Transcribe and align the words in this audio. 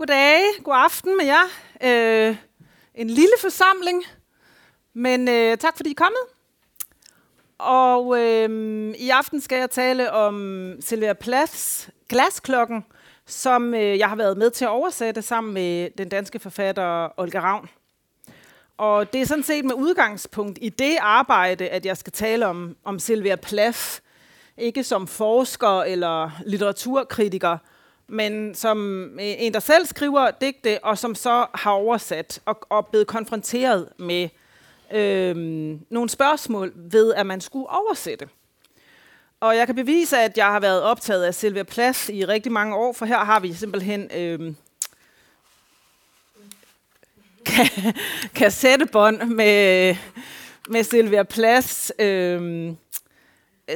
Goddag, 0.00 0.42
god 0.64 0.74
aften 0.76 1.16
med 1.16 1.26
jer. 1.26 1.44
Øh, 1.82 2.36
en 2.94 3.10
lille 3.10 3.32
forsamling, 3.40 4.04
men 4.94 5.28
øh, 5.28 5.58
tak 5.58 5.76
fordi 5.76 5.90
I 5.90 5.92
er 5.92 5.96
kommet. 5.96 6.20
Og 7.58 8.20
øh, 8.20 8.94
i 8.98 9.10
aften 9.10 9.40
skal 9.40 9.58
jeg 9.58 9.70
tale 9.70 10.12
om 10.12 10.74
Silvia 10.80 11.12
Plaths 11.12 11.90
Glasklokken, 12.08 12.84
som 13.26 13.74
øh, 13.74 13.98
jeg 13.98 14.08
har 14.08 14.16
været 14.16 14.36
med 14.36 14.50
til 14.50 14.64
at 14.64 14.68
oversætte 14.68 15.22
sammen 15.22 15.54
med 15.54 15.90
den 15.98 16.08
danske 16.08 16.38
forfatter 16.38 17.20
Olga 17.20 17.40
Ravn. 17.40 17.68
Og 18.78 19.12
det 19.12 19.20
er 19.20 19.26
sådan 19.26 19.44
set 19.44 19.64
med 19.64 19.74
udgangspunkt 19.74 20.58
i 20.62 20.68
det 20.68 20.96
arbejde, 21.00 21.68
at 21.68 21.86
jeg 21.86 21.96
skal 21.96 22.12
tale 22.12 22.46
om, 22.46 22.76
om 22.84 22.98
Sylvia 22.98 23.36
Plath, 23.36 23.98
ikke 24.56 24.84
som 24.84 25.06
forsker 25.06 25.82
eller 25.82 26.30
litteraturkritiker, 26.46 27.58
men 28.10 28.54
som 28.54 29.04
øh, 29.04 29.18
en, 29.38 29.54
der 29.54 29.60
selv 29.60 29.86
skriver 29.86 30.30
digte, 30.30 30.84
og 30.84 30.98
som 30.98 31.14
så 31.14 31.46
har 31.54 31.70
oversat 31.70 32.40
og, 32.44 32.58
og 32.68 32.86
blevet 32.86 33.06
konfronteret 33.06 33.88
med 33.98 34.28
øh, 34.92 35.36
nogle 35.90 36.08
spørgsmål 36.08 36.72
ved, 36.76 37.14
at 37.14 37.26
man 37.26 37.40
skulle 37.40 37.66
oversætte. 37.68 38.28
Og 39.40 39.56
jeg 39.56 39.66
kan 39.66 39.74
bevise, 39.74 40.18
at 40.18 40.36
jeg 40.36 40.46
har 40.46 40.60
været 40.60 40.82
optaget 40.82 41.24
af 41.24 41.34
Silvia 41.34 41.62
Plath 41.62 42.10
i 42.10 42.24
rigtig 42.24 42.52
mange 42.52 42.76
år, 42.76 42.92
for 42.92 43.06
her 43.06 43.18
har 43.18 43.40
vi 43.40 43.52
simpelthen 43.52 44.10
øh, 44.16 44.54
kassettebånd 48.34 49.22
med, 49.22 49.96
med 50.68 50.84
Silvia 50.84 51.22
Plads 51.22 51.92
øh, 51.98 52.72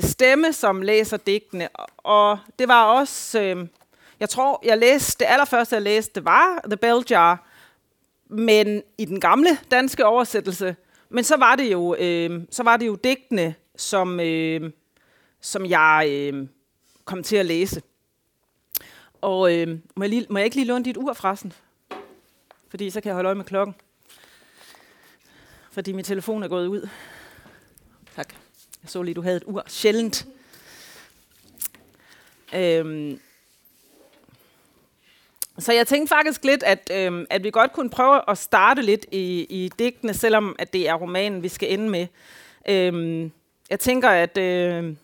stemme, 0.01 0.53
som 0.53 0.83
læser 0.83 1.17
digtene. 1.17 1.69
Og 1.99 2.39
det 2.59 2.69
var 2.69 2.85
også... 2.85 3.41
Øh, 3.41 3.67
jeg 4.25 4.29
tror, 4.29 4.61
jeg 4.65 4.79
læste, 4.79 5.19
det 5.25 5.31
allerførste, 5.31 5.75
jeg 5.75 5.83
læste, 5.83 6.13
det 6.15 6.25
var 6.25 6.61
The 6.65 6.77
Bell 6.77 7.05
Jar, 7.11 7.49
men 8.29 8.83
i 8.99 9.05
den 9.05 9.21
gamle 9.21 9.59
danske 9.71 10.05
oversættelse. 10.05 10.77
Men 11.09 11.25
så 11.25 11.37
var 11.37 11.57
det 11.57 11.73
jo, 11.73 11.95
øh, 11.95 12.43
så 12.51 12.63
var 12.63 12.77
det 12.77 12.87
jo 12.87 12.95
digtene, 12.95 13.55
som, 13.77 14.21
øh, 14.21 14.73
som 15.41 15.67
jeg 15.67 16.07
øh, 16.11 16.47
kom 17.05 17.23
til 17.23 17.37
at 17.37 17.47
læse. 17.47 17.83
Og 19.21 19.55
øh, 19.55 19.79
må, 19.97 20.05
jeg 20.05 20.11
lige, 20.11 20.27
må 20.31 20.39
jeg 20.39 20.45
ikke 20.45 20.57
lige 20.57 20.67
låne 20.67 20.85
dit 20.85 20.97
ur, 20.97 21.13
frasen? 21.13 21.53
Fordi 22.69 22.91
så 22.91 23.01
kan 23.01 23.09
jeg 23.09 23.15
holde 23.15 23.27
øje 23.27 23.35
med 23.35 23.45
klokken. 23.45 23.75
Fordi 25.73 25.93
min 25.93 26.05
telefon 26.05 26.43
er 26.43 26.49
gået 26.49 26.67
ud. 26.67 26.89
Tak. 28.17 28.35
Jeg 28.83 28.91
så 28.91 29.03
lige, 29.03 29.15
du 29.15 29.23
havde 29.23 29.37
et 29.37 29.45
ur. 29.47 29.65
Sjældent. 29.67 30.27
Øhm, 32.55 33.21
så 35.59 35.73
jeg 35.73 35.87
tænkte 35.87 36.15
faktisk 36.15 36.45
lidt, 36.45 36.63
at, 36.63 36.91
øh, 36.95 37.27
at 37.31 37.45
vi 37.45 37.51
godt 37.51 37.73
kunne 37.73 37.91
prøve 37.91 38.21
at 38.29 38.39
starte 38.39 38.83
lidt 38.83 39.07
i, 39.13 39.47
i 39.51 39.71
digtene, 39.79 40.15
selvom 40.15 40.57
at 40.59 40.73
det 40.73 40.89
er 40.89 40.95
romanen, 40.95 41.43
vi 41.43 41.49
skal 41.49 41.73
ende 41.73 41.91
med. 41.91 42.07
Øh, 42.69 43.31
jeg 43.71 43.81
tænker, 43.81 44.09
at 44.09 44.39
øh, 44.39 44.95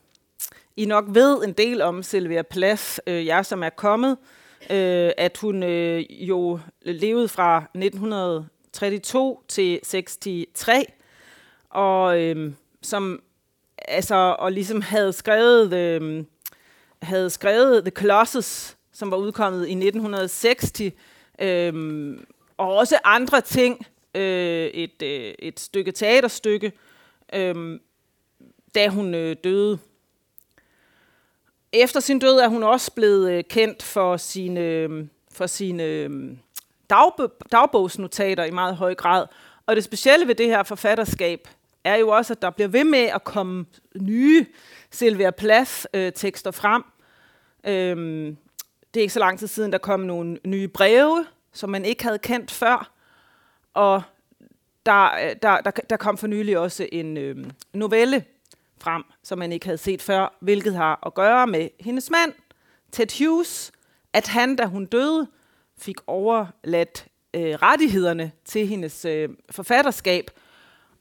I 0.77 0.85
nok 0.85 1.05
ved 1.09 1.45
en 1.45 1.53
del 1.53 1.83
om 1.83 2.03
Sylvia 2.03 2.43
Plath, 2.43 2.99
øh, 3.07 3.27
jeg 3.27 3.47
som 3.47 3.63
er 3.63 3.71
kommet, 3.71 4.17
øh, 4.71 5.11
at 5.19 5.39
hun 5.41 5.63
øh, 5.63 6.05
jo 6.11 6.61
levede 6.83 7.29
fra 7.29 7.57
1932 7.75 9.37
til 9.49 9.81
63, 9.85 10.85
og 11.71 12.23
øh, 12.23 12.53
som 12.83 13.23
altså 13.89 14.37
og 14.39 14.53
ligesom 14.53 14.81
havde 14.81 15.13
skrevet 15.13 15.73
øh, 15.73 16.25
havde 17.03 17.31
skrevet 17.31 17.85
The 17.85 17.91
Colossus 17.91 18.77
som 19.01 19.11
var 19.11 19.17
udkommet 19.17 19.69
i 19.69 19.75
1960, 19.75 20.81
øh, 21.39 22.19
og 22.57 22.77
også 22.77 22.99
andre 23.05 23.41
ting, 23.41 23.87
øh, 24.15 24.67
et, 24.67 25.03
øh, 25.03 25.35
et 25.39 25.61
stykke 25.61 25.93
teaterstykke, 25.93 26.73
øh, 27.33 27.81
da 28.75 28.89
hun 28.89 29.15
øh, 29.15 29.37
døde. 29.45 29.79
Efter 31.73 32.01
sin 32.01 32.19
død 32.19 32.39
er 32.39 32.49
hun 32.49 32.63
også 32.63 32.93
blevet 32.93 33.33
øh, 33.33 33.45
kendt 33.45 33.83
for 33.83 34.17
sine, 34.17 34.61
øh, 34.61 35.07
for 35.33 35.47
sine 35.47 35.83
øh, 35.83 36.11
dagbogsnotater 37.53 38.45
i 38.45 38.51
meget 38.51 38.77
høj 38.77 38.95
grad. 38.95 39.27
Og 39.67 39.77
det 39.77 39.85
specielle 39.85 40.29
ved 40.29 40.35
det 40.35 40.47
her 40.47 40.63
forfatterskab 40.63 41.49
er 41.85 41.97
jo 41.97 42.09
også, 42.09 42.33
at 42.33 42.43
der 42.43 42.51
bliver 42.51 42.69
ved 42.69 42.85
med 42.85 42.99
at 42.99 43.25
komme 43.25 43.67
nye 44.01 44.47
Sylvia 44.91 45.31
Plath-tekster 45.31 46.51
øh, 46.51 46.55
frem. 46.55 46.83
Øhm, 47.65 48.37
det 48.95 49.01
er 49.01 49.03
ikke 49.03 49.15
så 49.15 49.21
lang 49.21 49.39
tid 49.39 49.47
siden, 49.47 49.73
der 49.73 49.79
kom 49.79 50.01
nogle 50.01 50.39
nye 50.47 50.69
breve, 50.69 51.27
som 51.53 51.71
man 51.71 51.85
ikke 51.85 52.05
havde 52.05 52.19
kendt 52.19 52.51
før. 52.51 52.93
Og 53.75 54.03
der, 54.87 55.05
øh, 55.05 55.37
der, 55.43 55.61
der, 55.61 55.71
der 55.71 55.97
kom 55.97 56.19
for 56.19 56.27
nylig 56.27 56.59
også 56.59 56.89
en 56.93 57.17
øh, 57.17 57.47
novelle 57.73 58.25
frem, 58.79 59.03
som 59.23 59.39
man 59.39 59.53
ikke 59.53 59.67
havde 59.67 59.79
set 59.79 60.03
før, 60.03 60.37
hvilket 60.41 60.75
har 60.75 61.07
at 61.07 61.15
gøre 61.15 61.47
med 61.47 61.69
hendes 61.81 62.11
mand, 62.11 62.33
Ted 62.93 63.19
Hughes, 63.19 63.73
at 64.13 64.29
han, 64.29 64.57
da 64.57 64.65
hun 64.65 64.87
døde, 64.87 65.27
fik 65.79 65.97
overladt 66.07 67.07
øh, 67.35 67.55
rettighederne 67.55 68.33
til 68.45 68.67
hendes 68.67 69.05
øh, 69.05 69.29
forfatterskab. 69.51 70.31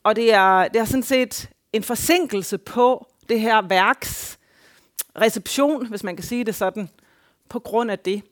Og 0.03 0.15
det 0.15 0.33
er, 0.33 0.67
det 0.67 0.81
er 0.81 0.85
sådan 0.85 1.03
set 1.03 1.49
en 1.73 1.83
forsinkelse 1.83 2.57
på 2.57 3.07
det 3.29 3.39
her 3.39 3.61
værks 3.61 4.39
reception, 5.21 5.87
hvis 5.87 6.03
man 6.03 6.15
kan 6.15 6.25
sige 6.25 6.43
det 6.43 6.55
sådan, 6.55 6.89
på 7.49 7.59
grund 7.59 7.91
af 7.91 7.99
det. 7.99 8.23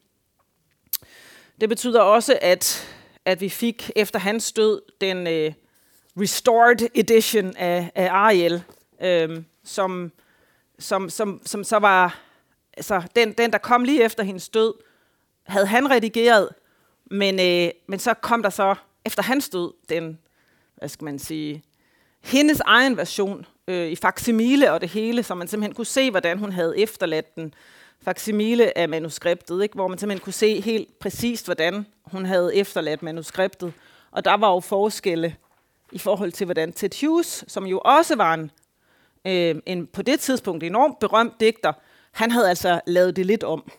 Det 1.61 1.69
betyder 1.69 2.01
også, 2.01 2.39
at, 2.41 2.87
at 3.25 3.41
vi 3.41 3.49
fik 3.49 3.91
efter 3.95 4.19
hans 4.19 4.51
død 4.51 4.81
den 5.01 5.27
øh, 5.27 5.53
restored 6.21 6.89
edition 6.95 7.55
af, 7.55 7.91
af 7.95 8.09
Ariel, 8.11 8.63
øh, 9.01 9.43
som, 9.63 10.11
som, 10.79 11.09
som, 11.09 11.41
som 11.45 11.63
så 11.63 11.77
var 11.77 12.19
altså 12.77 13.01
den, 13.15 13.33
den, 13.33 13.51
der 13.51 13.57
kom 13.57 13.83
lige 13.83 14.03
efter 14.03 14.23
hendes 14.23 14.49
død, 14.49 14.73
havde 15.43 15.65
han 15.65 15.91
redigeret, 15.91 16.49
men, 17.05 17.39
øh, 17.39 17.71
men 17.87 17.99
så 17.99 18.13
kom 18.13 18.43
der 18.43 18.49
så 18.49 18.75
efter 19.05 19.23
hans 19.23 19.49
død 19.49 19.73
den, 19.89 20.19
hvad 20.75 20.89
skal 20.89 21.05
man 21.05 21.19
sige, 21.19 21.63
hendes 22.23 22.59
egen 22.59 22.97
version 22.97 23.45
øh, 23.67 23.87
i 23.87 23.95
faksimile 23.95 24.71
og 24.71 24.81
det 24.81 24.89
hele, 24.89 25.23
så 25.23 25.35
man 25.35 25.47
simpelthen 25.47 25.75
kunne 25.75 25.85
se, 25.85 26.11
hvordan 26.11 26.39
hun 26.39 26.51
havde 26.51 26.79
efterladt 26.79 27.35
den 27.35 27.53
faksimile 28.01 28.77
af 28.77 28.89
manuskriptet, 28.89 29.63
ikke? 29.63 29.75
hvor 29.75 29.87
man 29.87 29.97
simpelthen 29.97 30.23
kunne 30.23 30.33
se 30.33 30.61
helt 30.61 30.99
præcist, 30.99 31.45
hvordan 31.45 31.85
hun 32.03 32.25
havde 32.25 32.55
efterladt 32.55 33.03
manuskriptet. 33.03 33.73
Og 34.11 34.25
der 34.25 34.37
var 34.37 34.53
jo 34.53 34.59
forskelle 34.59 35.35
i 35.91 35.97
forhold 35.97 36.31
til, 36.31 36.45
hvordan 36.45 36.73
Ted 36.73 37.01
Hughes, 37.01 37.45
som 37.47 37.65
jo 37.65 37.81
også 37.85 38.15
var 38.15 38.33
en, 38.33 38.51
øh, 39.25 39.61
en 39.65 39.87
på 39.87 40.01
det 40.01 40.19
tidspunkt 40.19 40.63
enormt 40.63 40.99
berømt 40.99 41.39
digter, 41.39 41.73
han 42.11 42.31
havde 42.31 42.49
altså 42.49 42.81
lavet 42.87 43.15
det 43.15 43.25
lidt 43.25 43.43
om. 43.43 43.71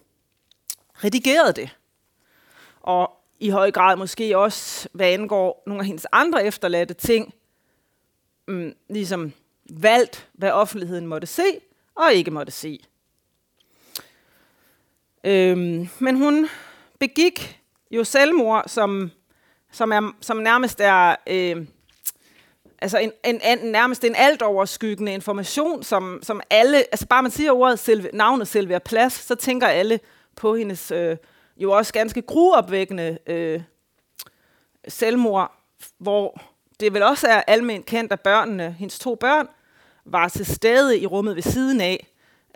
Redigeret 1.05 1.57
det. 1.57 1.77
Og 2.81 3.11
i 3.41 3.51
høj 3.51 3.71
grad 3.71 3.97
måske 3.97 4.39
også, 4.39 4.89
hvad 4.93 5.07
angår 5.07 5.62
nogle 5.67 5.81
af 5.81 5.87
hendes 5.87 6.07
andre 6.12 6.45
efterladte 6.47 6.95
ting, 6.95 7.34
mm, 8.49 8.75
ligesom 8.91 9.33
valgt, 9.71 10.28
hvad 10.33 10.51
offentligheden 10.51 11.07
måtte 11.07 11.27
se 11.27 11.61
og 11.95 12.12
ikke 12.12 12.31
måtte 12.31 12.53
se. 12.53 12.81
Øhm, 15.28 15.89
men 15.99 16.16
hun 16.16 16.49
begik 16.99 17.61
jo 17.91 18.05
selvmord, 18.05 18.65
som, 18.66 19.11
som, 19.72 19.93
er, 19.93 20.16
som 20.21 20.37
nærmest 20.37 20.81
er 20.81 21.16
øh, 21.27 21.66
altså 22.78 22.99
en, 22.99 23.12
en, 23.25 23.41
en, 23.44 23.59
nærmest 23.72 24.05
en 24.05 24.15
alt 24.16 24.43
overskyggende 24.43 25.12
information, 25.12 25.83
som, 25.83 26.19
som 26.22 26.41
alle, 26.50 26.77
altså 26.77 27.06
bare 27.06 27.22
man 27.22 27.31
siger 27.31 27.53
ordet 27.53 27.78
Silve, 27.78 28.11
navnet 28.12 28.49
Sylvia 28.49 28.78
Plads, 28.78 29.12
så 29.12 29.34
tænker 29.34 29.66
alle 29.66 30.00
på 30.37 30.55
hendes 30.55 30.91
øh, 30.91 31.16
jo 31.56 31.71
også 31.71 31.93
ganske 31.93 32.22
gruopvækkende 32.22 33.19
øh, 33.27 33.63
selvmord, 34.89 35.53
hvor 35.98 36.41
det 36.80 36.95
vel 36.95 37.03
også 37.03 37.27
er 37.27 37.42
almindeligt 37.47 37.86
kendt, 37.86 38.13
at 38.13 38.21
børnene, 38.21 38.77
hendes 38.78 38.98
to 38.98 39.15
børn, 39.15 39.48
var 40.04 40.28
til 40.28 40.47
stede 40.47 40.98
i 40.98 41.07
rummet 41.07 41.34
ved 41.36 41.42
siden 41.42 41.80
af, 41.80 42.07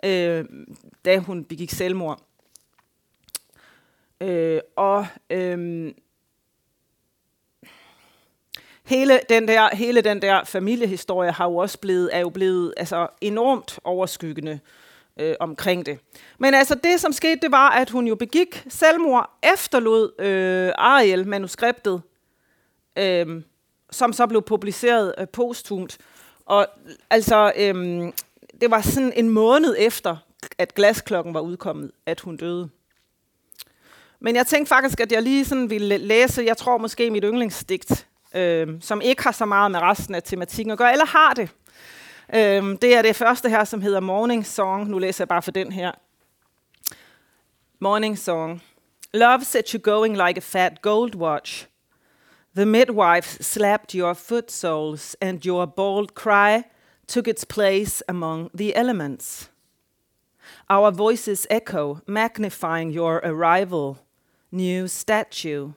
øh, 0.03 0.45
da 1.05 1.17
hun 1.17 1.43
begik 1.43 1.71
selvmord. 1.71 2.19
Øh, 4.23 4.59
og 4.75 5.07
øhm, 5.29 5.95
hele 8.85 9.19
den 9.29 9.47
der 9.47 9.75
hele 9.75 10.01
den 10.01 10.21
der 10.21 10.43
familiehistorie 10.43 11.31
har 11.31 11.45
jo 11.45 11.55
også 11.55 11.79
blevet 11.79 12.09
er 12.13 12.19
jo 12.19 12.29
blevet 12.29 12.73
altså 12.77 13.07
enormt 13.21 13.79
overskyggende 13.83 14.59
øh, 15.19 15.35
omkring 15.39 15.85
det. 15.85 15.99
Men 16.37 16.53
altså 16.53 16.75
det 16.75 16.99
som 16.99 17.11
skete 17.11 17.39
det 17.41 17.51
var 17.51 17.69
at 17.69 17.89
hun 17.89 18.07
jo 18.07 18.15
begik 18.15 18.63
selvmord 18.69 19.39
efterlod 19.53 20.21
øh, 20.21 20.71
Ariel 20.77 21.27
manuskriptet 21.27 22.01
øh, 22.97 23.41
som 23.91 24.13
så 24.13 24.27
blev 24.27 24.41
publiceret 24.41 25.15
øh, 25.17 25.27
posthumt 25.27 25.97
og 26.45 26.67
altså 27.09 27.53
øh, 27.57 27.75
det 28.61 28.71
var 28.71 28.81
sådan 28.81 29.13
en 29.15 29.29
måned 29.29 29.75
efter 29.79 30.17
at 30.57 30.75
glasklokken 30.75 31.33
var 31.33 31.39
udkommet 31.39 31.91
at 32.05 32.19
hun 32.19 32.37
døde. 32.37 32.69
Men 34.25 34.35
jeg 34.35 34.47
tænkte 34.47 34.69
faktisk, 34.69 34.99
at 34.99 35.11
jeg 35.11 35.21
lige 35.21 35.45
sådan 35.45 35.69
ville 35.69 35.97
læse, 35.97 36.43
jeg 36.43 36.57
tror 36.57 36.77
måske 36.77 37.11
mit 37.11 37.23
yndlingsdigt, 37.23 38.07
øh, 38.35 38.67
som 38.81 39.01
ikke 39.01 39.23
har 39.23 39.31
så 39.31 39.45
meget 39.45 39.71
med 39.71 39.81
resten 39.81 40.15
af 40.15 40.23
tematikken 40.23 40.71
at 40.71 40.77
gøre, 40.77 40.91
eller 40.91 41.05
har 41.05 41.33
det. 41.33 41.49
Øh, 42.33 42.77
det 42.81 42.95
er 42.95 43.01
det 43.01 43.15
første 43.15 43.49
her, 43.49 43.63
som 43.63 43.81
hedder 43.81 43.99
Morning 43.99 44.45
Song. 44.45 44.89
Nu 44.89 44.99
læser 44.99 45.23
jeg 45.23 45.27
bare 45.27 45.41
for 45.41 45.51
den 45.51 45.71
her. 45.71 45.91
Morning 47.79 48.17
Song. 48.17 48.63
Love 49.13 49.41
set 49.43 49.69
you 49.69 49.79
going 49.79 50.17
like 50.27 50.37
a 50.37 50.41
fat 50.41 50.81
gold 50.81 51.15
watch. 51.15 51.67
The 52.55 52.65
midwife 52.65 53.43
slapped 53.43 53.95
your 53.95 54.13
foot 54.13 54.51
soles, 54.51 55.15
and 55.21 55.45
your 55.45 55.65
bold 55.65 56.07
cry 56.15 56.63
took 57.07 57.27
its 57.27 57.45
place 57.45 58.03
among 58.07 58.49
the 58.57 58.77
elements. 58.77 59.51
Our 60.69 60.91
voices 60.91 61.47
echo, 61.49 61.99
magnifying 62.07 62.91
your 62.95 63.21
arrival, 63.23 63.97
new 64.53 64.87
statue. 64.87 65.73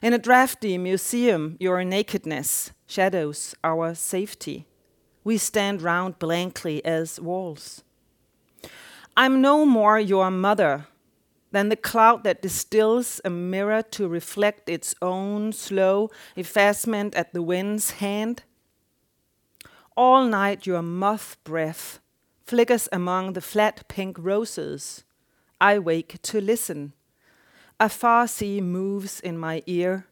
In 0.00 0.12
a 0.12 0.18
drafty 0.18 0.78
museum, 0.78 1.56
your 1.58 1.82
nakedness 1.84 2.70
shadows 2.86 3.54
our 3.64 3.94
safety. 3.94 4.66
We 5.24 5.36
stand 5.36 5.82
round 5.82 6.18
blankly 6.18 6.84
as 6.84 7.20
walls. 7.20 7.82
I'm 9.16 9.40
no 9.40 9.66
more 9.66 9.98
your 9.98 10.30
mother 10.30 10.86
than 11.50 11.70
the 11.70 11.76
cloud 11.76 12.24
that 12.24 12.42
distills 12.42 13.20
a 13.24 13.30
mirror 13.30 13.82
to 13.82 14.06
reflect 14.06 14.68
its 14.68 14.94
own 15.02 15.52
slow 15.52 16.10
effacement 16.36 17.14
at 17.14 17.32
the 17.32 17.42
wind's 17.42 17.92
hand. 17.92 18.44
All 19.96 20.24
night 20.24 20.66
your 20.66 20.82
moth 20.82 21.36
breath 21.42 22.00
flickers 22.46 22.88
among 22.92 23.32
the 23.32 23.40
flat 23.40 23.88
pink 23.88 24.16
roses. 24.18 25.04
I 25.60 25.78
wake 25.78 26.22
to 26.22 26.40
listen. 26.40 26.92
A 27.80 27.88
far 27.88 28.26
sea 28.26 28.60
moves 28.60 29.20
in 29.20 29.38
my 29.38 29.62
ear. 29.66 30.06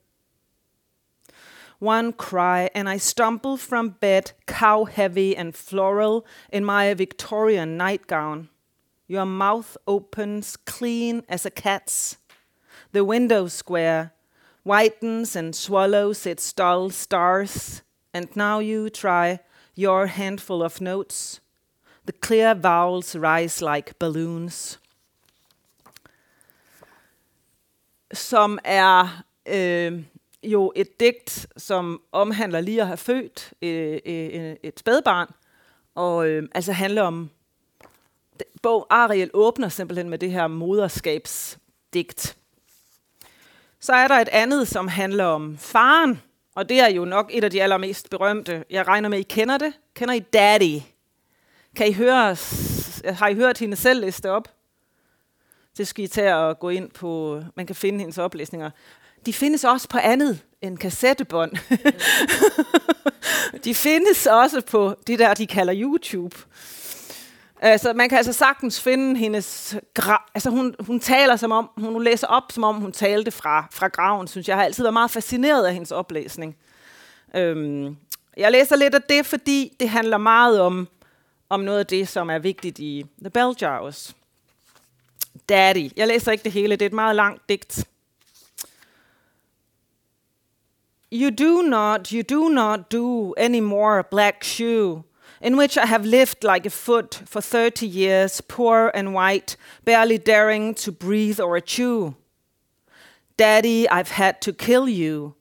One 1.79 2.13
cry, 2.13 2.71
and 2.75 2.89
I 2.89 2.97
stumble 2.97 3.57
from 3.57 3.91
bed, 3.91 4.33
cow 4.47 4.85
heavy 4.85 5.37
and 5.37 5.55
floral, 5.55 6.25
in 6.51 6.65
my 6.65 6.95
Victorian 6.95 7.77
nightgown. 7.77 8.49
Your 9.09 9.27
mouth 9.27 9.77
opens 9.87 10.57
clean 10.57 11.23
as 11.29 11.45
a 11.45 11.51
cat's. 11.51 12.19
The 12.93 13.05
window 13.05 13.49
square 13.49 14.13
whitens 14.65 15.37
and 15.37 15.55
swallows 15.55 16.25
its 16.25 16.53
dull 16.53 16.91
stars, 16.91 17.83
and 18.15 18.29
now 18.37 18.61
you 18.61 18.91
try 18.91 19.41
your 19.75 20.07
handful 20.07 20.63
of 20.63 20.81
notes. 20.81 21.41
The 22.05 22.13
clear 22.13 22.55
vowels 22.55 23.15
rise 23.17 23.61
like 23.61 23.99
balloons. 23.99 24.79
Som 28.17 28.59
er 28.65 29.23
øh, 29.49 30.03
jo 30.43 30.73
et 30.77 31.01
digt, 31.01 31.47
som 31.57 32.03
omhandler 32.13 32.61
lige 32.61 32.81
at 32.81 32.87
have 32.87 32.97
født 32.97 33.53
øh, 33.63 33.99
øh, 34.07 34.57
et 34.63 34.79
spædbarn, 34.79 35.31
og 35.95 36.29
øh, 36.29 36.49
altså 36.55 36.73
handler 36.73 37.03
om, 37.03 37.31
bog 38.63 38.87
Ariel 38.91 39.31
åbner 39.35 39.69
simpelthen 39.69 40.11
med 40.11 40.19
det 40.19 40.31
her 40.31 40.47
moderskabsdigt. 40.47 42.37
Så 43.81 43.93
er 43.93 44.09
der 44.09 44.15
et 44.15 44.29
andet, 44.29 44.69
som 44.69 44.89
handler 44.89 45.25
om 45.25 45.59
faren, 45.59 46.23
og 46.55 46.69
det 46.69 46.81
er 46.81 46.89
jo 46.89 47.05
nok 47.05 47.31
et 47.35 47.45
af 47.45 47.51
de 47.51 47.63
allermest 47.63 48.11
berømte. 48.11 48.65
Jeg 48.71 48.87
regner 48.87 49.09
med, 49.09 49.19
I 49.19 49.23
kender 49.23 49.59
det. 49.59 49.73
Kender 49.95 50.15
I 50.15 50.21
Daddy? 50.21 50.81
Kan 51.77 51.89
I 51.89 51.93
høre, 51.93 52.37
har 53.13 53.29
I 53.29 53.35
hørt 53.35 53.59
hende 53.59 53.77
selv 53.77 54.01
læse 54.01 54.31
op? 54.31 54.56
Det 55.79 55.89
skal 55.89 56.05
I 56.05 56.09
tage 56.09 56.37
og 56.37 56.59
gå 56.59 56.69
ind 56.69 56.91
på, 56.91 57.43
man 57.57 57.67
kan 57.67 57.77
finde 57.77 57.99
hendes 57.99 58.19
oplæsninger. 58.19 58.71
De 59.27 59.33
findes 59.33 59.65
også 59.65 59.89
på 59.89 59.99
andet 59.99 60.43
end 60.63 60.79
kassettebånd. 60.79 61.53
de 63.65 63.75
findes 63.75 64.27
også 64.27 64.61
på 64.61 64.95
det 65.07 65.19
der, 65.19 65.35
de 65.35 65.47
kalder 65.47 65.75
YouTube. 65.77 66.37
Altså, 67.61 67.93
man 67.93 68.09
kan 68.09 68.19
altså 68.19 68.33
sagtens 68.33 68.81
finde 68.81 69.17
hendes... 69.17 69.77
Gra- 69.99 70.31
altså, 70.35 70.51
hun, 70.51 70.75
hun 70.81 71.01
taler 71.01 71.37
som 71.37 71.53
om... 71.53 71.71
Hun 71.79 72.05
læser 72.05 72.27
op, 72.27 72.53
som 72.53 72.65
om 72.65 72.75
hun 72.75 72.93
talte 72.93 73.31
fra, 73.31 73.69
fra 73.73 73.89
graven, 73.89 74.29
synes 74.29 74.49
jeg. 74.49 74.53
Jeg 74.53 74.59
har 74.59 74.65
altid 74.65 74.83
været 74.85 74.93
meget 74.93 75.11
fascineret 75.11 75.67
af 75.67 75.73
hendes 75.73 75.93
oplæsning. 75.93 76.57
Øhm, 77.35 77.97
jeg 78.37 78.53
læser 78.53 78.77
lidt 78.77 78.95
af 78.95 79.03
det, 79.03 79.27
fordi 79.27 79.77
det 79.81 79.89
handler 79.89 80.19
meget 80.19 80.61
om, 80.61 80.89
om 81.49 81.61
noget 81.61 81.79
af 81.79 81.87
det, 81.87 82.09
som 82.09 82.31
er 82.31 82.39
vigtigt 82.39 82.79
i 82.79 83.05
The 83.21 83.31
Bell 83.31 83.55
Jars. 83.61 84.15
Daddy. 85.49 85.91
Jeg 85.97 86.07
læser 86.09 86.33
ikke 86.33 86.45
det 86.45 86.53
hele, 86.53 86.77
det 86.77 86.83
er 86.83 86.87
et 86.87 86.93
meget 86.93 87.17
langt 87.17 87.49
digt. 87.49 87.87
You 91.13 91.31
do 91.31 91.63
not, 91.63 92.09
you 92.09 92.23
do 92.23 92.49
not 92.49 92.91
do 92.93 93.33
any 93.37 93.61
more 93.61 94.03
black 94.03 94.45
shoe, 94.45 95.05
in 95.41 95.57
which 95.57 95.77
I 95.77 95.87
have 95.87 96.05
lived 96.05 96.43
like 96.43 96.67
a 96.67 96.71
foot 96.71 97.23
for 97.27 97.41
30 97.41 97.87
years, 97.87 98.43
poor 98.49 98.91
and 98.95 99.15
white, 99.15 99.57
barely 99.85 100.19
daring 100.19 100.75
to 100.75 100.93
breathe 100.93 101.41
or 101.41 101.61
chew. 101.61 102.15
Daddy, 103.37 103.89
I've 103.89 104.11
had 104.11 104.41
to 104.43 104.53
kill 104.53 104.89
you. 104.89 105.35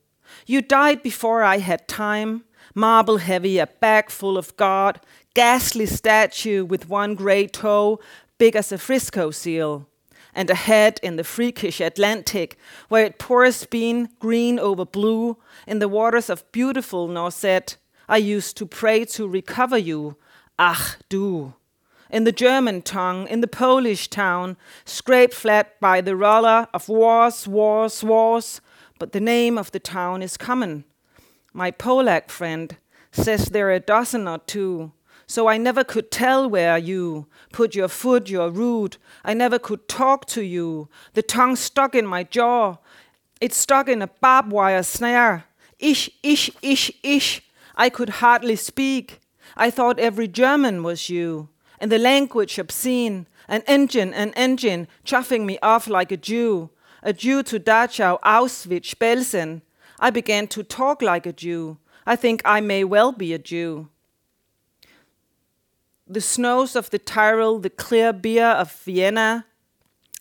You 0.46 0.62
died 0.62 1.02
before 1.02 1.44
I 1.44 1.58
had 1.58 1.88
time, 1.88 2.44
marble 2.76 3.18
heavy, 3.18 3.58
a 3.58 3.66
bag 3.66 4.12
full 4.12 4.38
of 4.38 4.56
God, 4.58 5.00
ghastly 5.34 5.88
statue 5.88 6.64
with 6.64 6.90
one 6.90 7.16
grey 7.16 7.48
toe, 7.48 8.00
big 8.38 8.56
as 8.56 8.72
a 8.72 8.78
Frisco 8.78 9.32
seal, 9.32 9.88
and 10.36 10.50
ahead 10.50 11.00
in 11.02 11.16
the 11.16 11.24
freakish 11.24 11.80
Atlantic, 11.80 12.58
where 12.90 13.06
it 13.06 13.18
pours 13.18 13.66
bean 13.66 14.10
green 14.20 14.60
over 14.60 14.86
blue 14.86 15.38
in 15.66 15.80
the 15.80 15.88
waters 15.88 16.30
of 16.30 16.52
beautiful 16.52 17.08
Norset. 17.08 17.78
I 18.08 18.18
used 18.18 18.58
to 18.58 18.66
pray 18.66 19.06
to 19.06 19.28
recover 19.28 19.78
you, 19.78 20.18
ach 20.60 20.98
du. 21.10 21.54
In 22.12 22.26
the 22.26 22.32
German 22.32 22.82
tongue, 22.84 23.28
in 23.28 23.42
the 23.42 23.48
Polish 23.48 24.10
town, 24.10 24.58
scraped 24.84 25.34
flat 25.34 25.80
by 25.80 26.02
the 26.02 26.16
roller 26.16 26.68
of 26.74 26.88
wars, 26.88 27.48
wars, 27.48 28.04
wars, 28.04 28.62
but 29.00 29.12
the 29.12 29.20
name 29.20 29.58
of 29.58 29.72
the 29.72 29.80
town 29.80 30.22
is 30.22 30.38
common. 30.38 30.84
My 31.52 31.72
Polak 31.72 32.30
friend 32.30 32.78
says 33.12 33.46
there 33.46 33.70
are 33.70 33.74
a 33.74 33.80
dozen 33.80 34.28
or 34.28 34.40
two, 34.40 34.92
so 35.28 35.48
I 35.48 35.58
never 35.58 35.84
could 35.84 36.12
tell 36.12 36.50
where 36.50 36.78
you 36.78 37.28
put 37.52 37.76
your 37.76 37.88
foot, 37.88 38.30
your 38.30 38.50
root. 38.50 38.98
I 39.24 39.34
never 39.34 39.58
could 39.58 39.88
talk 39.88 40.26
to 40.28 40.44
you. 40.44 40.90
The 41.14 41.24
tongue 41.24 41.56
stuck 41.56 41.96
in 41.96 42.06
my 42.06 42.24
jaw. 42.24 42.78
It 43.42 43.54
stuck 43.54 43.90
in 43.90 44.02
a 44.02 44.08
barbed 44.08 44.52
wire 44.52 44.84
snare. 44.84 45.46
Ish, 45.80 46.10
ish, 46.24 46.52
ish, 46.62 46.92
ish. 47.04 47.42
I 47.76 47.90
could 47.90 48.10
hardly 48.10 48.56
speak. 48.56 49.20
I 49.58 49.70
thought 49.70 50.00
every 50.00 50.28
German 50.28 50.84
was 50.84 51.10
you. 51.10 51.50
And 51.80 51.92
the 51.92 51.98
language 51.98 52.58
obscene. 52.60 53.28
An 53.48 53.64
engine, 53.68 54.14
an 54.14 54.34
engine, 54.34 54.88
chuffing 55.06 55.46
me 55.46 55.60
off 55.62 55.88
like 55.88 56.12
a 56.12 56.18
Jew. 56.18 56.70
A 57.04 57.14
Jew 57.14 57.44
to 57.44 57.60
Dachau, 57.60 58.20
Auschwitz, 58.22 58.96
Belsen. 58.96 59.62
I 60.00 60.10
began 60.10 60.48
to 60.48 60.64
talk 60.64 61.02
like 61.02 61.26
a 61.26 61.34
Jew. 61.34 61.78
I 62.06 62.16
think 62.16 62.42
I 62.46 62.62
may 62.62 62.84
well 62.84 63.12
be 63.12 63.34
a 63.34 63.40
Jew. 63.40 63.90
The 66.08 66.22
snows 66.22 66.76
of 66.76 66.92
the 66.92 67.00
Tyrol, 67.00 67.60
the 67.60 67.70
clear 67.70 68.14
beer 68.14 68.46
of 68.48 68.72
Vienna, 68.72 69.46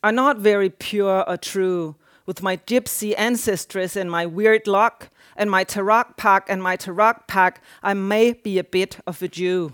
are 0.02 0.12
not 0.12 0.38
very 0.38 0.70
pure 0.70 1.28
or 1.28 1.36
true. 1.36 1.94
With 2.26 2.42
my 2.42 2.56
gypsy 2.56 3.14
ancestress 3.16 3.94
and 3.96 4.10
my 4.10 4.24
weird 4.24 4.66
luck, 4.66 5.10
and 5.36 5.50
my 5.50 5.64
Tarak 5.64 6.16
pack 6.16 6.46
and 6.48 6.62
my 6.62 6.76
Tarak 6.76 7.26
pack, 7.28 7.62
I 7.82 7.94
may 7.94 8.32
be 8.32 8.58
a 8.58 8.64
bit 8.64 8.98
of 9.06 9.22
a 9.22 9.28
Jew. 9.28 9.72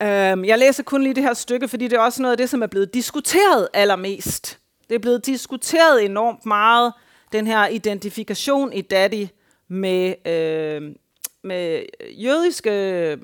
Um, 0.00 0.44
jeg 0.44 0.58
læser 0.58 0.82
kun 0.82 1.02
lige 1.02 1.14
det 1.14 1.22
her 1.22 1.34
stykke, 1.34 1.68
fordi 1.68 1.88
det 1.88 1.96
er 1.96 2.00
også 2.00 2.22
noget 2.22 2.32
af 2.32 2.38
det, 2.38 2.50
som 2.50 2.62
er 2.62 2.66
blevet 2.66 2.94
diskuteret 2.94 3.68
allermest. 3.74 4.58
Det 4.88 4.94
er 4.94 4.98
blevet 4.98 5.26
diskuteret 5.26 6.04
enormt 6.04 6.46
meget, 6.46 6.92
den 7.32 7.46
her 7.46 7.66
identifikation 7.66 8.72
i 8.72 8.80
Daddy 8.80 9.26
med, 9.68 10.26
øh, 10.26 10.94
med 11.42 11.82
jødiske 12.18 13.18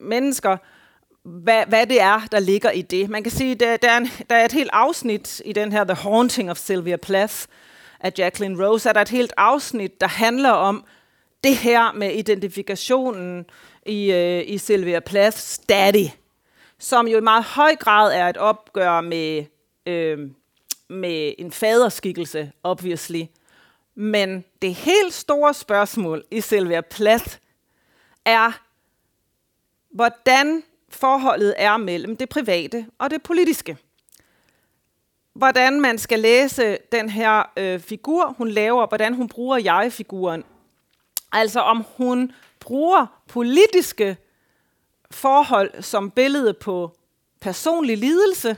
mennesker, 0.00 0.56
hvad, 1.24 1.66
hvad 1.68 1.86
det 1.86 2.00
er, 2.00 2.20
der 2.32 2.38
ligger 2.38 2.70
i 2.70 2.82
det. 2.82 3.10
Man 3.10 3.22
kan 3.22 3.32
sige, 3.32 3.54
der, 3.54 3.76
der, 3.76 3.90
er 3.90 3.96
en, 3.96 4.08
der 4.30 4.36
er 4.36 4.44
et 4.44 4.52
helt 4.52 4.70
afsnit 4.72 5.42
i 5.44 5.52
den 5.52 5.72
her 5.72 5.84
The 5.84 5.94
Haunting 5.94 6.50
of 6.50 6.58
Sylvia 6.58 6.96
Plath 6.96 7.34
af 8.00 8.12
Jacqueline 8.18 8.66
Rose, 8.66 8.88
er 8.88 8.92
der 8.92 9.00
et 9.00 9.08
helt 9.08 9.32
afsnit, 9.36 10.00
der 10.00 10.06
handler 10.06 10.50
om 10.50 10.84
det 11.44 11.56
her 11.56 11.92
med 11.92 12.14
identifikationen 12.14 13.46
i, 13.86 14.12
øh, 14.12 14.42
i 14.46 14.58
Sylvia 14.58 15.00
Plaths 15.00 15.58
daddy, 15.58 16.06
som 16.78 17.08
jo 17.08 17.18
i 17.18 17.20
meget 17.20 17.44
høj 17.44 17.76
grad 17.76 18.14
er 18.14 18.28
et 18.28 18.36
opgør 18.36 19.00
med, 19.00 19.44
øh, 19.86 20.18
med 20.88 21.34
en 21.38 21.52
faderskikkelse, 21.52 22.52
obviously. 22.62 23.22
Men 23.94 24.44
det 24.62 24.74
helt 24.74 25.14
store 25.14 25.54
spørgsmål 25.54 26.24
i 26.30 26.40
Sylvia 26.40 26.80
Plath 26.80 27.36
er, 28.24 28.60
hvordan 29.92 30.62
forholdet 30.88 31.54
er 31.56 31.76
mellem 31.76 32.16
det 32.16 32.28
private 32.28 32.86
og 32.98 33.10
det 33.10 33.22
politiske. 33.22 33.76
hvordan 35.34 35.80
man 35.80 35.98
skal 35.98 36.20
læse 36.20 36.78
den 36.92 37.08
her 37.08 37.42
øh, 37.56 37.80
figur, 37.80 38.34
hun 38.38 38.48
laver, 38.48 38.86
hvordan 38.86 39.14
hun 39.14 39.28
bruger 39.28 39.58
jeg-figuren. 39.58 40.44
Altså 41.32 41.60
om 41.60 41.84
hun 41.96 42.32
bruger 42.60 43.22
politiske 43.28 44.16
forhold 45.10 45.82
som 45.82 46.10
billede 46.10 46.54
på 46.54 46.96
personlig 47.40 47.98
lidelse, 47.98 48.56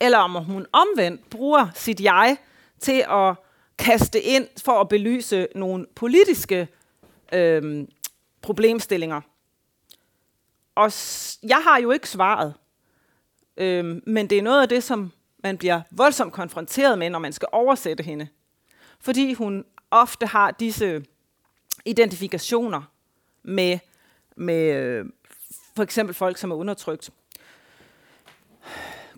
eller 0.00 0.18
om 0.18 0.44
hun 0.44 0.66
omvendt 0.72 1.30
bruger 1.30 1.66
sit 1.74 2.00
jeg 2.00 2.36
til 2.80 3.04
at 3.10 3.34
kaste 3.78 4.20
ind 4.20 4.48
for 4.64 4.80
at 4.80 4.88
belyse 4.88 5.48
nogle 5.54 5.86
politiske 5.94 6.68
øh, 7.32 7.86
problemstillinger. 8.42 9.20
Og 10.78 10.92
jeg 11.42 11.62
har 11.62 11.78
jo 11.78 11.90
ikke 11.90 12.08
svaret, 12.08 12.54
øhm, 13.56 14.02
men 14.06 14.30
det 14.30 14.38
er 14.38 14.42
noget 14.42 14.62
af 14.62 14.68
det, 14.68 14.84
som 14.84 15.12
man 15.42 15.58
bliver 15.58 15.80
voldsomt 15.90 16.32
konfronteret 16.32 16.98
med, 16.98 17.10
når 17.10 17.18
man 17.18 17.32
skal 17.32 17.48
oversætte 17.52 18.02
hende. 18.02 18.28
Fordi 19.00 19.32
hun 19.32 19.64
ofte 19.90 20.26
har 20.26 20.50
disse 20.50 21.04
identifikationer 21.84 22.82
med, 23.42 23.78
med 24.36 24.74
øh, 24.74 25.06
for 25.76 25.82
eksempel 25.82 26.14
folk, 26.14 26.36
som 26.36 26.50
er 26.50 26.56
undertrykt. 26.56 27.10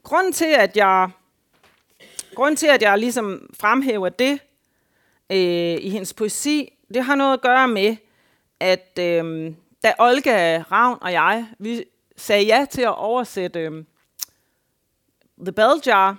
Grunden 0.02 0.32
til, 0.32 0.54
at 0.58 0.76
jeg, 0.76 1.10
grunden 2.34 2.56
til, 2.56 2.66
at 2.66 2.82
jeg 2.82 2.98
ligesom 2.98 3.50
fremhæver 3.60 4.08
det 4.08 4.40
øh, 5.30 5.78
i 5.80 5.90
hendes 5.90 6.14
poesi, 6.14 6.78
det 6.94 7.04
har 7.04 7.14
noget 7.14 7.32
at 7.32 7.40
gøre 7.40 7.68
med, 7.68 7.96
at 8.60 8.98
øh, 8.98 9.54
da 9.82 9.94
Olga 9.98 10.58
Ravn 10.58 10.98
og 11.00 11.12
jeg, 11.12 11.48
vi 11.58 11.84
sagde 12.16 12.44
ja 12.44 12.66
til 12.70 12.82
at 12.82 12.98
oversætte 12.98 13.60
øh, 13.60 13.84
The 15.38 15.52
Bell 15.52 15.80
Jar, 15.86 16.16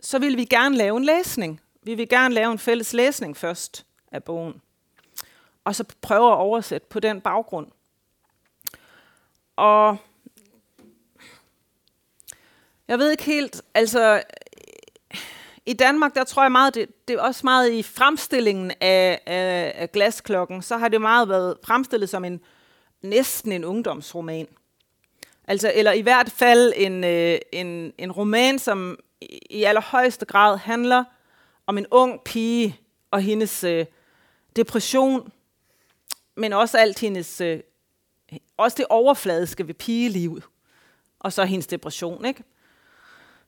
så 0.00 0.18
ville 0.18 0.36
vi 0.36 0.44
gerne 0.44 0.76
lave 0.76 0.96
en 0.96 1.04
læsning. 1.04 1.60
Vi 1.82 1.94
vil 1.94 2.08
gerne 2.08 2.34
lave 2.34 2.52
en 2.52 2.58
fælles 2.58 2.92
læsning 2.92 3.36
først 3.36 3.86
af 4.12 4.24
bogen. 4.24 4.62
Og 5.64 5.74
så 5.74 5.84
prøve 6.00 6.32
at 6.32 6.36
oversætte 6.36 6.86
på 6.90 7.00
den 7.00 7.20
baggrund. 7.20 7.70
Og 9.56 9.96
jeg 12.88 12.98
ved 12.98 13.10
ikke 13.10 13.24
helt, 13.24 13.62
altså 13.74 14.22
i 15.66 15.72
Danmark, 15.72 16.14
der 16.14 16.24
tror 16.24 16.42
jeg 16.42 16.52
meget, 16.52 16.74
det, 16.74 17.08
det 17.08 17.16
er 17.16 17.20
også 17.20 17.40
meget 17.44 17.72
i 17.72 17.82
fremstillingen 17.82 18.72
af, 18.80 19.20
af, 19.26 19.72
af 19.74 19.92
glasklokken, 19.92 20.62
så 20.62 20.76
har 20.76 20.88
det 20.88 21.00
meget 21.00 21.28
været 21.28 21.56
fremstillet 21.64 22.08
som 22.08 22.24
en 22.24 22.40
næsten 23.02 23.52
en 23.52 23.64
ungdomsroman. 23.64 24.46
Altså, 25.48 25.72
eller 25.74 25.92
i 25.92 26.00
hvert 26.00 26.30
fald 26.30 26.72
en, 26.76 27.04
øh, 27.04 27.38
en, 27.52 27.92
en 27.98 28.12
roman, 28.12 28.58
som 28.58 28.98
i 29.50 29.64
allerhøjeste 29.64 30.26
grad 30.26 30.58
handler 30.58 31.04
om 31.66 31.78
en 31.78 31.86
ung 31.90 32.20
pige 32.24 32.80
og 33.10 33.20
hendes 33.20 33.64
øh, 33.64 33.86
depression, 34.56 35.32
men 36.36 36.52
også 36.52 36.78
alt 36.78 36.98
hendes, 36.98 37.40
øh, 37.40 37.60
også 38.56 38.74
det 38.78 38.86
overfladiske 38.90 39.66
ved 39.66 39.74
pigelivet, 39.74 40.44
og 41.18 41.32
så 41.32 41.44
hendes 41.44 41.66
depression, 41.66 42.24
ikke? 42.24 42.42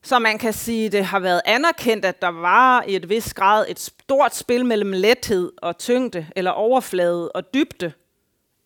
Så 0.01 0.19
man 0.19 0.37
kan 0.37 0.53
sige, 0.53 0.89
det 0.89 1.05
har 1.05 1.19
været 1.19 1.41
anerkendt, 1.45 2.05
at 2.05 2.21
der 2.21 2.27
var 2.27 2.83
i 2.83 2.95
et 2.95 3.09
vis 3.09 3.33
grad 3.33 3.65
et 3.69 3.79
stort 3.79 4.35
spil 4.35 4.65
mellem 4.65 4.91
lethed 4.91 5.51
og 5.57 5.77
tyngde, 5.77 6.27
eller 6.35 6.51
overflade 6.51 7.31
og 7.31 7.53
dybde 7.53 7.91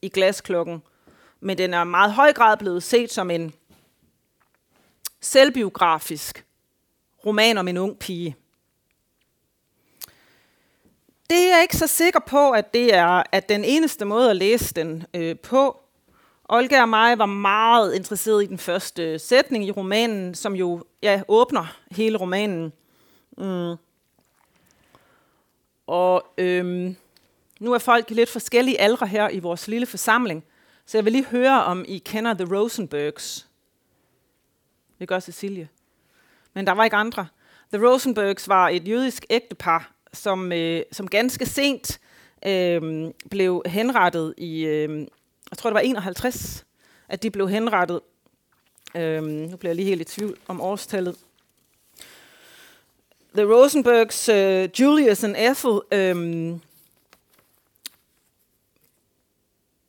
i 0.01 0.09
glasklokken. 0.09 0.83
Men 1.39 1.57
den 1.57 1.73
er 1.73 1.81
i 1.81 1.85
meget 1.85 2.13
høj 2.13 2.33
grad 2.33 2.57
blevet 2.57 2.83
set 2.83 3.11
som 3.11 3.31
en 3.31 3.53
selvbiografisk 5.21 6.45
roman 7.25 7.57
om 7.57 7.67
en 7.67 7.77
ung 7.77 7.99
pige. 7.99 8.35
Det 11.29 11.37
er 11.37 11.53
jeg 11.53 11.61
ikke 11.61 11.77
så 11.77 11.87
sikker 11.87 12.19
på, 12.19 12.51
at 12.51 12.73
det 12.73 12.93
er 12.93 13.23
at 13.31 13.49
den 13.49 13.65
eneste 13.65 14.05
måde 14.05 14.29
at 14.29 14.35
læse 14.35 14.73
den 14.73 15.05
øh, 15.13 15.39
på. 15.39 15.82
Olga 16.49 16.81
og 16.81 16.89
mig 16.89 17.17
var 17.17 17.25
meget 17.25 17.95
interesseret 17.95 18.43
i 18.43 18.45
den 18.45 18.57
første 18.57 19.19
sætning 19.19 19.65
i 19.65 19.71
romanen, 19.71 20.35
som 20.35 20.55
jo 20.55 20.83
ja, 21.03 21.21
åbner 21.27 21.77
hele 21.91 22.17
romanen. 22.17 22.73
Mm. 23.37 23.75
Og 25.87 26.25
øhm, 26.37 26.95
nu 27.59 27.73
er 27.73 27.77
folk 27.77 28.09
lidt 28.09 28.29
forskellige 28.29 28.81
aldre 28.81 29.07
her 29.07 29.29
i 29.29 29.39
vores 29.39 29.67
lille 29.67 29.85
forsamling, 29.85 30.43
så 30.85 30.97
jeg 30.97 31.05
vil 31.05 31.13
lige 31.13 31.25
høre, 31.25 31.63
om 31.63 31.85
I 31.87 31.97
kender 31.97 32.33
The 32.33 32.55
Rosenbergs. 32.55 33.47
Det 34.99 35.07
gør 35.07 35.19
Cecilie. 35.19 35.69
Men 36.53 36.67
der 36.67 36.73
var 36.73 36.83
ikke 36.83 36.95
andre. 36.95 37.27
The 37.73 37.87
Rosenbergs 37.87 38.47
var 38.47 38.69
et 38.69 38.87
jødisk 38.87 39.25
ægtepar, 39.29 39.91
som, 40.13 40.51
øh, 40.51 40.83
som 40.91 41.07
ganske 41.07 41.45
sent 41.45 41.99
øh, 42.45 43.11
blev 43.29 43.61
henrettet 43.65 44.33
i, 44.37 44.65
øh, 44.65 45.07
jeg 45.53 45.57
tror 45.57 45.69
det 45.69 45.75
var 45.75 45.79
51, 45.79 46.65
at 47.09 47.23
de 47.23 47.31
blev 47.31 47.49
henrettet. 47.49 47.99
Øhm, 48.95 49.25
nu 49.25 49.57
bliver 49.57 49.69
jeg 49.69 49.75
lige 49.75 49.85
helt 49.85 50.01
i 50.01 50.03
tvivl 50.03 50.37
om 50.47 50.61
årstallet. 50.61 51.15
The 53.35 53.45
Rosenbergs, 53.45 54.29
øh, 54.29 54.69
Julius 54.79 55.23
and 55.23 55.35
Ethel, 55.37 55.81
øhm, 55.91 56.61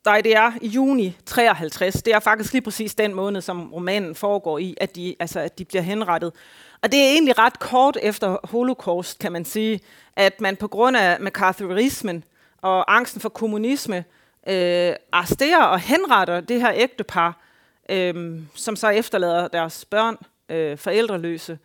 Nej, 0.05 0.21
det 0.21 0.35
er 0.35 0.51
i 0.61 0.67
juni 0.67 1.17
53. 1.25 1.93
Det 2.03 2.13
er 2.13 2.19
faktisk 2.19 2.53
lige 2.53 2.61
præcis 2.61 2.95
den 2.95 3.13
måned, 3.13 3.41
som 3.41 3.73
romanen 3.73 4.15
foregår 4.15 4.57
i, 4.57 4.77
at 4.81 4.95
de, 4.95 5.15
altså, 5.19 5.39
at 5.39 5.59
de 5.59 5.65
bliver 5.65 5.81
henrettet. 5.81 6.33
Og 6.81 6.91
det 6.91 6.99
er 6.99 7.09
egentlig 7.09 7.37
ret 7.37 7.59
kort 7.59 7.97
efter 8.01 8.37
holocaust, 8.43 9.19
kan 9.19 9.31
man 9.31 9.45
sige, 9.45 9.79
at 10.15 10.41
man 10.41 10.55
på 10.55 10.67
grund 10.67 10.97
af 10.97 11.19
McCarthyismen 11.19 12.23
og 12.61 12.95
angsten 12.95 13.21
for 13.21 13.29
kommunisme 13.29 14.05
øh, 14.45 14.95
arresterer 15.11 15.63
og 15.63 15.79
henretter 15.79 16.41
det 16.41 16.61
her 16.61 16.71
ægtepar, 16.75 17.41
øh, 17.89 18.41
som 18.55 18.75
så 18.75 18.89
efterlader 18.89 19.47
deres 19.47 19.85
børn 19.85 20.17
øh, 20.49 20.77
forældreløse. 20.77 21.59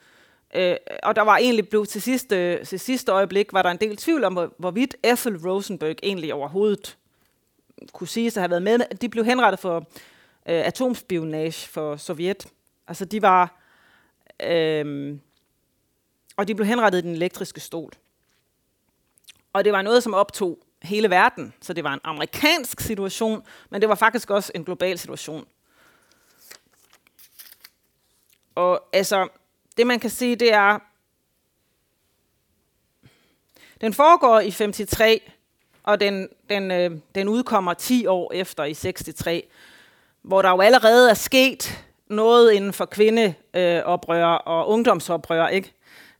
Øh, 0.54 0.76
og 1.02 1.16
der 1.16 1.22
var 1.22 1.36
egentlig 1.36 1.68
blevet 1.68 1.88
til 1.88 2.02
sidste, 2.02 2.64
til 2.64 2.80
sidste 2.80 3.12
øjeblik, 3.12 3.52
var 3.52 3.62
der 3.62 3.70
en 3.70 3.76
del 3.76 3.96
tvivl 3.96 4.24
om, 4.24 4.32
hvor, 4.32 4.54
hvorvidt 4.58 4.96
Ethel 5.04 5.36
Rosenberg 5.36 5.96
egentlig 6.02 6.34
overhovedet 6.34 6.96
kunne 7.92 8.08
sige 8.08 8.30
sig 8.30 8.42
have 8.42 8.50
været 8.50 8.62
med. 8.62 8.78
De 9.00 9.08
blev 9.08 9.24
henrettet 9.24 9.60
for 9.60 9.76
øh, 10.48 10.66
atomspionage 10.66 11.68
for 11.68 11.96
Sovjet. 11.96 12.46
Altså 12.88 13.04
de 13.04 13.22
var 13.22 13.60
Øh, 14.42 15.16
og 16.36 16.48
de 16.48 16.54
blev 16.54 16.66
henrettet 16.66 16.98
i 16.98 17.02
den 17.02 17.14
elektriske 17.14 17.60
stol. 17.60 17.92
Og 19.52 19.64
det 19.64 19.72
var 19.72 19.82
noget, 19.82 20.02
som 20.02 20.14
optog 20.14 20.58
hele 20.82 21.10
verden. 21.10 21.54
Så 21.60 21.72
det 21.72 21.84
var 21.84 21.92
en 21.92 22.00
amerikansk 22.04 22.80
situation, 22.80 23.42
men 23.70 23.80
det 23.80 23.88
var 23.88 23.94
faktisk 23.94 24.30
også 24.30 24.52
en 24.54 24.64
global 24.64 24.98
situation. 24.98 25.46
Og 28.54 28.88
altså, 28.92 29.28
det 29.76 29.86
man 29.86 30.00
kan 30.00 30.10
sige, 30.10 30.36
det 30.36 30.52
er, 30.52 30.78
den 33.80 33.94
foregår 33.94 34.40
i 34.40 34.50
53, 34.50 35.20
og 35.82 36.00
den, 36.00 36.28
den, 36.48 36.70
øh, 36.70 36.90
den 37.14 37.28
udkommer 37.28 37.74
10 37.74 38.06
år 38.06 38.32
efter 38.32 38.64
i 38.64 38.74
63, 38.74 39.42
hvor 40.22 40.42
der 40.42 40.50
jo 40.50 40.60
allerede 40.60 41.10
er 41.10 41.14
sket 41.14 41.84
noget 42.06 42.52
inden 42.52 42.72
for 42.72 42.84
kvindeoprør 42.84 44.32
øh, 44.32 44.40
og 44.46 44.68
ungdomsoprør, 44.68 45.48
ikke? 45.48 45.72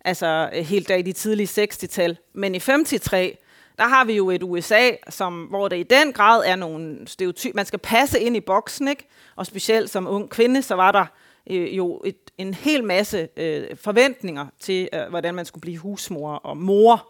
Altså 0.05 0.50
øh, 0.52 0.64
helt 0.64 0.88
der 0.88 0.95
i 0.95 1.02
de 1.02 1.12
tidlige 1.12 1.64
60-tal. 1.64 2.19
Men 2.33 2.55
i 2.55 2.59
53, 2.59 3.37
der 3.81 3.87
har 3.87 4.05
vi 4.05 4.17
jo 4.17 4.31
et 4.31 4.43
USA, 4.43 4.91
som, 5.09 5.45
hvor 5.45 5.69
det 5.69 5.77
i 5.77 5.83
den 5.83 6.13
grad 6.13 6.43
er 6.47 6.57
nogle 6.57 7.09
stereotyper. 7.09 7.57
Man 7.57 7.67
skal 7.67 7.79
passe 7.79 8.21
ind 8.21 8.37
i 8.37 8.41
boksen, 8.41 8.89
ikke? 8.89 9.09
Og 9.37 9.47
specielt 9.47 9.91
som 9.91 10.07
ung 10.07 10.31
kvinde, 10.31 10.63
så 10.63 10.75
var 10.75 10.93
der 10.93 11.07
øh, 11.51 11.77
jo 11.77 12.03
et, 12.05 12.31
en 12.39 12.55
hel 12.55 12.85
masse 12.85 13.29
øh, 13.37 13.77
forventninger 13.77 14.47
til, 14.59 14.89
øh, 14.93 15.09
hvordan 15.09 15.35
man 15.35 15.45
skulle 15.45 15.61
blive 15.61 15.79
husmor 15.79 16.35
og 16.35 16.57
mor. 16.57 17.09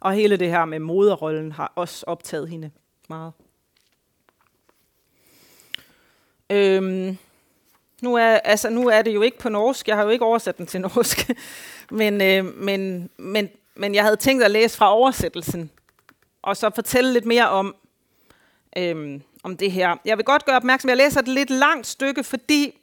Og 0.00 0.12
hele 0.12 0.36
det 0.36 0.48
her 0.48 0.64
med 0.64 0.78
moderrollen 0.78 1.52
har 1.52 1.72
også 1.76 2.04
optaget 2.06 2.48
hende 2.48 2.70
meget. 3.08 3.32
Øhm, 6.50 7.18
nu 8.02 8.14
er, 8.14 8.26
altså, 8.26 8.70
nu 8.70 8.88
er 8.88 9.02
det 9.02 9.14
jo 9.14 9.22
ikke 9.22 9.38
på 9.38 9.48
norsk, 9.48 9.88
jeg 9.88 9.96
har 9.96 10.02
jo 10.02 10.10
ikke 10.10 10.24
oversat 10.24 10.58
den 10.58 10.66
til 10.66 10.80
norsk, 10.94 11.30
men, 11.90 12.20
øh, 12.20 12.44
men, 12.44 13.10
men, 13.16 13.50
men 13.74 13.94
jeg 13.94 14.02
havde 14.02 14.16
tænkt 14.16 14.44
at 14.44 14.50
læse 14.50 14.76
fra 14.76 14.94
oversættelsen, 14.94 15.70
og 16.46 16.56
så 16.56 16.70
fortælle 16.74 17.12
lidt 17.12 17.24
mere 17.24 17.48
om, 17.48 17.76
øhm, 18.76 19.22
om 19.42 19.56
det 19.56 19.72
her. 19.72 19.96
Jeg 20.04 20.16
vil 20.16 20.24
godt 20.24 20.44
gøre 20.44 20.56
opmærksom, 20.56 20.88
jeg 20.88 20.96
læser 20.96 21.20
et 21.20 21.28
lidt 21.28 21.50
langt 21.50 21.86
stykke, 21.86 22.24
fordi 22.24 22.78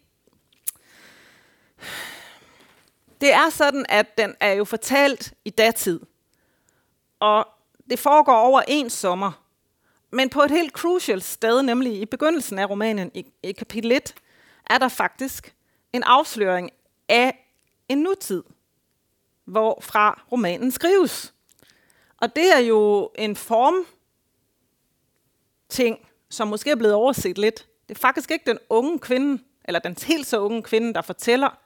det 3.22 3.34
er 3.34 3.50
sådan, 3.50 3.86
at 3.90 4.18
den 4.18 4.36
er 4.40 4.52
jo 4.52 4.66
fortalt 4.66 5.34
i 5.46 5.50
datid, 5.50 6.00
og 7.20 7.48
det 7.90 8.00
foregår 8.00 8.36
over 8.36 8.62
en 8.68 8.90
sommer, 8.90 9.32
men 10.12 10.30
på 10.30 10.42
et 10.42 10.52
helt 10.52 10.74
crucial 10.74 11.22
sted, 11.22 11.62
nemlig 11.62 12.02
i 12.02 12.06
begyndelsen 12.06 12.60
af 12.60 12.70
romanen, 12.70 13.12
i, 13.14 13.26
i 13.44 13.52
kapitel 13.52 13.92
1, 13.92 14.14
er 14.70 14.78
der 14.78 14.88
faktisk 14.88 15.56
en 15.94 16.04
afsløring 16.04 16.70
af 17.10 17.48
en 17.90 17.98
nutid 17.98 18.44
hvorfra 19.46 20.24
romanen 20.32 20.72
skrives. 20.72 21.33
Og 22.24 22.36
det 22.36 22.56
er 22.56 22.60
jo 22.60 23.12
en 23.16 23.36
form 23.36 23.86
ting, 25.70 26.08
som 26.30 26.48
måske 26.48 26.72
er 26.72 26.76
blevet 26.76 26.96
overset 26.96 27.38
lidt. 27.38 27.68
Det 27.88 27.96
er 27.96 28.00
faktisk 28.00 28.32
ikke 28.32 28.44
den 28.46 28.60
unge 28.70 29.00
kvinde, 29.00 29.44
eller 29.66 29.80
den 29.80 29.96
helt 30.04 30.28
så 30.28 30.40
unge 30.40 30.64
kvinde, 30.64 30.94
der 30.94 31.02
fortæller. 31.02 31.58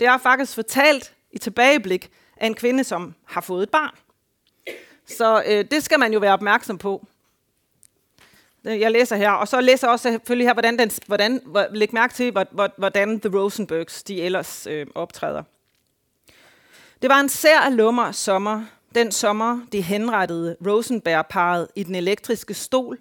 Det 0.00 0.08
er 0.08 0.18
faktisk 0.18 0.54
fortalt 0.54 1.14
i 1.30 1.38
tilbageblik 1.38 2.10
af 2.36 2.46
en 2.46 2.54
kvinde, 2.54 2.84
som 2.84 3.14
har 3.24 3.40
fået 3.40 3.62
et 3.62 3.70
barn. 3.70 3.94
Så 5.06 5.42
øh, 5.46 5.64
det 5.70 5.82
skal 5.82 6.00
man 6.00 6.12
jo 6.12 6.18
være 6.18 6.32
opmærksom 6.32 6.78
på. 6.78 7.06
Øh, 8.64 8.80
jeg 8.80 8.90
læser 8.90 9.16
her, 9.16 9.30
og 9.30 9.48
så 9.48 9.60
læser 9.60 9.86
jeg 9.86 9.92
også 9.92 10.10
selvfølgelig 10.10 10.46
her, 10.46 10.54
hvordan, 10.54 10.78
den, 10.78 10.90
hvordan 11.06 11.40
læg 11.70 11.94
mærke 11.94 12.14
til, 12.14 12.30
hvordan 12.76 13.20
The 13.20 13.38
Rosenbergs 13.38 14.02
de 14.02 14.22
ellers 14.22 14.66
øh, 14.66 14.86
optræder. 14.94 15.42
Det 17.02 17.10
var 17.10 17.20
en 17.20 17.28
sær 17.28 17.70
lummer 17.70 18.12
sommer, 18.12 18.64
den 18.94 19.12
sommer, 19.12 19.60
de 19.72 19.80
henrettede 19.80 20.56
Rosenberg-paret 20.66 21.68
i 21.74 21.82
den 21.82 21.94
elektriske 21.94 22.54
stol, 22.54 22.98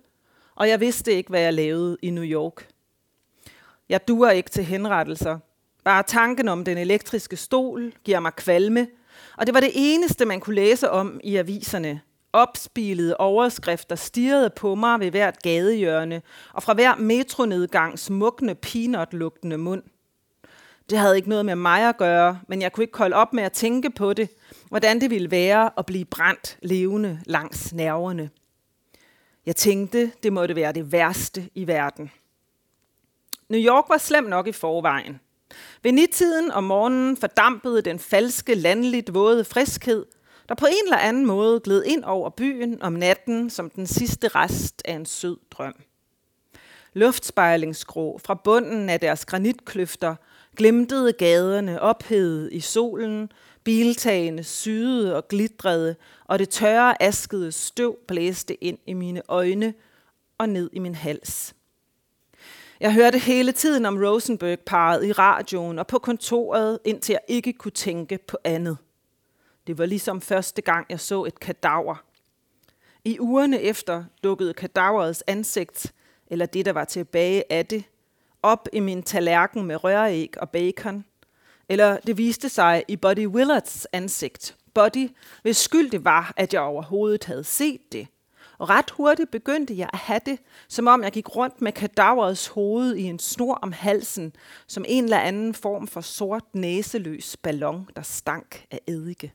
og 0.56 0.70
jeg 0.70 0.80
vidste 0.80 1.14
ikke, 1.14 1.30
hvad 1.30 1.42
jeg 1.42 1.54
lavede 1.54 1.98
i 2.02 2.10
New 2.10 2.24
York. 2.24 2.68
Jeg 3.90 4.08
duer 4.08 4.30
ikke 4.30 4.50
til 4.50 4.64
henrettelser. 4.64 5.40
Bare 5.84 6.04
tanken 6.04 6.48
om 6.48 6.66
den 6.66 6.78
elektriske 6.78 7.36
stol 7.36 7.94
giver 8.04 8.20
mig 8.20 8.36
kvalme, 8.36 8.88
og 9.38 9.46
det 9.46 9.54
var 9.54 9.60
det 9.60 9.72
eneste, 9.76 10.26
man 10.26 10.40
kunne 10.40 10.56
læse 10.56 10.90
om 10.90 11.20
i 11.24 11.36
aviserne. 11.36 12.02
Opspilede 12.34 13.18
overskrifter 13.18 13.96
stirrede 13.96 14.50
på 14.50 14.76
mig 14.76 15.00
ved 15.00 15.12
hvert 15.12 15.42
gadehjørne, 15.42 16.22
og 16.54 16.64
fra 16.64 16.74
hver 16.74 16.96
metronedgang 16.96 18.00
smukkende 18.00 18.56
peanut-lugtende 18.56 19.58
mund. 19.58 19.84
Det 20.90 20.98
havde 20.98 21.16
ikke 21.16 21.30
noget 21.30 21.46
med 21.46 21.56
mig 21.56 21.90
at 21.90 21.98
gøre, 21.98 22.40
men 22.48 22.62
jeg 22.62 22.72
kunne 22.72 22.84
ikke 22.84 22.98
holde 22.98 23.16
op 23.16 23.34
med 23.34 23.44
at 23.44 23.52
tænke 23.52 23.90
på 23.90 24.14
det, 24.14 24.30
hvordan 24.74 25.02
det 25.02 25.10
ville 25.10 25.32
være 25.32 25.70
at 25.78 25.86
blive 25.86 26.06
brændt 26.06 26.58
levende 26.62 27.22
langs 27.26 27.74
nerverne. 27.74 28.30
Jeg 29.46 29.56
tænkte, 29.56 30.12
det 30.24 30.34
måtte 30.34 30.56
være 30.56 30.72
det 30.72 30.92
værste 30.92 31.50
i 31.56 31.68
verden. 31.68 32.12
New 33.50 33.62
York 33.62 33.86
var 33.90 33.98
slem 33.98 34.24
nok 34.24 34.48
i 34.48 34.52
forvejen. 34.52 35.20
Ved 35.84 35.92
nittiden 35.92 36.52
om 36.52 36.64
morgenen 36.64 37.18
fordampede 37.18 37.82
den 37.82 38.00
falske, 38.00 38.56
landligt 38.56 39.14
våde 39.14 39.46
friskhed, 39.46 40.06
der 40.50 40.56
på 40.56 40.66
en 40.66 40.86
eller 40.86 40.98
anden 40.98 41.26
måde 41.26 41.60
gled 41.60 41.84
ind 41.84 42.04
over 42.04 42.30
byen 42.30 42.82
om 42.82 42.94
natten 42.94 43.50
som 43.50 43.70
den 43.70 43.88
sidste 43.88 44.28
rest 44.28 44.82
af 44.86 44.94
en 44.94 45.06
sød 45.06 45.38
drøm. 45.52 45.76
Luftspejlingsgrå 46.94 48.20
fra 48.26 48.34
bunden 48.44 48.90
af 48.90 49.00
deres 49.00 49.26
granitkløfter 49.26 50.16
glimtede 50.58 51.14
gaderne 51.14 51.82
ophedet 51.82 52.54
i 52.54 52.60
solen, 52.60 53.32
biltagene 53.64 54.44
syede 54.44 55.16
og 55.16 55.28
glitrede, 55.28 55.96
og 56.26 56.40
det 56.40 56.50
tørre 56.50 57.04
askede 57.04 57.52
støv 57.52 57.98
blæste 58.08 58.64
ind 58.64 58.78
i 58.86 58.94
mine 58.94 59.22
øjne 59.28 59.74
og 60.38 60.50
ned 60.50 60.70
i 60.74 60.80
min 60.80 60.96
hals. 60.96 61.56
Jeg 62.80 62.94
hørte 62.94 63.18
hele 63.18 63.52
tiden 63.52 63.86
om 63.86 63.98
Rosenberg-paret 63.98 65.06
i 65.06 65.12
radioen 65.12 65.80
og 65.80 65.88
på 65.88 66.00
kontoret, 66.00 66.80
indtil 66.86 67.14
jeg 67.14 67.22
ikke 67.28 67.54
kunne 67.54 67.72
tænke 67.72 68.18
på 68.28 68.38
andet. 68.44 68.78
Det 69.68 69.78
var 69.78 69.86
ligesom 69.86 70.22
første 70.22 70.62
gang, 70.62 70.86
jeg 70.90 71.00
så 71.00 71.24
et 71.24 71.40
kadaver. 71.40 72.04
I 73.06 73.20
ugerne 73.20 73.62
efter 73.62 74.04
dukkede 74.24 74.54
kadaverets 74.54 75.24
ansigt, 75.28 75.94
eller 76.28 76.46
det, 76.46 76.66
der 76.66 76.74
var 76.74 76.86
tilbage 76.86 77.44
af 77.50 77.66
det, 77.66 77.84
op 78.44 78.68
i 78.74 78.80
min 78.80 79.04
tallerken 79.04 79.64
med 79.64 79.84
røræg 79.84 80.30
og 80.38 80.50
bacon. 80.50 81.06
Eller 81.70 81.98
det 81.98 82.18
viste 82.18 82.50
sig 82.50 82.84
i 82.88 82.96
Buddy 82.96 83.28
Willards 83.28 83.88
ansigt. 83.94 84.56
Buddy, 84.74 85.10
hvis 85.42 85.58
skyld 85.58 85.92
det 85.92 86.06
var, 86.06 86.34
at 86.38 86.54
jeg 86.54 86.62
overhovedet 86.62 87.24
havde 87.24 87.44
set 87.44 87.82
det. 87.92 88.08
Og 88.58 88.70
ret 88.70 88.92
hurtigt 88.92 89.32
begyndte 89.32 89.78
jeg 89.78 89.90
at 89.94 90.00
have 90.00 90.20
det, 90.26 90.40
som 90.68 90.88
om 90.88 91.04
jeg 91.04 91.12
gik 91.12 91.36
rundt 91.36 91.62
med 91.62 91.72
kadaverets 91.72 92.48
hoved 92.48 92.96
i 92.96 93.04
en 93.04 93.20
snor 93.20 93.56
om 93.56 93.72
halsen, 93.72 94.36
som 94.68 94.86
en 94.88 95.04
eller 95.04 95.20
anden 95.20 95.54
form 95.54 95.88
for 95.88 96.02
sort 96.02 96.44
næseløs 96.54 97.38
ballon, 97.38 97.90
der 97.96 98.02
stank 98.02 98.66
af 98.72 98.80
eddike. 98.88 99.34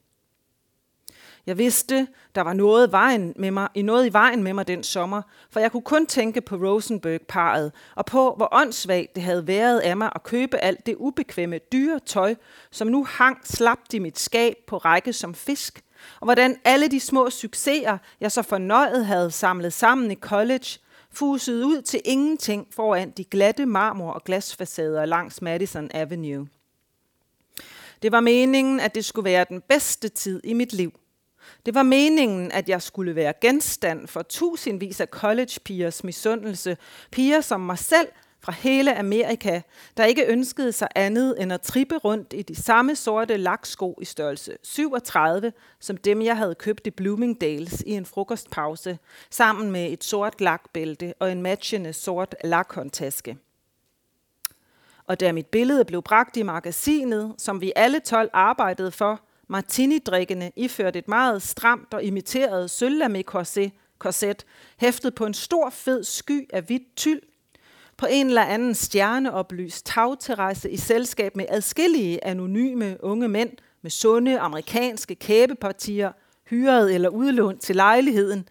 Jeg 1.49 1.59
vidste, 1.59 2.09
der 2.35 2.41
var 2.41 2.53
noget, 2.53 2.93
vejen 2.93 3.33
med 3.37 3.51
mig, 3.51 3.69
i 3.75 3.83
noget 3.83 4.07
i 4.07 4.13
vejen 4.13 4.43
med 4.43 4.53
mig 4.53 4.69
den 4.69 4.83
sommer, 4.83 5.23
for 5.51 5.61
jeg 5.61 5.73
kunne 5.73 5.83
kun 5.83 6.07
tænke 6.07 6.41
på 6.41 6.57
Rosenberg-paret 6.57 7.73
og 7.95 8.07
på, 8.07 8.35
hvor 8.37 8.49
åndssvagt 8.53 9.15
det 9.15 9.23
havde 9.23 9.47
været 9.47 9.81
af 9.81 9.97
mig 9.97 10.11
at 10.15 10.23
købe 10.23 10.59
alt 10.59 10.87
det 10.87 10.95
ubekvemme 10.99 11.59
dyre 11.73 12.01
tøj, 12.07 12.35
som 12.71 12.89
nu 12.89 13.05
hang 13.05 13.39
slapt 13.45 13.95
i 13.95 13.99
mit 13.99 14.19
skab 14.19 14.55
på 14.67 14.77
række 14.79 15.13
som 15.13 15.35
fisk, 15.35 15.85
og 16.21 16.25
hvordan 16.25 16.57
alle 16.65 16.89
de 16.89 17.01
små 17.01 17.31
succeser, 17.31 17.99
jeg 18.21 18.33
så 18.33 18.43
fornøjet 18.43 19.07
havde 19.07 19.31
samlet 19.31 19.73
sammen 19.73 20.11
i 20.11 20.15
college, 20.15 20.79
fusede 21.11 21.67
ud 21.67 21.83
til 21.83 22.01
ingenting 22.05 22.67
foran 22.71 23.11
de 23.11 23.25
glatte 23.25 23.67
marmor- 23.67 24.13
og 24.13 24.25
glasfacader 24.25 25.05
langs 25.05 25.43
Madison 25.43 25.91
Avenue. 25.95 26.49
Det 28.03 28.13
var 28.13 28.21
meningen, 28.21 28.81
at 28.81 28.95
det 28.95 29.05
skulle 29.05 29.25
være 29.25 29.47
den 29.49 29.61
bedste 29.69 30.09
tid 30.09 30.41
i 30.45 30.53
mit 30.53 30.73
liv. 30.73 30.93
Det 31.67 31.75
var 31.75 31.83
meningen, 31.83 32.53
at 32.53 32.69
jeg 32.69 32.83
skulle 32.83 33.15
være 33.15 33.33
genstand 33.41 34.09
for 34.09 34.23
tusindvis 34.23 35.01
af 35.01 35.07
collegepigers 35.07 36.05
misundelse. 36.05 36.77
Piger 37.11 37.41
som 37.41 37.61
mig 37.61 37.79
selv, 37.79 38.09
fra 38.41 38.53
hele 38.53 38.99
Amerika, 38.99 39.61
der 39.97 40.05
ikke 40.05 40.27
ønskede 40.27 40.73
sig 40.73 40.89
andet 40.95 41.43
end 41.43 41.53
at 41.53 41.61
trippe 41.61 41.97
rundt 41.97 42.33
i 42.33 42.43
de 42.43 42.55
samme 42.55 42.97
sorte 42.97 43.37
laksko 43.37 43.99
i 44.01 44.05
størrelse 44.05 44.57
37, 44.63 45.53
som 45.81 45.97
dem 45.97 46.23
jeg 46.23 46.37
havde 46.37 46.55
købt 46.55 46.87
i 46.87 46.91
Bloomingdales 46.91 47.83
i 47.87 47.91
en 47.91 48.07
frokostpause, 48.07 48.99
sammen 49.31 49.71
med 49.71 49.93
et 49.93 50.05
sort 50.05 50.41
lakbælte 50.41 51.15
og 51.19 51.33
en 51.33 51.43
matchende 51.43 51.93
sort 51.93 52.35
lakhåndtaske. 52.45 53.39
Og 55.07 55.21
da 55.21 55.33
mit 55.33 55.47
billede 55.47 55.85
blev 55.85 56.03
bragt 56.03 56.37
i 56.37 56.43
magasinet, 56.43 57.35
som 57.39 57.61
vi 57.61 57.73
alle 57.77 58.01
12 58.01 58.31
arbejdede 58.33 58.91
for, 58.91 59.21
martini-drikkende 59.49 60.51
iført 60.57 60.97
et 60.97 61.09
meget 61.09 61.43
stramt 61.43 61.95
og 61.95 62.05
imiteret 62.05 62.83
sølvlamé 62.83 63.23
korset, 63.99 64.45
hæftet 64.77 65.15
på 65.15 65.27
en 65.27 65.35
stor 65.35 65.71
fed 65.71 66.05
sky 66.05 66.47
af 66.53 66.63
hvidt 66.63 66.97
tyld, 66.97 67.23
på 67.97 68.07
en 68.11 68.27
eller 68.27 68.43
anden 68.43 68.75
stjerneoplyst 68.75 69.87
tagterrasse 69.87 70.71
i 70.71 70.77
selskab 70.77 71.37
med 71.37 71.45
adskillige 71.49 72.25
anonyme 72.25 72.97
unge 73.01 73.29
mænd 73.29 73.51
med 73.83 73.91
sunde 73.91 74.39
amerikanske 74.39 75.15
kæbepartier, 75.15 76.13
hyret 76.51 76.95
eller 76.95 77.09
udlånt 77.09 77.63
til 77.63 77.77
lejligheden, 77.77 78.49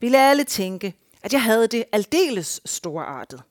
ville 0.00 0.18
alle 0.18 0.44
tænke, 0.44 0.94
at 1.22 1.32
jeg 1.32 1.42
havde 1.42 1.66
det 1.66 1.84
aldeles 1.92 2.60
storartet. 2.64 3.42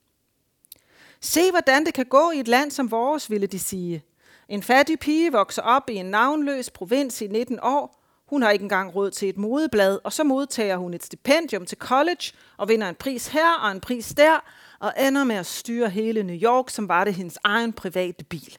Se, 1.20 1.50
hvordan 1.50 1.86
det 1.86 1.94
kan 1.94 2.06
gå 2.06 2.30
i 2.30 2.40
et 2.40 2.48
land 2.48 2.70
som 2.70 2.90
vores, 2.90 3.30
ville 3.30 3.46
de 3.46 3.58
sige. 3.58 4.02
En 4.48 4.62
fattig 4.62 4.98
pige 4.98 5.32
vokser 5.32 5.62
op 5.62 5.90
i 5.90 5.94
en 5.94 6.06
navnløs 6.06 6.70
provins 6.70 7.20
i 7.20 7.26
19 7.26 7.58
år. 7.62 8.04
Hun 8.28 8.42
har 8.42 8.50
ikke 8.50 8.62
engang 8.62 8.94
råd 8.94 9.10
til 9.10 9.28
et 9.28 9.36
modeblad, 9.36 9.98
og 10.04 10.12
så 10.12 10.24
modtager 10.24 10.76
hun 10.76 10.94
et 10.94 11.04
stipendium 11.04 11.66
til 11.66 11.78
college 11.78 12.32
og 12.56 12.68
vinder 12.68 12.88
en 12.88 12.94
pris 12.94 13.28
her 13.28 13.52
og 13.52 13.70
en 13.70 13.80
pris 13.80 14.14
der, 14.14 14.40
og 14.78 14.92
ender 14.98 15.24
med 15.24 15.36
at 15.36 15.46
styre 15.46 15.90
hele 15.90 16.22
New 16.22 16.36
York, 16.36 16.70
som 16.70 16.88
var 16.88 17.04
det 17.04 17.14
hendes 17.14 17.38
egen 17.44 17.72
private 17.72 18.24
bil. 18.24 18.58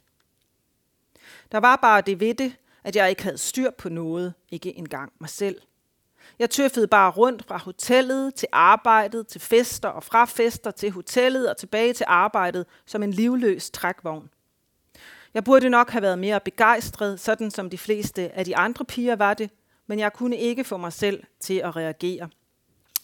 Der 1.51 1.57
var 1.57 1.75
bare 1.75 2.01
det 2.01 2.19
ved 2.19 2.33
det, 2.33 2.55
at 2.83 2.95
jeg 2.95 3.09
ikke 3.09 3.23
havde 3.23 3.37
styr 3.37 3.71
på 3.71 3.89
noget, 3.89 4.33
ikke 4.51 4.77
engang 4.77 5.11
mig 5.19 5.29
selv. 5.29 5.61
Jeg 6.39 6.49
tøffede 6.49 6.87
bare 6.87 7.11
rundt 7.11 7.45
fra 7.47 7.57
hotellet 7.57 8.35
til 8.35 8.47
arbejdet, 8.51 9.27
til 9.27 9.41
fester 9.41 9.89
og 9.89 10.03
fra 10.03 10.25
fester 10.25 10.71
til 10.71 10.91
hotellet 10.91 11.49
og 11.49 11.57
tilbage 11.57 11.93
til 11.93 12.05
arbejdet 12.09 12.65
som 12.85 13.03
en 13.03 13.11
livløs 13.11 13.71
trækvogn. 13.71 14.29
Jeg 15.33 15.43
burde 15.43 15.69
nok 15.69 15.89
have 15.89 16.01
været 16.01 16.19
mere 16.19 16.39
begejstret, 16.39 17.19
sådan 17.19 17.51
som 17.51 17.69
de 17.69 17.77
fleste 17.77 18.35
af 18.35 18.45
de 18.45 18.57
andre 18.57 18.85
piger 18.85 19.15
var 19.15 19.33
det, 19.33 19.49
men 19.87 19.99
jeg 19.99 20.13
kunne 20.13 20.37
ikke 20.37 20.63
få 20.63 20.77
mig 20.77 20.93
selv 20.93 21.23
til 21.39 21.53
at 21.53 21.75
reagere. 21.75 22.29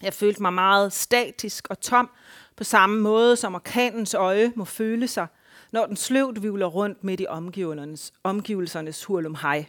Jeg 0.01 0.13
følte 0.13 0.41
mig 0.41 0.53
meget 0.53 0.93
statisk 0.93 1.67
og 1.69 1.79
tom, 1.79 2.09
på 2.55 2.63
samme 2.63 3.01
måde 3.01 3.35
som 3.35 3.55
orkanens 3.55 4.13
øje 4.13 4.53
må 4.55 4.65
føle 4.65 5.07
sig, 5.07 5.27
når 5.71 5.85
den 5.85 5.95
sløvt 5.95 6.43
vivler 6.43 6.65
rundt 6.65 7.03
midt 7.03 7.21
i 7.21 7.25
omgivelsernes, 7.29 8.13
omgivelsernes 8.23 9.03
hurlum 9.03 9.35
hej. 9.41 9.65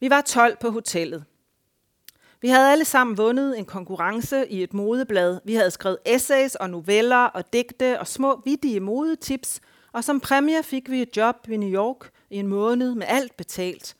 Vi 0.00 0.10
var 0.10 0.20
12 0.20 0.56
på 0.60 0.70
hotellet. 0.70 1.24
Vi 2.40 2.48
havde 2.48 2.72
alle 2.72 2.84
sammen 2.84 3.18
vundet 3.18 3.58
en 3.58 3.64
konkurrence 3.64 4.48
i 4.48 4.62
et 4.62 4.74
modeblad. 4.74 5.40
Vi 5.44 5.54
havde 5.54 5.70
skrevet 5.70 5.98
essays 6.06 6.54
og 6.54 6.70
noveller 6.70 7.24
og 7.24 7.52
digte 7.52 8.00
og 8.00 8.06
små 8.06 8.42
vittige 8.44 8.80
modetips, 8.80 9.60
og 9.94 10.04
som 10.04 10.20
præmie 10.20 10.62
fik 10.62 10.90
vi 10.90 11.02
et 11.02 11.16
job 11.16 11.48
i 11.48 11.56
New 11.56 11.68
York 11.68 12.10
i 12.30 12.36
en 12.36 12.46
måned 12.46 12.94
med 12.94 13.06
alt 13.08 13.36
betalt. 13.36 13.96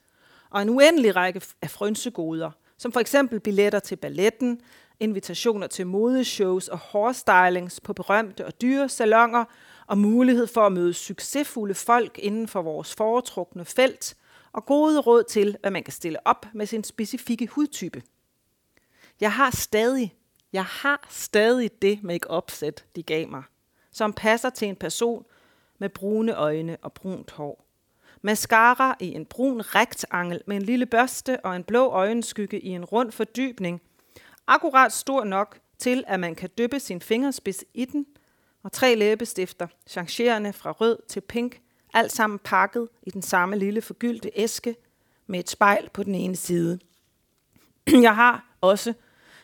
Og 0.50 0.62
en 0.62 0.68
uendelig 0.68 1.16
række 1.16 1.42
af 1.62 1.70
frynsegoder, 1.70 2.50
som 2.78 2.92
for 2.92 3.00
eksempel 3.00 3.40
billetter 3.40 3.78
til 3.78 3.96
balletten, 3.96 4.60
invitationer 5.00 5.66
til 5.66 5.86
modeshows 5.86 6.68
og 6.68 6.78
hårstylings 6.78 7.80
på 7.80 7.92
berømte 7.92 8.46
og 8.46 8.60
dyre 8.62 8.88
salonger, 8.88 9.44
og 9.86 9.98
mulighed 9.98 10.46
for 10.46 10.66
at 10.66 10.72
møde 10.72 10.94
succesfulde 10.94 11.74
folk 11.74 12.18
inden 12.18 12.48
for 12.48 12.62
vores 12.62 12.94
foretrukne 12.94 13.64
felt, 13.64 14.16
og 14.52 14.66
gode 14.66 15.00
råd 15.00 15.24
til, 15.24 15.56
hvad 15.60 15.70
man 15.70 15.82
kan 15.82 15.92
stille 15.92 16.26
op 16.26 16.46
med 16.54 16.66
sin 16.66 16.84
specifikke 16.84 17.46
hudtype. 17.46 18.02
Jeg 19.20 19.32
har 19.32 19.50
stadig, 19.50 20.14
jeg 20.52 20.64
har 20.64 21.06
stadig 21.10 21.82
det 21.82 22.02
make-up-sæt, 22.02 22.84
de 22.96 23.02
gav 23.02 23.28
mig, 23.28 23.42
som 23.92 24.12
passer 24.12 24.50
til 24.50 24.68
en 24.68 24.76
person 24.76 25.24
med 25.78 25.88
brune 25.88 26.34
øjne 26.34 26.76
og 26.82 26.92
brunt 26.92 27.30
hår. 27.30 27.64
Mascara 28.22 28.96
i 29.00 29.14
en 29.14 29.26
brun 29.26 29.60
rektangel 29.60 30.40
med 30.46 30.56
en 30.56 30.62
lille 30.62 30.86
børste 30.86 31.40
og 31.44 31.56
en 31.56 31.64
blå 31.64 31.88
øjenskygge 31.88 32.60
i 32.60 32.68
en 32.68 32.84
rund 32.84 33.12
fordybning. 33.12 33.82
Akkurat 34.46 34.92
stor 34.92 35.24
nok 35.24 35.58
til, 35.78 36.04
at 36.06 36.20
man 36.20 36.34
kan 36.34 36.50
dyppe 36.58 36.80
sin 36.80 37.00
fingerspids 37.00 37.64
i 37.74 37.84
den. 37.84 38.06
Og 38.62 38.72
tre 38.72 38.94
læbestifter, 38.94 39.66
changerende 39.86 40.52
fra 40.52 40.70
rød 40.70 40.98
til 41.08 41.20
pink, 41.20 41.60
alt 41.94 42.12
sammen 42.12 42.38
pakket 42.38 42.88
i 43.02 43.10
den 43.10 43.22
samme 43.22 43.58
lille 43.58 43.82
forgyldte 43.82 44.30
æske 44.36 44.76
med 45.26 45.38
et 45.40 45.50
spejl 45.50 45.90
på 45.92 46.02
den 46.02 46.14
ene 46.14 46.36
side. 46.36 46.78
Jeg 48.02 48.14
har 48.14 48.56
også 48.60 48.92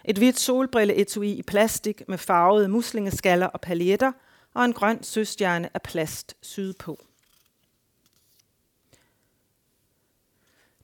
et 0.04 0.18
hvidt 0.18 0.38
solbrilleetui 0.38 1.32
i 1.32 1.42
plastik 1.42 2.02
med 2.08 2.18
farvede 2.18 2.68
muslingeskaller 2.68 3.46
og 3.46 3.60
paljetter 3.60 4.12
og 4.54 4.64
en 4.64 4.72
grøn 4.72 5.02
søstjerne 5.02 5.70
af 5.74 5.82
plast 5.82 6.36
sydpå. 6.42 6.98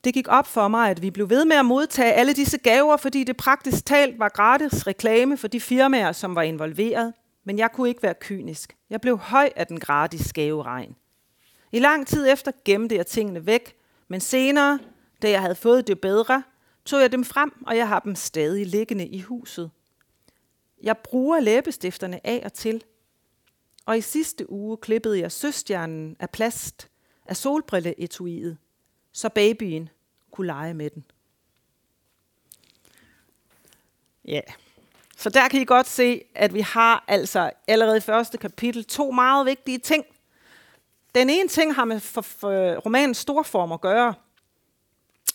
Det 0.03 0.13
gik 0.13 0.27
op 0.27 0.47
for 0.47 0.67
mig, 0.67 0.89
at 0.89 1.01
vi 1.01 1.11
blev 1.11 1.29
ved 1.29 1.45
med 1.45 1.55
at 1.55 1.65
modtage 1.65 2.13
alle 2.13 2.33
disse 2.33 2.57
gaver, 2.57 2.97
fordi 2.97 3.23
det 3.23 3.37
praktisk 3.37 3.85
talt 3.85 4.19
var 4.19 4.29
gratis 4.29 4.87
reklame 4.87 5.37
for 5.37 5.47
de 5.47 5.59
firmaer, 5.59 6.11
som 6.11 6.35
var 6.35 6.41
involveret. 6.41 7.13
Men 7.43 7.57
jeg 7.57 7.71
kunne 7.71 7.89
ikke 7.89 8.03
være 8.03 8.13
kynisk. 8.21 8.77
Jeg 8.89 9.01
blev 9.01 9.17
høj 9.17 9.49
af 9.55 9.67
den 9.67 9.79
gratis 9.79 10.33
gaveregn. 10.33 10.95
I 11.71 11.79
lang 11.79 12.07
tid 12.07 12.27
efter 12.29 12.51
gemte 12.65 12.95
jeg 12.95 13.07
tingene 13.07 13.45
væk, 13.45 13.75
men 14.07 14.19
senere, 14.19 14.79
da 15.21 15.29
jeg 15.29 15.41
havde 15.41 15.55
fået 15.55 15.87
det 15.87 16.01
bedre, 16.01 16.43
tog 16.85 17.01
jeg 17.01 17.11
dem 17.11 17.23
frem, 17.23 17.51
og 17.67 17.77
jeg 17.77 17.87
har 17.87 17.99
dem 17.99 18.15
stadig 18.15 18.67
liggende 18.67 19.07
i 19.07 19.21
huset. 19.21 19.71
Jeg 20.83 20.97
bruger 20.97 21.39
læbestifterne 21.39 22.27
af 22.27 22.41
og 22.45 22.53
til, 22.53 22.83
og 23.87 23.97
i 23.97 24.01
sidste 24.01 24.51
uge 24.51 24.77
klippede 24.77 25.19
jeg 25.19 25.31
søstjernen 25.31 26.15
af 26.19 26.29
plast 26.29 26.89
af 27.25 27.37
solbrilleetuiet, 27.37 28.57
så 29.11 29.29
babyen 29.29 29.89
kunne 30.31 30.47
lege 30.47 30.73
med 30.73 30.89
den. 30.89 31.05
Ja, 34.25 34.41
så 35.17 35.29
der 35.29 35.47
kan 35.47 35.61
I 35.61 35.65
godt 35.65 35.87
se, 35.87 36.21
at 36.35 36.53
vi 36.53 36.61
har 36.61 37.03
altså 37.07 37.51
allerede 37.67 37.97
i 37.97 38.01
første 38.01 38.37
kapitel 38.37 38.85
to 38.85 39.11
meget 39.11 39.45
vigtige 39.45 39.77
ting. 39.77 40.05
Den 41.15 41.29
ene 41.29 41.49
ting 41.49 41.75
har 41.75 41.85
med 41.85 41.99
for, 41.99 42.21
for 42.21 42.75
romanens 42.75 43.17
storform 43.17 43.71
at 43.71 43.81
gøre, 43.81 44.13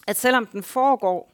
at 0.07 0.17
selvom 0.17 0.47
den 0.47 0.63
foregår 0.63 1.33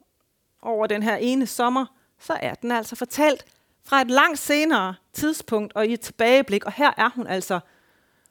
over 0.63 0.87
den 0.87 1.03
her 1.03 1.17
ene 1.17 1.47
sommer, 1.47 1.87
så 2.19 2.33
er 2.33 2.55
den 2.55 2.73
altså 2.73 2.97
fortalt 2.97 3.47
fra 3.89 4.01
et 4.01 4.11
langt 4.11 4.39
senere 4.39 4.95
tidspunkt 5.13 5.73
og 5.77 5.87
i 5.87 5.93
et 5.93 6.01
tilbageblik, 6.01 6.65
og 6.65 6.73
her 6.73 6.93
er 6.97 7.11
hun 7.15 7.27
altså 7.27 7.61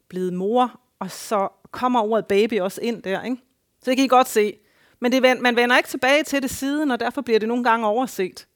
blevet 0.08 0.34
mor, 0.34 0.80
og 1.00 1.12
så 1.12 1.50
kommer 1.72 2.02
ordet 2.02 2.26
baby 2.26 2.60
også 2.60 2.82
ind 2.82 3.04
der. 3.04 3.24
Ikke? 3.24 3.38
Så 3.84 3.90
det 3.90 3.98
kan 3.98 4.06
I 4.06 4.08
godt 4.08 4.28
se. 4.28 4.60
Men 5.00 5.12
det, 5.12 5.42
man 5.42 5.56
vender 5.56 5.78
ikke 5.78 5.90
tilbage 5.90 6.24
til 6.24 6.42
det 6.42 6.50
siden, 6.50 6.92
og 6.92 7.00
derfor 7.00 7.22
bliver 7.22 7.40
det 7.40 7.48
nogle 7.48 7.64
gange 7.64 7.88
overset. 7.88 8.48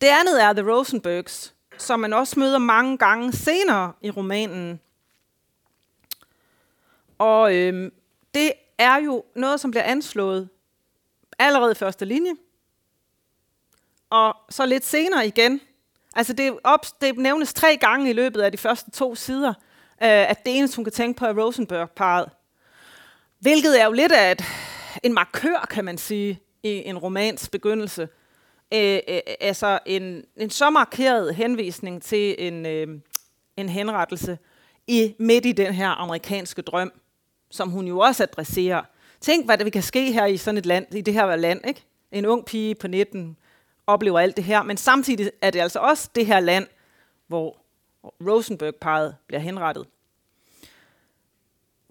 Det 0.00 0.06
andet 0.06 0.42
er 0.42 0.52
The 0.52 0.72
Rosenbergs, 0.72 1.54
som 1.78 2.00
man 2.00 2.12
også 2.12 2.40
møder 2.40 2.58
mange 2.58 2.98
gange 2.98 3.32
senere 3.32 3.92
i 4.00 4.10
romanen. 4.10 4.80
Og 7.18 7.56
øhm, 7.56 7.92
det 8.34 8.52
er 8.78 8.96
jo 8.96 9.24
noget, 9.36 9.60
som 9.60 9.70
bliver 9.70 9.84
anslået 9.84 10.48
allerede 11.38 11.72
i 11.72 11.74
første 11.74 12.04
linje, 12.04 12.32
og 14.10 14.36
så 14.50 14.66
lidt 14.66 14.84
senere 14.84 15.26
igen. 15.26 15.60
Altså 16.16 16.32
det, 16.32 16.58
op, 16.64 16.86
det 17.00 17.18
nævnes 17.18 17.54
tre 17.54 17.76
gange 17.76 18.10
i 18.10 18.12
løbet 18.12 18.40
af 18.40 18.52
de 18.52 18.58
første 18.58 18.90
to 18.90 19.14
sider, 19.14 19.48
øh, 20.02 20.30
at 20.30 20.46
det 20.46 20.58
eneste, 20.58 20.76
hun 20.76 20.84
kan 20.84 20.92
tænke 20.92 21.18
på, 21.18 21.26
er 21.26 21.44
Rosenberg-paret. 21.44 22.28
Hvilket 23.38 23.80
er 23.80 23.84
jo 23.84 23.92
lidt 23.92 24.12
af 24.12 24.32
et, 24.32 24.44
en 25.02 25.14
markør, 25.14 25.66
kan 25.70 25.84
man 25.84 25.98
sige, 25.98 26.40
i 26.62 26.68
en 26.68 26.98
romans 26.98 27.48
begyndelse. 27.48 28.08
Øh, 28.74 28.98
øh, 29.08 29.20
altså 29.40 29.78
en, 29.86 30.24
en 30.36 30.50
så 30.50 30.70
markeret 30.70 31.34
henvisning 31.34 32.02
til 32.02 32.34
en, 32.38 32.66
øh, 32.66 32.88
en 33.56 33.68
henrettelse 33.68 34.38
i 34.86 35.14
midt 35.18 35.46
i 35.46 35.52
den 35.52 35.74
her 35.74 35.88
amerikanske 35.88 36.62
drøm, 36.62 36.92
som 37.50 37.70
hun 37.70 37.86
jo 37.86 37.98
også 37.98 38.22
adresserer. 38.22 38.82
Tænk, 39.20 39.46
hvad 39.46 39.58
der 39.58 39.70
kan 39.70 39.82
ske 39.82 40.12
her 40.12 40.26
i 40.26 40.36
sådan 40.36 40.58
et 40.58 40.66
land, 40.66 40.94
i 40.94 41.00
det 41.00 41.14
her 41.14 41.36
land, 41.36 41.60
ikke? 41.68 41.84
En 42.12 42.26
ung 42.26 42.44
pige 42.44 42.74
på 42.74 42.88
19 42.88 43.36
oplever 43.90 44.20
alt 44.20 44.36
det 44.36 44.44
her, 44.44 44.62
men 44.62 44.76
samtidig 44.76 45.30
er 45.42 45.50
det 45.50 45.60
altså 45.60 45.78
også 45.78 46.10
det 46.14 46.26
her 46.26 46.40
land, 46.40 46.66
hvor 47.26 47.56
Rosenberg-paret 48.02 49.16
bliver 49.26 49.40
henrettet. 49.40 49.86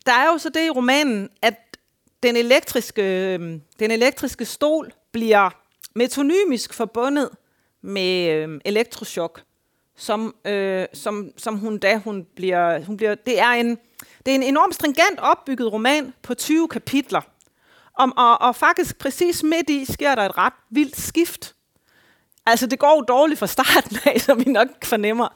Der 0.06 0.14
er 0.14 0.32
jo 0.32 0.38
så 0.38 0.50
det 0.50 0.66
i 0.66 0.70
romanen, 0.70 1.30
at 1.42 1.78
den 2.24 2.36
elektriske, 2.36 3.34
øhm, 3.34 3.62
den 3.80 3.92
elektriske 3.92 4.46
stol 4.46 4.94
bliver 5.12 5.50
metonymisk 5.96 6.74
forbundet 6.74 7.30
med 7.82 8.30
øh, 8.30 8.62
elektroschok, 8.66 9.42
som, 9.96 10.36
øh, 10.46 10.86
som, 10.94 11.32
som 11.38 11.58
hun 11.58 11.78
da 11.78 11.98
hun 11.98 12.26
bliver, 12.36 12.86
hun 12.86 12.98
bliver 12.98 13.16
det 13.16 13.40
er 13.40 13.52
en 13.52 13.78
det 14.26 14.32
er 14.32 14.36
en 14.36 14.44
enormt 14.44 14.76
stringent 14.76 15.20
opbygget 15.20 15.74
roman 15.74 16.14
på 16.22 16.34
20 16.34 16.68
kapitler. 16.68 17.22
Om, 17.94 18.18
og, 18.18 18.42
og 18.42 18.56
faktisk 18.56 18.98
præcis 18.98 19.44
midt 19.44 19.70
i 19.70 19.86
sker 19.94 20.16
der 20.16 20.22
et 20.22 20.38
ret 20.38 20.54
vildt 20.70 21.00
skift. 21.00 21.56
Altså 22.50 22.68
det 22.68 22.80
går 22.80 22.96
jo 22.96 23.02
dårligt 23.02 23.40
fra 23.40 23.48
starten 23.48 23.98
af, 24.06 24.22
som 24.26 24.46
vi 24.46 24.52
nok 24.52 24.68
fornemmer. 24.84 25.28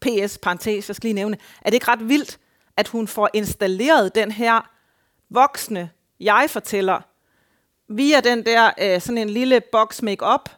PS, 0.00 0.38
parentes, 0.38 0.88
jeg 0.88 0.96
skal 0.96 1.08
lige 1.08 1.14
nævne. 1.14 1.36
Er 1.60 1.70
det 1.70 1.74
ikke 1.74 1.88
ret 1.88 2.08
vildt, 2.08 2.38
at 2.76 2.88
hun 2.88 3.08
får 3.08 3.30
installeret 3.34 4.14
den 4.14 4.30
her 4.30 4.70
voksne 5.30 5.90
jeg-fortæller 6.20 7.00
via 7.88 8.20
den 8.20 8.46
der 8.46 8.70
øh, 8.80 9.00
sådan 9.00 9.18
en 9.18 9.30
lille 9.30 9.60
box 9.72 10.02
make-up, 10.02 10.50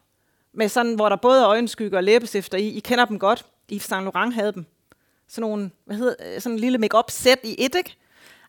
med 0.52 0.68
sådan, 0.68 0.94
hvor 0.94 1.08
der 1.08 1.16
både 1.16 1.40
er 1.40 1.48
øjenskygge 1.48 1.96
og 1.96 2.04
læbestifter 2.04 2.58
i. 2.58 2.68
I 2.68 2.80
kender 2.80 3.04
dem 3.04 3.18
godt. 3.18 3.46
Yves 3.72 3.82
Saint 3.82 4.04
Laurent 4.04 4.34
havde 4.34 4.52
dem. 4.52 4.66
Sådan, 5.28 5.50
nogle, 5.50 5.70
hvad 5.84 5.96
hedder, 5.96 6.14
øh, 6.34 6.40
sådan 6.40 6.56
en 6.56 6.60
lille 6.60 6.78
make-up 6.78 7.10
sæt 7.10 7.38
i 7.44 7.54
et, 7.58 7.74
ikke? 7.74 7.96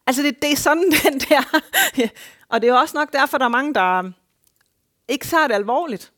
Altså, 0.07 0.23
det, 0.23 0.41
det 0.41 0.51
er 0.51 0.55
sådan 0.55 0.91
den 1.03 1.19
der. 1.19 1.59
og 2.49 2.61
det 2.61 2.69
er 2.69 2.73
også 2.73 2.97
nok 2.97 3.13
derfor, 3.13 3.37
der 3.37 3.45
er 3.45 3.49
mange, 3.49 3.73
der 3.73 4.11
ikke 5.07 5.25
tager 5.25 5.47
det 5.47 5.55
alvorligt. 5.55 6.11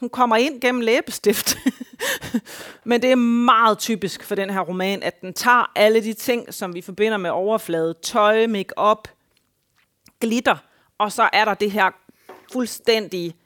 Hun 0.00 0.08
kommer 0.08 0.36
ind 0.36 0.60
gennem 0.60 0.80
læbestift. 0.80 1.58
Men 2.84 3.02
det 3.02 3.12
er 3.12 3.16
meget 3.16 3.78
typisk 3.78 4.24
for 4.24 4.34
den 4.34 4.50
her 4.50 4.60
roman, 4.60 5.02
at 5.02 5.20
den 5.20 5.34
tager 5.34 5.72
alle 5.74 6.02
de 6.02 6.12
ting, 6.12 6.54
som 6.54 6.74
vi 6.74 6.80
forbinder 6.80 7.18
med 7.18 7.30
overflade, 7.30 7.94
tøj, 8.02 8.46
make-up, 8.46 9.08
glitter, 10.20 10.56
og 10.98 11.12
så 11.12 11.28
er 11.32 11.44
der 11.44 11.54
det 11.54 11.70
her 11.70 11.90
fuldstændig 12.52 13.36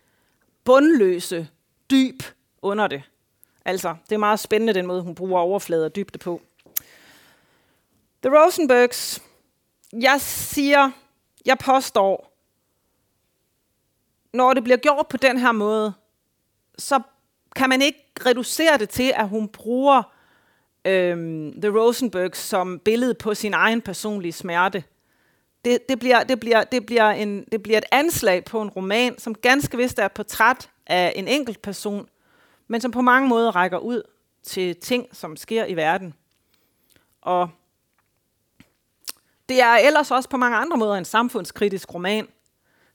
bundløse 0.64 1.48
dyb 1.90 2.22
under 2.62 2.86
det. 2.86 3.02
Altså, 3.64 3.96
det 4.08 4.14
er 4.14 4.18
meget 4.18 4.40
spændende, 4.40 4.72
den 4.72 4.86
måde, 4.86 5.02
hun 5.02 5.14
bruger 5.14 5.40
overflade 5.40 5.84
og 5.84 5.96
dybde 5.96 6.18
på. 6.18 6.42
The 8.22 8.38
Rosenbergs, 8.38 9.22
jeg 9.92 10.20
siger, 10.20 10.90
jeg 11.46 11.58
påstår, 11.58 12.32
når 14.32 14.54
det 14.54 14.64
bliver 14.64 14.76
gjort 14.76 15.06
på 15.08 15.16
den 15.16 15.38
her 15.38 15.52
måde, 15.52 15.92
så 16.78 17.00
kan 17.56 17.68
man 17.68 17.82
ikke 17.82 18.12
reducere 18.26 18.78
det 18.78 18.88
til, 18.88 19.12
at 19.16 19.28
hun 19.28 19.48
bruger 19.48 20.02
øhm, 20.85 21.61
The 21.62 21.78
Rosenbergs 21.78 22.38
som 22.38 22.78
billede 22.78 23.14
på 23.14 23.35
sin 23.35 23.54
egen 23.54 23.80
personlige 23.80 24.32
smerte. 24.32 24.85
Det, 25.64 25.88
det, 25.88 25.98
bliver, 25.98 26.24
det, 26.24 26.40
bliver, 26.40 26.64
det, 26.64 26.87
bliver 26.87 27.11
en, 27.11 27.44
det 27.52 27.62
bliver 27.62 27.78
et 27.78 27.85
anslag 27.92 28.44
på 28.44 28.62
en 28.62 28.68
roman, 28.68 29.18
som 29.18 29.35
ganske 29.35 29.76
vist 29.76 29.98
er 29.98 30.06
et 30.06 30.12
portræt 30.12 30.70
af 30.87 31.12
en 31.16 31.28
enkelt 31.28 31.62
person, 31.62 32.08
men 32.68 32.80
som 32.80 32.90
på 32.90 33.00
mange 33.00 33.28
måder 33.28 33.56
rækker 33.56 33.78
ud 33.78 34.02
til 34.42 34.76
ting, 34.76 35.06
som 35.12 35.37
sker 35.37 35.64
i 35.64 35.76
verden. 35.76 36.14
Og 37.20 37.50
det 39.48 39.61
er 39.61 39.74
ellers 39.74 40.11
også 40.11 40.28
på 40.28 40.37
mange 40.37 40.56
andre 40.56 40.76
måder 40.76 40.94
en 40.94 41.04
samfundskritisk 41.04 41.94
roman. 41.94 42.28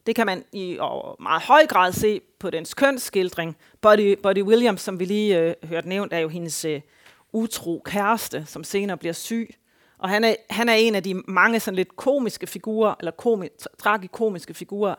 Det 0.08 0.16
kan 0.16 0.26
man 0.26 0.44
i 0.52 0.78
meget 1.20 1.42
høj 1.42 1.66
grad 1.66 1.92
se 1.94 2.22
på 2.40 2.50
dens 2.50 2.74
kønsskildring. 2.74 3.58
Buddy, 3.82 4.18
Buddy 4.24 4.42
Williams, 4.42 4.82
som 4.82 5.00
vi 5.00 5.06
lige 5.06 5.40
øh, 5.40 5.54
hørte 5.64 5.90
nævnt, 5.90 6.14
er 6.14 6.20
jo 6.20 6.28
hendes 6.28 6.66
øh, 6.66 6.82
utro 7.32 7.82
kæreste, 7.86 8.46
som 8.46 8.64
senere 8.64 8.98
bliver 8.98 9.14
syg. 9.14 9.56
Og 9.98 10.10
han 10.10 10.24
er, 10.24 10.36
han 10.50 10.70
er 10.70 10.74
en 10.74 10.96
af 10.96 11.04
de 11.04 11.14
mange 11.14 11.60
sådan 11.60 11.76
lidt 11.76 11.96
komiske 11.96 12.48
figurer, 12.48 12.96
eller 13.00 13.12
komi, 13.12 13.48
tragikomiske 13.80 14.54
figurer. 14.54 14.96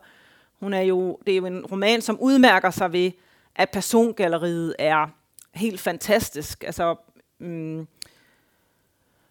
Hun 0.61 0.73
er 0.73 0.81
jo, 0.81 1.19
det 1.27 1.33
er 1.33 1.37
jo 1.37 1.47
en 1.47 1.67
roman, 1.67 2.03
som 2.03 2.21
udmærker 2.21 2.71
sig 2.71 2.93
ved, 2.93 3.11
at 3.57 3.71
persongalleriet 3.71 4.75
er 4.79 5.07
helt 5.55 5.81
fantastisk. 5.81 6.65
Altså, 6.65 6.97
mm, 7.39 7.87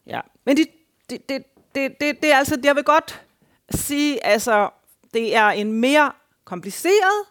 ja. 0.07 0.21
Men 0.45 0.57
det, 0.57 0.67
det, 1.09 1.29
det, 1.29 1.43
det, 1.75 2.01
det, 2.01 2.21
det 2.21 2.31
er 2.31 2.37
altså, 2.37 2.59
jeg 2.63 2.75
vil 2.75 2.83
godt 2.83 3.21
sige, 3.69 4.25
altså, 4.25 4.69
det 5.13 5.35
er 5.35 5.47
en 5.47 5.73
mere 5.73 6.11
kompliceret 6.43 7.25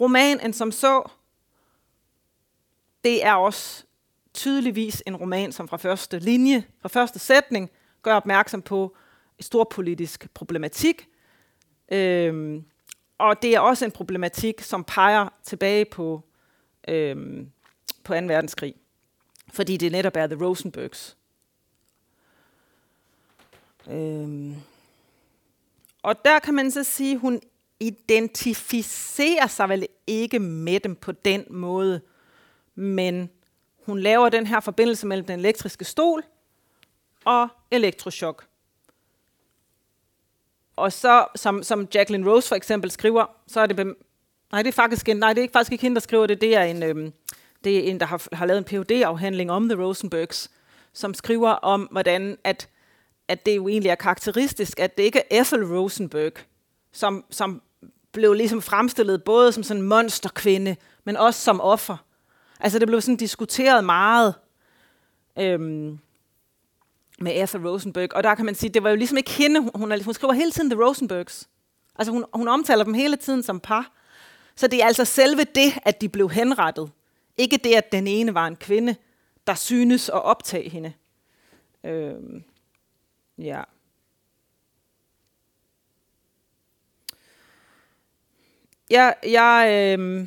roman 0.00 0.40
end 0.40 0.52
som 0.52 0.72
så. 0.72 1.10
Det 3.04 3.24
er 3.24 3.34
også 3.34 3.84
tydeligvis 4.34 5.02
en 5.06 5.16
roman, 5.16 5.52
som 5.52 5.68
fra 5.68 5.76
første 5.76 6.18
linje, 6.18 6.64
fra 6.80 6.88
første 6.88 7.18
sætning, 7.18 7.70
gør 8.02 8.14
opmærksom 8.14 8.62
på 8.62 8.96
en 9.38 9.42
stor 9.42 9.64
politisk 9.64 10.34
problematik. 10.34 11.08
Øhm, 11.92 12.64
og 13.18 13.42
det 13.42 13.54
er 13.54 13.60
også 13.60 13.84
en 13.84 13.90
problematik, 13.90 14.60
som 14.60 14.84
peger 14.84 15.28
tilbage 15.42 15.84
på, 15.84 16.24
øhm, 16.88 17.50
på 18.04 18.12
2. 18.14 18.18
verdenskrig. 18.20 18.74
Fordi 19.52 19.76
det 19.76 19.92
netop 19.92 20.16
er 20.16 20.26
The 20.26 20.44
Rosenbergs. 20.44 21.16
Øhm, 23.90 24.56
og 26.02 26.24
der 26.24 26.38
kan 26.38 26.54
man 26.54 26.70
så 26.70 26.84
sige, 26.84 27.14
at 27.14 27.20
hun 27.20 27.40
identificerer 27.80 29.46
sig 29.46 29.68
vel 29.68 29.86
ikke 30.06 30.38
med 30.38 30.80
dem 30.80 30.96
på 30.96 31.12
den 31.12 31.44
måde, 31.50 32.00
men 32.74 33.30
hun 33.86 33.98
laver 33.98 34.28
den 34.28 34.46
her 34.46 34.60
forbindelse 34.60 35.06
mellem 35.06 35.26
den 35.26 35.38
elektriske 35.38 35.84
stol 35.84 36.22
og 37.24 37.48
elektroschok. 37.70 38.46
Og 40.76 40.92
så, 40.92 41.26
som, 41.36 41.62
som 41.62 41.88
Jacqueline 41.94 42.30
Rose 42.30 42.48
for 42.48 42.56
eksempel 42.56 42.90
skriver, 42.90 43.26
så 43.46 43.60
er 43.60 43.66
det... 43.66 43.76
Bem- 43.76 44.06
nej, 44.52 44.62
det 44.62 44.68
er 44.68 44.72
faktisk 44.72 45.08
en, 45.08 45.16
nej, 45.16 45.32
det 45.32 45.38
er 45.38 45.42
ikke, 45.42 45.52
faktisk 45.52 45.72
ikke 45.72 45.82
hende, 45.82 45.94
der 45.94 46.00
skriver 46.00 46.26
det. 46.26 46.40
Det 46.40 46.56
er 46.56 46.62
en, 46.62 46.82
øhm, 46.82 47.12
det 47.64 47.76
er 47.76 47.90
en 47.90 48.00
der 48.00 48.06
har, 48.06 48.26
har 48.32 48.46
lavet 48.46 48.58
en 48.58 48.64
phd 48.64 48.90
afhandling 48.90 49.50
om 49.50 49.68
The 49.68 49.82
Rosenbergs, 49.82 50.50
som 50.92 51.14
skriver 51.14 51.50
om, 51.50 51.82
hvordan 51.82 52.38
at, 52.44 52.68
at 53.30 53.46
det 53.46 53.56
jo 53.56 53.68
egentlig 53.68 53.90
er 53.90 53.94
karakteristisk, 53.94 54.80
at 54.80 54.96
det 54.96 55.02
ikke 55.02 55.18
er 55.18 55.40
Ethel 55.40 55.64
Rosenberg, 55.64 56.32
som, 56.92 57.24
som 57.30 57.62
blev 58.12 58.32
ligesom 58.32 58.62
fremstillet 58.62 59.24
både 59.24 59.52
som 59.52 59.62
sådan 59.62 59.82
en 59.82 59.88
monsterkvinde, 59.88 60.76
men 61.04 61.16
også 61.16 61.40
som 61.40 61.60
offer. 61.60 61.96
Altså 62.60 62.78
det 62.78 62.88
blev 62.88 63.00
sådan 63.00 63.16
diskuteret 63.16 63.84
meget 63.84 64.34
øhm, 65.38 65.98
med 67.20 67.42
Ethel 67.42 67.68
Rosenberg, 67.68 68.14
og 68.14 68.22
der 68.22 68.34
kan 68.34 68.44
man 68.44 68.54
sige, 68.54 68.70
det 68.70 68.82
var 68.82 68.90
jo 68.90 68.96
ligesom 68.96 69.16
ikke 69.16 69.30
hende, 69.30 69.60
hun, 69.60 69.70
hun, 69.74 69.88
ligesom, 69.88 70.04
hun 70.04 70.14
skriver 70.14 70.32
hele 70.32 70.50
tiden 70.50 70.70
The 70.70 70.84
Rosenbergs. 70.84 71.48
Altså 71.96 72.12
hun, 72.12 72.24
hun 72.34 72.48
omtaler 72.48 72.84
dem 72.84 72.94
hele 72.94 73.16
tiden 73.16 73.42
som 73.42 73.60
par. 73.60 73.92
Så 74.56 74.66
det 74.66 74.82
er 74.82 74.86
altså 74.86 75.04
selve 75.04 75.44
det, 75.54 75.72
at 75.82 76.00
de 76.00 76.08
blev 76.08 76.30
henrettet. 76.30 76.90
Ikke 77.36 77.56
det, 77.56 77.74
at 77.74 77.92
den 77.92 78.06
ene 78.06 78.34
var 78.34 78.46
en 78.46 78.56
kvinde, 78.56 78.96
der 79.46 79.54
synes 79.54 80.08
at 80.08 80.22
optage 80.22 80.70
hende. 80.70 80.92
Øhm, 81.84 82.44
ja. 83.40 83.62
Jeg, 88.90 89.14
jeg, 89.22 89.66
øh, 89.98 90.26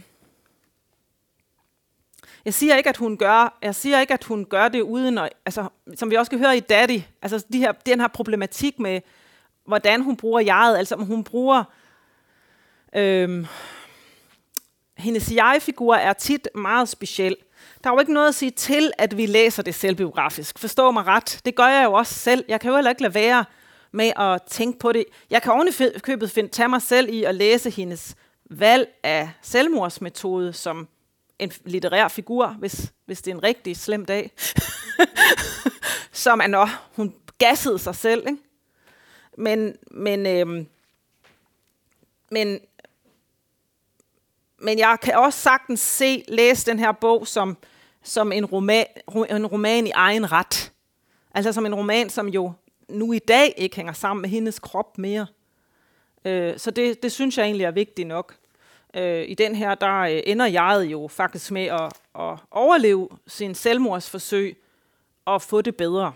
jeg 2.46 2.54
siger 2.54 2.76
ikke, 2.76 2.90
at 2.90 2.98
hun 2.98 3.18
gør, 3.18 3.58
jeg 3.62 3.76
siger 3.76 4.00
ikke, 4.00 4.14
at 4.14 4.24
hun 4.24 4.46
gør 4.46 4.68
det 4.68 4.82
uden 4.82 5.18
at, 5.18 5.30
altså, 5.46 5.70
som 5.96 6.12
vi 6.12 6.16
også 6.16 6.30
kan 6.30 6.40
høre 6.40 6.58
i 6.58 6.60
Daddy, 6.60 7.02
altså 7.22 7.46
de 7.54 7.60
her, 7.60 7.72
den 7.72 8.00
her 8.00 8.08
problematik 8.08 8.80
med, 8.80 9.02
hvordan 9.66 10.02
hun 10.02 10.18
bruger 10.18 10.40
jeget, 10.40 10.78
altså 10.78 10.96
om 10.96 11.06
hun 11.06 11.24
bruger, 11.24 11.64
øh, 12.96 13.48
hendes 14.98 15.32
jeg-figur 15.32 15.96
er 15.96 16.14
tit 16.14 16.48
meget 16.56 16.90
speciel. 16.90 17.38
Der 17.84 17.90
er 17.90 17.94
jo 17.94 18.00
ikke 18.00 18.14
noget 18.14 18.28
at 18.28 18.36
sige 18.36 18.52
til, 18.52 18.92
at 18.98 19.18
vi 19.18 19.26
læser 19.26 19.64
det 19.64 19.76
selvbiografisk. 19.76 20.60
Forstå 20.60 20.92
mig 20.92 21.06
ret. 21.06 21.42
Det 21.46 21.56
gør 21.56 21.68
jeg 21.68 21.86
jo 21.86 21.94
også 21.94 22.14
selv. 22.14 22.46
Jeg 22.48 22.62
kan 22.62 22.70
jo 22.70 22.76
heller 22.76 22.92
ikke 22.92 23.02
lade 23.02 23.14
være 23.14 23.46
med 23.92 24.12
at 24.16 24.42
tænke 24.44 24.80
på 24.80 24.92
det. 24.92 25.06
Jeg 25.30 25.42
kan 25.42 25.52
oven 25.52 25.70
købet 26.02 26.32
finde, 26.32 26.50
tage 26.50 26.70
mig 26.70 26.82
selv 26.82 27.10
i 27.10 27.24
at 27.24 27.36
læse 27.36 27.70
hendes 27.70 28.16
valg 28.50 28.90
af 29.04 29.32
selvmordsmetode 29.42 30.54
som 30.54 30.88
en 31.40 31.52
litterær 31.66 32.08
figur, 32.08 32.48
hvis, 32.48 32.94
hvis 33.06 33.22
det 33.22 33.32
er 33.32 33.36
en 33.36 33.44
rigtig 33.44 33.78
slem 33.78 34.06
dag, 34.06 34.32
som 36.12 36.42
er, 36.44 36.48
når 36.48 36.70
hun 36.96 37.16
gassede 37.40 37.80
sig 37.80 37.96
selv. 37.96 38.28
Ikke? 38.28 38.42
Men, 39.38 39.76
men, 39.92 40.26
øhm, 40.26 40.68
men, 42.32 42.60
men 44.58 44.80
jeg 44.80 44.98
kan 45.02 45.16
også 45.16 45.40
sagtens 45.40 45.80
se, 45.80 46.24
læse 46.28 46.66
den 46.66 46.80
her 46.80 46.92
bog 46.92 47.28
som, 47.28 47.58
som 48.04 48.32
en, 48.32 48.46
roman, 48.46 48.86
en 49.30 49.48
roman 49.48 49.88
i 49.88 49.92
egen 49.92 50.32
ret. 50.32 50.72
Altså 51.34 51.54
som 51.54 51.66
en 51.66 51.76
roman, 51.76 52.10
som 52.10 52.28
jo 52.28 52.54
nu 52.90 53.14
i 53.14 53.20
dag 53.20 53.54
ikke 53.58 53.76
hænger 53.76 53.94
sammen 53.94 54.22
med 54.22 54.30
hendes 54.30 54.60
krop 54.60 54.98
mere. 54.98 55.28
Øh, 56.26 56.58
så 56.58 56.72
det, 56.72 57.04
det 57.04 57.12
synes 57.12 57.38
jeg 57.38 57.46
egentlig 57.46 57.66
er 57.66 57.72
vigtigt 57.72 58.08
nok. 58.08 58.36
Øh, 58.94 59.26
I 59.28 59.34
den 59.34 59.56
her, 59.56 59.76
der 59.76 60.00
øh, 60.00 60.22
ender 60.26 60.46
jeg 60.46 60.88
jo 60.92 61.08
faktisk 61.08 61.52
med 61.52 61.66
at, 61.66 61.94
at 62.20 62.40
overleve 62.52 63.10
sin 63.28 63.56
selvmordsforsøg 63.56 64.58
og 65.26 65.42
få 65.42 65.62
det 65.62 65.76
bedre. 65.76 66.14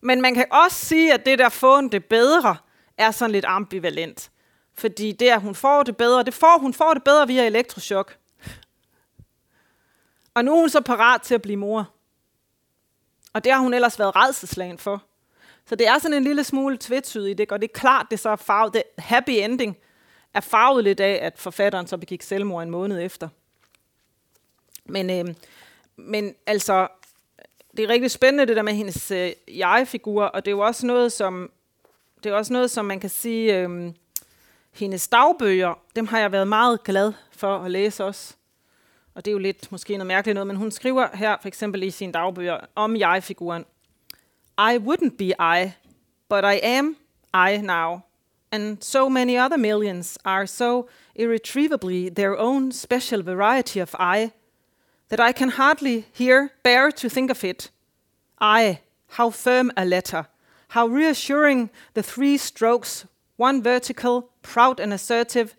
Men 0.00 0.20
man 0.20 0.34
kan 0.34 0.46
også 0.50 0.86
sige, 0.86 1.14
at 1.14 1.26
det 1.26 1.38
der 1.38 1.48
få 1.48 1.88
det 1.88 2.04
bedre, 2.04 2.56
er 2.98 3.10
sådan 3.10 3.32
lidt 3.32 3.44
ambivalent. 3.44 4.30
Fordi 4.74 5.12
det, 5.12 5.28
at 5.28 5.40
hun 5.40 5.54
får 5.54 5.82
det 5.82 5.96
bedre, 5.96 6.22
det 6.22 6.34
får, 6.34 6.58
hun 6.58 6.74
får 6.74 6.94
det 6.94 7.04
bedre 7.04 7.26
via 7.26 7.46
elektroschok. 7.46 8.16
Og 10.34 10.44
nu 10.44 10.54
er 10.54 10.60
hun 10.60 10.70
så 10.70 10.80
parat 10.80 11.22
til 11.22 11.34
at 11.34 11.42
blive 11.42 11.56
mor. 11.56 11.90
Og 13.32 13.44
det 13.44 13.52
har 13.52 13.60
hun 13.60 13.74
ellers 13.74 13.98
været 13.98 14.16
redselslagen 14.16 14.78
for. 14.78 15.02
Så 15.66 15.76
det 15.76 15.86
er 15.86 15.98
sådan 15.98 16.16
en 16.16 16.24
lille 16.24 16.44
smule 16.44 16.78
tvetydigt, 16.80 17.40
ikke? 17.40 17.54
og 17.54 17.60
det 17.60 17.68
er 17.68 17.78
klart, 17.78 18.06
det 18.10 18.20
så 18.20 18.28
er 18.30 18.36
farvet, 18.36 18.74
det 18.74 18.82
happy 18.98 19.30
ending 19.30 19.76
er 20.34 20.40
farvet 20.40 20.84
lidt 20.84 21.00
af, 21.00 21.18
at 21.22 21.38
forfatteren 21.38 21.86
så 21.86 21.98
begik 21.98 22.22
selvmord 22.22 22.62
en 22.62 22.70
måned 22.70 23.02
efter. 23.02 23.28
Men, 24.84 25.10
øh, 25.10 25.34
men 25.96 26.34
altså, 26.46 26.88
det 27.76 27.84
er 27.84 27.88
rigtig 27.88 28.10
spændende 28.10 28.46
det 28.46 28.56
der 28.56 28.62
med 28.62 28.72
hendes 28.72 29.10
øh, 29.10 29.32
jeg-figur, 29.48 30.24
og 30.24 30.44
det 30.44 30.50
er 30.50 30.56
jo 30.56 30.60
også 30.60 30.86
noget, 30.86 31.12
som, 31.12 31.52
det 32.24 32.32
er 32.32 32.36
også 32.36 32.52
noget, 32.52 32.70
som 32.70 32.84
man 32.84 33.00
kan 33.00 33.10
sige, 33.10 33.58
øh, 33.58 33.92
hendes 34.72 35.08
dagbøger, 35.08 35.74
dem 35.96 36.06
har 36.06 36.18
jeg 36.18 36.32
været 36.32 36.48
meget 36.48 36.82
glad 36.84 37.12
for 37.30 37.58
at 37.58 37.70
læse 37.70 38.04
også. 38.04 38.34
Og 39.14 39.24
det 39.24 39.30
er 39.30 39.32
jo 39.32 39.38
lidt 39.38 39.72
måske 39.72 39.92
noget 39.92 40.06
mærkeligt 40.06 40.34
noget, 40.34 40.46
men 40.46 40.56
hun 40.56 40.70
skriver 40.70 41.08
her 41.14 41.36
for 41.40 41.48
eksempel 41.48 41.82
i 41.82 41.90
sine 41.90 42.12
dagbøger 42.12 42.58
om 42.74 42.96
jeg-figuren. 42.96 43.64
I 44.58 44.76
wouldn't 44.76 45.16
be 45.16 45.32
I, 45.58 45.72
but 46.28 46.44
I 46.44 46.60
am 46.62 46.96
I 47.34 47.56
now. 47.56 48.00
And 48.52 48.78
so 48.80 49.08
many 49.08 49.38
other 49.38 49.56
millions 49.56 50.18
are 50.24 50.46
so 50.46 50.88
irretrievably 51.14 52.08
their 52.08 52.36
own 52.36 52.72
special 52.72 53.22
variety 53.22 53.78
of 53.78 53.94
I 53.94 54.30
that 55.08 55.20
I 55.20 55.32
can 55.32 55.50
hardly 55.50 56.04
here 56.12 56.48
bear 56.62 56.90
to 56.90 57.08
think 57.08 57.30
of 57.30 57.44
it. 57.44 57.70
I, 58.40 58.80
how 59.08 59.30
firm 59.30 59.70
a 59.76 59.84
letter, 59.84 60.24
how 60.68 60.86
reassuring 60.86 61.70
the 61.94 62.02
three 62.02 62.38
strokes, 62.38 63.06
one 63.36 63.62
vertical, 63.62 64.30
proud 64.42 64.80
and 64.80 64.92
assertive, 64.92 65.54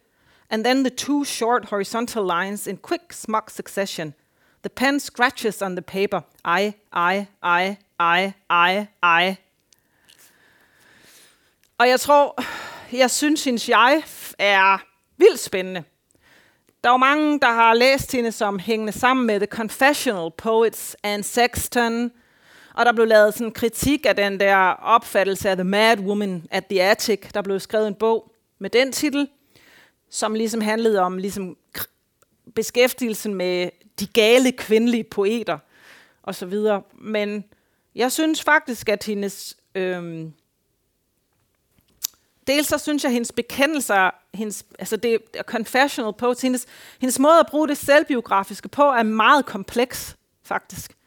and 0.52 0.66
then 0.66 0.84
the 0.84 0.90
two 0.90 1.24
short 1.26 1.66
horizontal 1.66 2.24
lines 2.26 2.68
in 2.68 2.78
quick 2.78 3.14
smug 3.14 3.50
succession. 3.50 4.14
The 4.62 4.70
pen 4.70 5.00
scratches 5.00 5.62
on 5.62 5.76
the 5.76 5.82
paper. 5.82 6.22
I, 6.46 6.76
I, 6.94 7.28
I, 7.42 7.78
I, 8.00 8.34
I, 8.50 8.88
I. 9.04 9.36
Og 11.78 11.90
jeg 11.90 12.00
tror, 12.00 12.44
jeg 12.92 13.12
synes, 13.12 13.44
hendes 13.44 13.70
jeg 13.70 14.04
er 14.40 14.78
vildt 15.18 15.40
spændende. 15.40 15.84
Der 16.84 16.90
er 16.90 16.94
jo 16.94 16.98
mange, 16.98 17.40
der 17.40 17.52
har 17.52 17.74
læst 17.74 18.12
hende 18.12 18.32
som 18.32 18.60
hængende 18.60 18.94
sammen 18.94 19.28
med 19.28 19.40
The 19.40 19.48
Confessional 19.48 20.32
Poets 20.38 20.96
and 21.04 21.24
Sexton, 21.24 22.12
og 22.74 22.86
der 22.86 22.94
blev 22.94 23.08
lavet 23.08 23.34
sådan 23.34 23.48
en 23.48 23.54
kritik 23.54 24.06
af 24.06 24.16
den 24.16 24.40
der 24.40 24.58
opfattelse 24.68 25.50
af 25.50 25.56
The 25.56 25.64
Mad 25.64 26.00
Woman 26.00 26.48
at 26.52 26.66
the 26.66 26.84
Attic. 26.84 27.20
Der 27.34 27.42
blev 27.42 27.60
skrevet 27.60 27.88
en 27.88 27.96
bog 27.96 28.32
med 28.60 28.70
den 28.70 28.92
titel, 28.92 29.28
som 30.12 30.34
ligesom 30.34 30.62
handlede 30.62 31.00
om 31.00 31.17
ligesom 31.17 31.58
beskæftigelsen 32.56 33.34
med 33.34 33.69
de 34.00 34.08
gale 34.08 34.52
kvindelige 34.52 35.04
poeter 35.04 35.58
og 36.24 36.36
så 36.36 36.45
videre. 36.45 36.82
Men 36.93 37.43
jeg 37.95 38.12
synes 38.12 38.43
faktisk, 38.43 38.89
at 38.89 39.04
hendes... 39.04 39.58
Øhm, 39.76 40.34
dels 42.47 42.67
så 42.67 42.78
synes 42.78 43.04
jeg, 43.04 43.10
at 43.10 43.13
hendes 43.13 43.32
bekendelser, 43.32 44.12
hendes, 44.34 44.65
altså 44.80 44.97
det 44.97 45.17
er 45.34 45.43
confessional 45.43 46.13
på, 46.13 46.34
hendes, 46.41 46.65
hendes 47.02 47.19
måde 47.19 47.39
at 47.39 47.47
bruge 47.50 47.67
det 47.67 47.78
selvbiografiske 47.78 48.69
på, 48.69 48.84
er 48.84 49.04
meget 49.04 49.45
kompleks, 49.45 50.17
faktisk. 50.43 50.97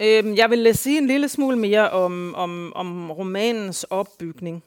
Øhm, 0.00 0.34
jeg 0.34 0.50
vil 0.50 0.76
sige 0.76 0.98
en 0.98 1.06
lille 1.06 1.28
smule 1.28 1.56
mere 1.56 1.90
om, 1.90 2.34
om, 2.34 2.72
om 2.72 3.10
romanens 3.10 3.84
opbygning. 3.84 4.64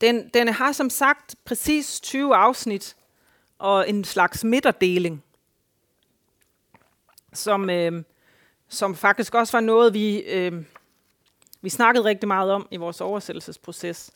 Den, 0.00 0.28
den 0.28 0.48
har 0.48 0.72
som 0.72 0.90
sagt 0.90 1.34
præcis 1.44 2.00
20 2.00 2.36
afsnit 2.36 2.96
og 3.58 3.88
en 3.88 4.04
slags 4.04 4.44
midterdeling, 4.44 5.22
som, 7.32 7.70
øh, 7.70 8.02
som 8.68 8.96
faktisk 8.96 9.34
også 9.34 9.52
var 9.52 9.60
noget, 9.60 9.94
vi, 9.94 10.18
øh, 10.18 10.64
vi 11.62 11.68
snakkede 11.68 12.04
rigtig 12.04 12.28
meget 12.28 12.52
om 12.52 12.68
i 12.70 12.76
vores 12.76 13.00
oversættelsesproces. 13.00 14.10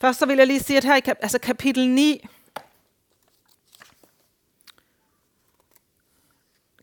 Først 0.00 0.18
så 0.18 0.26
vil 0.26 0.36
jeg 0.36 0.46
lige 0.46 0.60
sige, 0.60 0.76
at 0.76 0.84
her 0.84 0.96
i 0.96 1.00
kap- 1.00 1.18
altså 1.22 1.38
kapitel 1.38 1.88
9, 1.88 2.28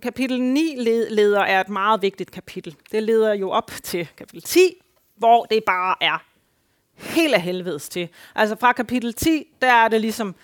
kapitel 0.06 0.42
9 0.42 0.76
leder 1.10 1.42
er 1.42 1.62
et 1.62 1.70
meget 1.70 2.02
vigtigt 2.02 2.32
kapitel. 2.32 2.76
Det 2.92 3.04
leder 3.04 3.34
jo 3.34 3.50
op 3.50 3.72
til 3.84 4.08
kapitel 4.18 4.42
10, 4.42 4.60
hvor 5.16 5.46
det 5.46 5.64
bare 5.64 5.96
er 6.02 6.24
helt 6.94 7.34
af 7.34 7.42
helvedes 7.42 7.90
til. 7.90 8.10
Altså 8.36 8.56
fra 8.60 8.72
kapitel 8.72 9.14
10, 9.14 9.48
der 9.62 9.72
er 9.72 9.88
det 9.88 10.02
ligesom, 10.02 10.36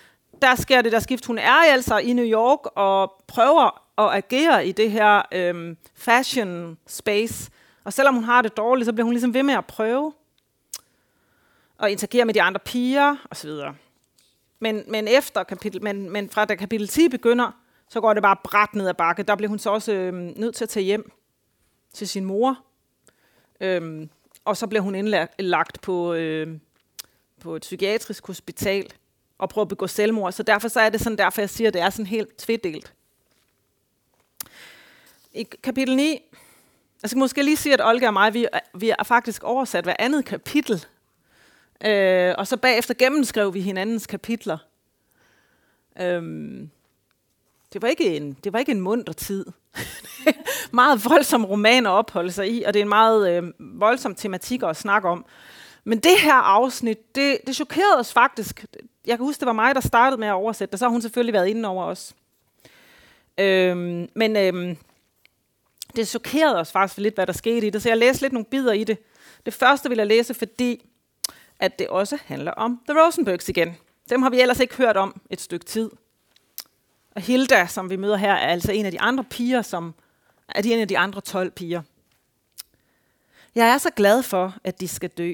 der 0.42 0.54
sker 0.54 0.82
det 0.82 0.92
der 0.92 1.00
skift. 1.00 1.26
Hun 1.26 1.38
er 1.38 1.72
altså 1.72 1.98
i 1.98 2.12
New 2.12 2.24
York 2.24 2.60
og 2.76 3.24
prøver 3.28 3.82
at 3.98 4.16
agere 4.16 4.66
i 4.66 4.72
det 4.72 4.90
her 4.90 5.22
øhm, 5.32 5.76
fashion 5.94 6.78
space. 6.86 7.50
Og 7.84 7.92
selvom 7.92 8.14
hun 8.14 8.24
har 8.24 8.42
det 8.42 8.56
dårligt, 8.56 8.86
så 8.86 8.92
bliver 8.92 9.04
hun 9.04 9.12
ligesom 9.12 9.34
ved 9.34 9.42
med 9.42 9.54
at 9.54 9.66
prøve 9.66 10.12
og 11.78 11.90
interagere 11.90 12.24
med 12.24 12.34
de 12.34 12.42
andre 12.42 12.60
piger 12.60 13.16
osv. 13.30 13.50
Men, 14.60 14.84
men 14.88 15.08
efter 15.08 15.42
kapitel, 15.42 15.82
men, 15.82 16.10
men 16.10 16.30
fra 16.30 16.44
da 16.44 16.54
kapitel 16.54 16.88
10 16.88 17.08
begynder, 17.08 17.61
så 17.92 18.00
går 18.00 18.14
det 18.14 18.22
bare 18.22 18.36
bræt 18.44 18.74
ned 18.74 18.88
ad 18.88 18.94
bakke. 18.94 19.22
Der 19.22 19.36
blev 19.36 19.48
hun 19.48 19.58
så 19.58 19.70
også 19.70 19.92
øh, 19.92 20.14
nødt 20.14 20.54
til 20.54 20.64
at 20.64 20.68
tage 20.68 20.84
hjem 20.84 21.12
til 21.92 22.08
sin 22.08 22.24
mor. 22.24 22.58
Øhm, 23.60 24.10
og 24.44 24.56
så 24.56 24.66
blev 24.66 24.82
hun 24.82 24.94
indlagt 24.94 25.80
på, 25.80 26.14
øh, 26.14 26.58
på 27.40 27.56
et 27.56 27.62
psykiatrisk 27.62 28.26
hospital 28.26 28.92
og 29.38 29.48
prøver 29.48 29.64
at 29.64 29.68
begå 29.68 29.86
selvmord. 29.86 30.32
Så 30.32 30.42
derfor 30.42 30.68
så 30.68 30.80
er 30.80 30.88
det 30.88 31.00
sådan, 31.00 31.18
derfor 31.18 31.40
jeg 31.40 31.50
siger, 31.50 31.68
at 31.68 31.74
det 31.74 31.82
er 31.82 31.90
sådan 31.90 32.06
helt 32.06 32.38
tvedelt. 32.38 32.94
I 35.32 35.42
kapitel 35.42 35.96
9, 35.96 36.20
jeg 37.02 37.10
skal 37.10 37.18
måske 37.18 37.42
lige 37.42 37.56
sige, 37.56 37.72
at 37.72 37.86
Olga 37.86 38.06
og 38.06 38.12
mig, 38.12 38.34
vi, 38.34 38.46
vi 38.74 38.90
er 38.90 39.04
faktisk 39.04 39.42
oversat 39.42 39.84
hver 39.84 39.96
andet 39.98 40.24
kapitel. 40.24 40.86
Øh, 41.84 42.34
og 42.38 42.46
så 42.46 42.56
bagefter 42.56 42.94
gennemskrev 42.94 43.54
vi 43.54 43.60
hinandens 43.60 44.06
kapitler. 44.06 44.58
Øhm, 46.00 46.70
det 47.72 47.82
var 47.82 47.88
ikke 47.88 48.16
en, 48.16 48.36
det 48.44 48.52
var 48.52 48.58
ikke 48.58 48.72
en 48.72 48.80
munter 48.80 49.12
tid. 49.12 49.46
meget 50.72 51.04
voldsom 51.04 51.44
roman 51.44 51.86
at 51.86 51.90
opholde 51.90 52.32
sig 52.32 52.52
i, 52.52 52.62
og 52.62 52.74
det 52.74 52.80
er 52.80 52.84
en 52.84 52.88
meget 52.88 53.30
øh, 53.30 53.42
voldsom 53.58 54.14
tematik 54.14 54.62
at 54.62 54.76
snakke 54.76 55.08
om. 55.08 55.24
Men 55.84 55.98
det 55.98 56.20
her 56.20 56.34
afsnit, 56.34 57.14
det, 57.14 57.38
det 57.46 57.54
chokerede 57.54 57.98
os 57.98 58.12
faktisk. 58.12 58.64
Jeg 59.06 59.18
kan 59.18 59.26
huske, 59.26 59.40
det 59.40 59.46
var 59.46 59.52
mig, 59.52 59.74
der 59.74 59.80
startede 59.80 60.20
med 60.20 60.28
at 60.28 60.34
oversætte 60.34 60.72
det. 60.72 60.78
Så 60.78 60.84
har 60.84 60.90
hun 60.90 61.02
selvfølgelig 61.02 61.32
været 61.32 61.48
inde 61.48 61.68
over 61.68 61.84
os. 61.84 62.14
Øhm, 63.38 64.08
men 64.14 64.36
øhm, 64.36 64.76
det 65.96 66.08
chokerede 66.08 66.60
os 66.60 66.72
faktisk 66.72 66.98
lidt, 66.98 67.14
hvad 67.14 67.26
der 67.26 67.32
skete 67.32 67.66
i 67.66 67.70
det. 67.70 67.82
Så 67.82 67.88
jeg 67.88 67.98
læste 67.98 68.22
lidt 68.22 68.32
nogle 68.32 68.46
bidder 68.50 68.72
i 68.72 68.84
det. 68.84 68.98
Det 69.46 69.54
første 69.54 69.88
vil 69.88 69.98
jeg 69.98 70.06
læse, 70.06 70.34
fordi 70.34 70.88
at 71.58 71.78
det 71.78 71.88
også 71.88 72.18
handler 72.24 72.52
om 72.52 72.80
The 72.88 73.00
Rosenbergs 73.00 73.48
igen. 73.48 73.76
Dem 74.10 74.22
har 74.22 74.30
vi 74.30 74.40
ellers 74.40 74.60
ikke 74.60 74.76
hørt 74.76 74.96
om 74.96 75.20
et 75.30 75.40
stykke 75.40 75.64
tid. 75.64 75.90
Og 77.14 77.22
Hilda, 77.22 77.66
som 77.66 77.90
vi 77.90 77.96
møder 77.96 78.16
her, 78.16 78.32
er 78.32 78.48
altså 78.48 78.72
en 78.72 78.86
af 78.86 78.92
de 78.92 79.00
andre 79.00 79.24
piger, 79.24 79.62
som 79.62 79.94
er 80.48 80.62
de 80.62 80.74
en 80.74 80.80
af 80.80 80.88
de 80.88 80.98
andre 80.98 81.20
12 81.20 81.50
piger. 81.50 81.82
Jeg 83.54 83.68
er 83.68 83.78
så 83.78 83.90
glad 83.90 84.22
for, 84.22 84.54
at 84.64 84.80
de 84.80 84.88
skal 84.88 85.10
dø. 85.10 85.32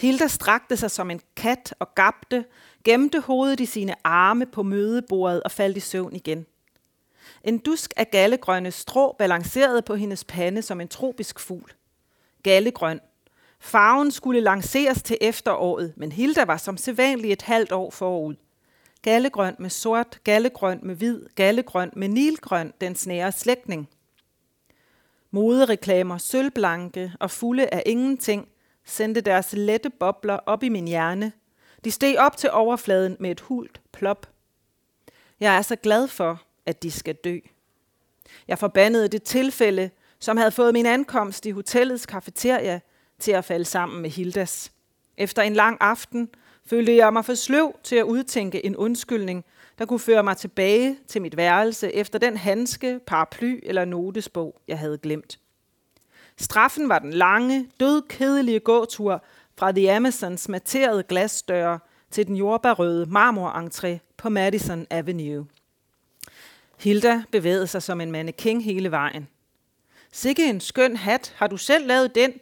Hilda 0.00 0.26
strakte 0.26 0.76
sig 0.76 0.90
som 0.90 1.10
en 1.10 1.20
kat 1.36 1.74
og 1.78 1.94
gabte, 1.94 2.44
gemte 2.84 3.20
hovedet 3.20 3.60
i 3.60 3.66
sine 3.66 3.94
arme 4.04 4.46
på 4.46 4.62
mødebordet 4.62 5.42
og 5.42 5.50
faldt 5.50 5.76
i 5.76 5.80
søvn 5.80 6.16
igen. 6.16 6.46
En 7.44 7.58
dusk 7.58 7.92
af 7.96 8.10
gallegrønne 8.10 8.70
strå 8.70 9.12
balancerede 9.18 9.82
på 9.82 9.94
hendes 9.94 10.24
pande 10.24 10.62
som 10.62 10.80
en 10.80 10.88
tropisk 10.88 11.40
fugl. 11.40 11.72
Gallegrøn. 12.42 13.00
Farven 13.60 14.10
skulle 14.10 14.40
lanceres 14.40 15.02
til 15.02 15.18
efteråret, 15.20 15.92
men 15.96 16.12
Hilda 16.12 16.44
var 16.44 16.56
som 16.56 16.76
sædvanligt 16.76 17.32
et 17.32 17.42
halvt 17.42 17.72
år 17.72 17.90
forud. 17.90 18.34
Gallegrøn 19.04 19.56
med 19.58 19.70
sort, 19.70 20.20
gallegrøn 20.24 20.80
med 20.82 20.94
hvid, 20.94 21.26
gallegrøn 21.34 21.90
med 21.96 22.08
nilgrøn, 22.08 22.72
den 22.80 22.96
snære 22.96 23.32
slægtning. 23.32 23.88
Modereklamer, 25.30 26.18
sølvblanke 26.18 27.12
og 27.20 27.30
fulde 27.30 27.74
af 27.74 27.82
ingenting, 27.86 28.48
sendte 28.84 29.20
deres 29.20 29.52
lette 29.52 29.90
bobler 29.90 30.36
op 30.36 30.62
i 30.62 30.68
min 30.68 30.88
hjerne. 30.88 31.32
De 31.84 31.90
steg 31.90 32.16
op 32.18 32.36
til 32.36 32.50
overfladen 32.50 33.16
med 33.20 33.30
et 33.30 33.40
hult 33.40 33.80
plop. 33.92 34.30
Jeg 35.40 35.56
er 35.56 35.62
så 35.62 35.76
glad 35.76 36.08
for, 36.08 36.42
at 36.66 36.82
de 36.82 36.90
skal 36.90 37.14
dø. 37.14 37.38
Jeg 38.48 38.58
forbandede 38.58 39.08
det 39.08 39.22
tilfælde, 39.22 39.90
som 40.18 40.36
havde 40.36 40.50
fået 40.50 40.72
min 40.72 40.86
ankomst 40.86 41.46
i 41.46 41.50
hotellets 41.50 42.06
kafeteria 42.06 42.80
til 43.18 43.32
at 43.32 43.44
falde 43.44 43.64
sammen 43.64 44.02
med 44.02 44.10
Hildas. 44.10 44.72
Efter 45.16 45.42
en 45.42 45.54
lang 45.54 45.76
aften 45.80 46.30
følte 46.66 46.96
jeg 46.96 47.12
mig 47.12 47.24
for 47.24 47.34
sløv 47.34 47.76
til 47.82 47.96
at 47.96 48.04
udtænke 48.04 48.66
en 48.66 48.76
undskyldning, 48.76 49.44
der 49.78 49.86
kunne 49.86 50.00
føre 50.00 50.22
mig 50.22 50.36
tilbage 50.36 50.98
til 51.06 51.22
mit 51.22 51.36
værelse 51.36 51.94
efter 51.94 52.18
den 52.18 52.36
handske, 52.36 53.00
paraply 53.06 53.60
eller 53.62 53.84
notesbog, 53.84 54.60
jeg 54.68 54.78
havde 54.78 54.98
glemt. 54.98 55.38
Straffen 56.36 56.88
var 56.88 56.98
den 56.98 57.12
lange, 57.12 57.68
dødkedelige 57.80 58.60
gåtur 58.60 59.24
fra 59.58 59.72
The 59.72 59.92
Amazons 59.92 60.48
materede 60.48 61.02
glasdøre 61.02 61.78
til 62.10 62.26
den 62.26 62.36
jordbærrøde 62.36 63.06
marmorentré 63.06 64.14
på 64.16 64.28
Madison 64.28 64.86
Avenue. 64.90 65.46
Hilda 66.78 67.22
bevægede 67.32 67.66
sig 67.66 67.82
som 67.82 68.00
en 68.00 68.12
mannequin 68.12 68.60
hele 68.60 68.90
vejen. 68.90 69.28
Sikke 70.12 70.48
en 70.48 70.60
skøn 70.60 70.96
hat. 70.96 71.34
Har 71.36 71.46
du 71.46 71.56
selv 71.56 71.86
lavet 71.86 72.14
den? 72.14 72.32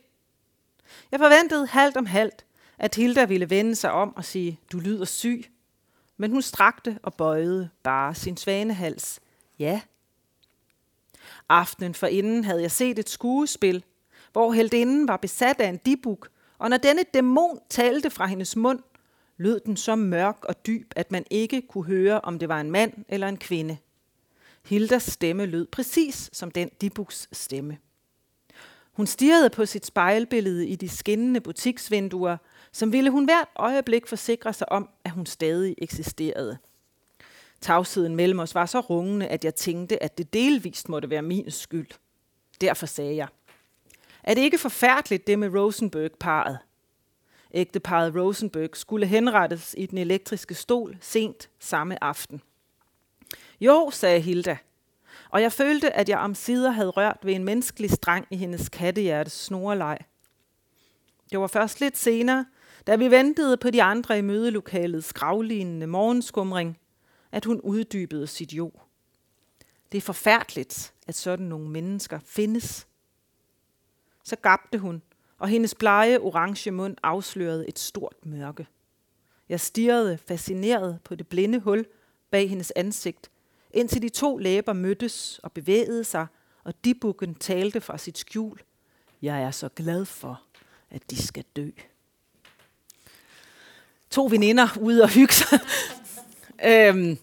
Jeg 1.11 1.21
forventede 1.21 1.67
halvt 1.67 1.97
om 1.97 2.07
halvt, 2.07 2.45
at 2.83 2.95
Hilda 2.95 3.25
ville 3.25 3.51
vende 3.51 3.75
sig 3.75 3.93
om 3.93 4.17
og 4.17 4.25
sige, 4.25 4.61
du 4.73 4.79
lyder 4.79 5.05
syg. 5.05 5.45
Men 6.17 6.31
hun 6.31 6.43
strakte 6.43 6.99
og 7.03 7.15
bøjede 7.15 7.69
bare 7.83 8.15
sin 8.15 8.37
svanehals. 8.37 9.21
Ja. 9.59 9.81
Aftenen 11.49 11.95
forinden 11.95 12.45
havde 12.45 12.63
jeg 12.63 12.71
set 12.71 12.99
et 12.99 13.09
skuespil, 13.09 13.85
hvor 14.33 14.53
heldinden 14.53 15.09
var 15.09 15.17
besat 15.17 15.61
af 15.61 15.69
en 15.69 15.77
dibuk, 15.77 16.29
og 16.59 16.71
når 16.71 16.77
denne 16.77 17.03
dæmon 17.15 17.59
talte 17.71 18.11
fra 18.11 18.27
hendes 18.27 18.57
mund, 18.57 18.81
lød 19.37 19.61
den 19.61 19.77
så 19.77 19.97
mørk 19.97 20.45
og 20.45 20.67
dyb, 20.67 20.93
at 20.97 21.13
man 21.13 21.25
ikke 21.31 21.63
kunne 21.69 21.85
høre, 21.85 22.21
om 22.21 22.39
det 22.39 22.49
var 22.49 22.61
en 22.61 22.71
mand 22.71 22.93
eller 23.09 23.29
en 23.29 23.37
kvinde. 23.37 23.77
Hildas 24.65 25.03
stemme 25.03 25.47
lød 25.47 25.67
præcis 25.67 26.31
som 26.33 26.51
den 26.51 26.71
dibuks 26.81 27.29
stemme. 27.33 27.79
Hun 28.93 29.07
stirrede 29.07 29.51
på 29.51 29.67
sit 29.67 29.87
spejlbillede 29.87 30.67
i 30.67 30.77
de 30.77 30.89
skinnende 30.89 31.41
butiksvinduer, 31.41 32.37
som 32.73 32.93
ville 32.93 33.11
hun 33.11 33.25
hvert 33.25 33.49
øjeblik 33.57 34.07
forsikre 34.07 34.53
sig 34.53 34.73
om, 34.73 34.89
at 35.05 35.11
hun 35.11 35.27
stadig 35.27 35.75
eksisterede. 35.79 36.59
Tavsheden 37.61 38.17
mellem 38.17 38.39
os 38.39 38.55
var 38.55 38.67
så 38.67 38.81
rungende, 38.81 39.29
at 39.29 39.45
jeg 39.45 39.55
tænkte, 39.55 40.03
at 40.03 40.19
det 40.19 40.33
delvist 40.33 40.89
måtte 40.89 41.11
være 41.11 41.23
min 41.23 41.51
skyld. 41.51 41.89
Derfor 42.61 42.87
sagde 42.87 43.17
jeg, 43.17 43.29
er 44.23 44.35
det 44.35 44.41
ikke 44.41 44.59
forfærdeligt 44.59 45.27
det 45.27 45.39
med 45.39 45.55
Rosenberg-paret? 45.55 46.59
Ægteparet 47.55 48.15
Rosenberg 48.17 48.71
skulle 48.73 49.07
henrettes 49.07 49.75
i 49.79 49.87
den 49.87 49.99
elektriske 49.99 50.55
stol 50.55 50.97
sent 51.01 51.51
samme 51.59 52.05
aften. 52.05 52.43
Jo, 53.61 53.91
sagde 53.93 54.21
Hilda, 54.21 54.57
og 55.31 55.43
jeg 55.43 55.53
følte, 55.53 55.93
at 55.93 56.09
jeg 56.09 56.19
om 56.19 56.35
sider 56.35 56.71
havde 56.71 56.91
rørt 56.91 57.19
ved 57.23 57.35
en 57.35 57.45
menneskelig 57.45 57.91
streng 57.91 58.27
i 58.31 58.37
hendes 58.37 58.69
kattehjertes 58.69 59.33
snoreleg. 59.33 59.99
Det 61.31 61.41
var 61.41 61.47
først 61.47 61.81
lidt 61.81 61.99
senere, 61.99 62.47
da 62.87 62.97
vi 62.97 63.11
ventede 63.11 63.57
på 63.57 63.71
de 63.71 63.83
andre 63.83 64.19
i 64.19 64.23
mødelokalets 64.23 65.13
gravlignende 65.13 65.87
morgenskumring, 65.87 66.79
at 67.33 67.45
hun 67.45 67.61
uddybede 67.61 68.27
sit 68.27 68.53
jo. 68.53 68.73
Det 69.93 69.99
er 69.99 70.03
forfærdeligt, 70.03 70.95
at 71.07 71.15
sådan 71.15 71.47
nogle 71.47 71.69
mennesker 71.69 72.19
findes. 72.25 72.87
Så 74.25 74.37
gabte 74.37 74.79
hun, 74.79 75.03
og 75.39 75.49
hendes 75.49 75.75
blege 75.75 76.21
orange 76.21 76.71
mund 76.71 76.97
afslørede 77.03 77.69
et 77.69 77.79
stort 77.79 78.17
mørke. 78.23 78.67
Jeg 79.49 79.61
stirrede 79.61 80.19
fascineret 80.19 81.01
på 81.05 81.15
det 81.15 81.27
blinde 81.27 81.61
hul 81.61 81.87
bag 82.31 82.49
hendes 82.49 82.73
ansigt, 82.77 83.31
indtil 83.71 84.03
de 84.03 84.09
to 84.09 84.37
læber 84.37 84.73
mødtes 84.73 85.41
og 85.43 85.53
bevægede 85.53 86.05
sig, 86.05 86.27
og 86.65 86.85
dibukken 86.85 87.35
talte 87.35 87.81
fra 87.81 87.99
sit 87.99 88.19
skjul. 88.19 88.61
Jeg 89.23 89.43
er 89.43 89.51
så 89.51 89.69
glad 89.69 90.05
for, 90.05 90.43
at 90.91 91.11
de 91.11 91.27
skal 91.27 91.45
dø. 91.57 91.71
To 94.13 94.29
veninder 94.31 94.69
ude 94.81 95.03
og 95.03 95.09
hygge 95.09 95.35
sig. 95.35 95.59
øhm, 96.71 97.19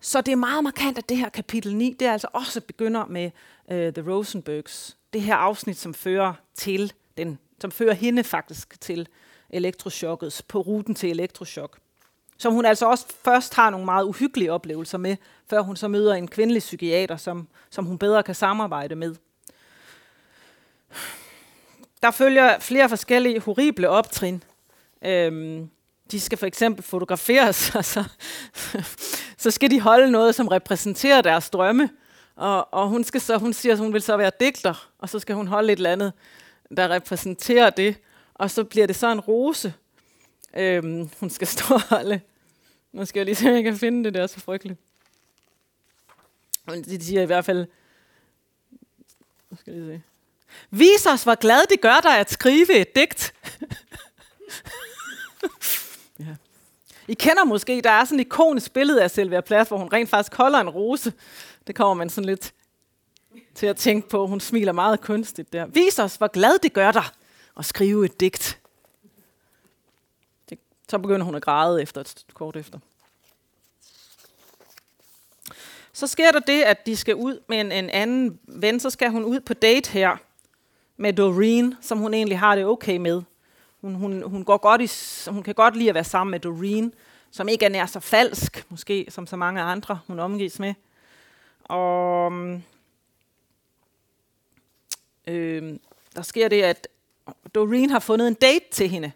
så 0.00 0.20
det 0.20 0.32
er 0.32 0.36
meget 0.36 0.64
markant, 0.64 0.98
at 0.98 1.08
det 1.08 1.16
her 1.16 1.28
kapitel 1.28 1.76
9, 1.76 1.96
det 2.00 2.08
er 2.08 2.12
altså 2.12 2.28
også 2.32 2.60
begynder 2.60 3.06
med 3.06 3.30
øh, 3.70 3.92
The 3.92 4.10
Rosenbergs. 4.10 4.96
Det 5.12 5.22
her 5.22 5.34
afsnit, 5.34 5.78
som 5.78 5.94
fører 5.94 6.34
til 6.54 6.92
den, 7.16 7.38
som 7.60 7.70
fører 7.70 7.94
hende 7.94 8.24
faktisk 8.24 8.80
til 8.80 9.08
elektrochokket, 9.50 10.42
på 10.48 10.60
ruten 10.60 10.94
til 10.94 11.10
elektroschok. 11.10 11.78
som 12.38 12.52
hun 12.52 12.64
altså 12.64 12.86
også 12.86 13.06
først 13.24 13.54
har 13.54 13.70
nogle 13.70 13.84
meget 13.84 14.04
uhyggelige 14.04 14.52
oplevelser 14.52 14.98
med, 14.98 15.16
før 15.50 15.60
hun 15.60 15.76
så 15.76 15.88
møder 15.88 16.14
en 16.14 16.28
kvindelig 16.28 16.60
psykiater, 16.60 17.16
som, 17.16 17.48
som 17.70 17.84
hun 17.84 17.98
bedre 17.98 18.22
kan 18.22 18.34
samarbejde 18.34 18.94
med. 18.94 19.14
Der 22.02 22.10
følger 22.10 22.58
flere 22.58 22.88
forskellige 22.88 23.40
horrible 23.40 23.88
optrin. 23.88 24.42
Øhm, 25.04 25.70
de 26.10 26.20
skal 26.20 26.38
for 26.38 26.46
eksempel 26.46 26.84
fotograferes, 26.84 27.70
og 27.76 27.84
så, 27.84 28.04
så 29.36 29.50
skal 29.50 29.70
de 29.70 29.80
holde 29.80 30.10
noget, 30.10 30.34
som 30.34 30.48
repræsenterer 30.48 31.20
deres 31.20 31.50
drømme. 31.50 31.90
Og, 32.36 32.74
og 32.74 32.88
hun, 32.88 33.04
skal 33.04 33.20
så, 33.20 33.38
hun 33.38 33.52
siger, 33.52 33.72
at 33.72 33.78
hun 33.78 33.92
vil 33.92 34.02
så 34.02 34.16
være 34.16 34.30
digter, 34.40 34.90
og 34.98 35.08
så 35.08 35.18
skal 35.18 35.34
hun 35.34 35.46
holde 35.46 35.72
et 35.72 35.76
eller 35.76 35.92
andet, 35.92 36.12
der 36.76 36.88
repræsenterer 36.88 37.70
det. 37.70 37.96
Og 38.34 38.50
så 38.50 38.64
bliver 38.64 38.86
det 38.86 38.96
så 38.96 39.12
en 39.12 39.20
rose, 39.20 39.74
øhm, 40.56 41.10
hun 41.20 41.30
skal 41.30 41.46
stå 41.46 41.74
og 41.74 41.82
holde. 41.82 42.20
Nu 42.92 43.04
skal 43.04 43.20
jeg 43.20 43.24
lige 43.26 43.34
se, 43.34 43.48
om 43.48 43.54
jeg 43.54 43.64
kan 43.64 43.76
finde 43.76 44.04
det, 44.04 44.14
det 44.14 44.22
er 44.22 44.26
så 44.26 44.40
frygteligt. 44.40 44.80
De 46.66 47.04
siger 47.04 47.22
i 47.22 47.26
hvert 47.26 47.44
fald, 47.44 47.66
nu 49.50 49.56
skal 49.56 49.74
jeg 49.74 49.82
lige 49.82 49.96
se. 49.96 50.02
Vis 50.70 51.06
os, 51.06 51.22
hvor 51.22 51.34
glad 51.34 51.66
det 51.70 51.80
gør 51.80 52.00
dig 52.02 52.18
at 52.18 52.30
skrive 52.30 52.72
et 52.74 52.96
digt. 52.96 53.34
ja. 56.20 56.36
I 57.08 57.14
kender 57.14 57.44
måske, 57.44 57.80
der 57.80 57.90
er 57.90 58.04
sådan 58.04 58.20
et 58.20 58.24
ikonisk 58.24 58.72
billede 58.72 59.02
af 59.02 59.10
Sylvia 59.10 59.40
Plath, 59.40 59.68
hvor 59.68 59.78
hun 59.78 59.88
rent 59.92 60.10
faktisk 60.10 60.34
holder 60.34 60.58
en 60.58 60.68
rose. 60.68 61.12
Det 61.66 61.74
kommer 61.74 61.94
man 61.94 62.10
sådan 62.10 62.28
lidt 62.28 62.54
til 63.54 63.66
at 63.66 63.76
tænke 63.76 64.08
på. 64.08 64.26
Hun 64.26 64.40
smiler 64.40 64.72
meget 64.72 65.00
kunstigt 65.00 65.52
der. 65.52 65.66
Vis 65.66 65.98
os, 65.98 66.16
hvor 66.16 66.26
glad 66.26 66.58
det 66.58 66.72
gør 66.72 66.92
dig 66.92 67.04
at 67.58 67.64
skrive 67.64 68.04
et 68.04 68.20
digt. 68.20 68.60
Det, 70.50 70.58
så 70.88 70.98
begynder 70.98 71.24
hun 71.24 71.34
at 71.34 71.42
græde 71.42 71.82
efter 71.82 72.00
et 72.00 72.24
kort 72.34 72.56
efter. 72.56 72.78
Så 75.92 76.06
sker 76.06 76.32
der 76.32 76.40
det, 76.40 76.62
at 76.62 76.86
de 76.86 76.96
skal 76.96 77.14
ud 77.14 77.40
med 77.48 77.60
en, 77.60 77.72
en 77.72 77.90
anden 77.90 78.38
ven. 78.48 78.80
Så 78.80 78.90
skal 78.90 79.10
hun 79.10 79.24
ud 79.24 79.40
på 79.40 79.54
date 79.54 79.90
her 79.90 80.16
med 80.96 81.12
Doreen, 81.12 81.74
som 81.80 81.98
hun 81.98 82.14
egentlig 82.14 82.38
har 82.38 82.54
det 82.54 82.66
okay 82.66 82.96
med. 82.96 83.22
Hun, 83.82 83.94
hun, 83.94 84.22
hun, 84.22 84.44
går 84.44 84.56
godt 84.56 84.80
i, 84.80 84.88
hun 85.30 85.42
kan 85.42 85.54
godt 85.54 85.76
lide 85.76 85.88
at 85.88 85.94
være 85.94 86.04
sammen 86.04 86.30
med 86.30 86.40
Doreen, 86.40 86.94
som 87.30 87.48
ikke 87.48 87.64
er 87.64 87.68
nær 87.68 87.86
så 87.86 88.00
falsk, 88.00 88.66
måske, 88.68 89.06
som 89.08 89.26
så 89.26 89.36
mange 89.36 89.60
andre, 89.60 90.00
hun 90.06 90.18
omgives 90.18 90.58
med. 90.58 90.74
Og 91.64 92.32
øh, 95.26 95.78
der 96.16 96.22
sker 96.22 96.48
det, 96.48 96.62
at 96.62 96.88
Doreen 97.54 97.90
har 97.90 97.98
fundet 97.98 98.28
en 98.28 98.34
date 98.34 98.64
til 98.70 98.88
hende. 98.88 99.12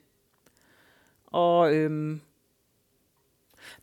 Og 1.26 1.74
øh, 1.74 2.18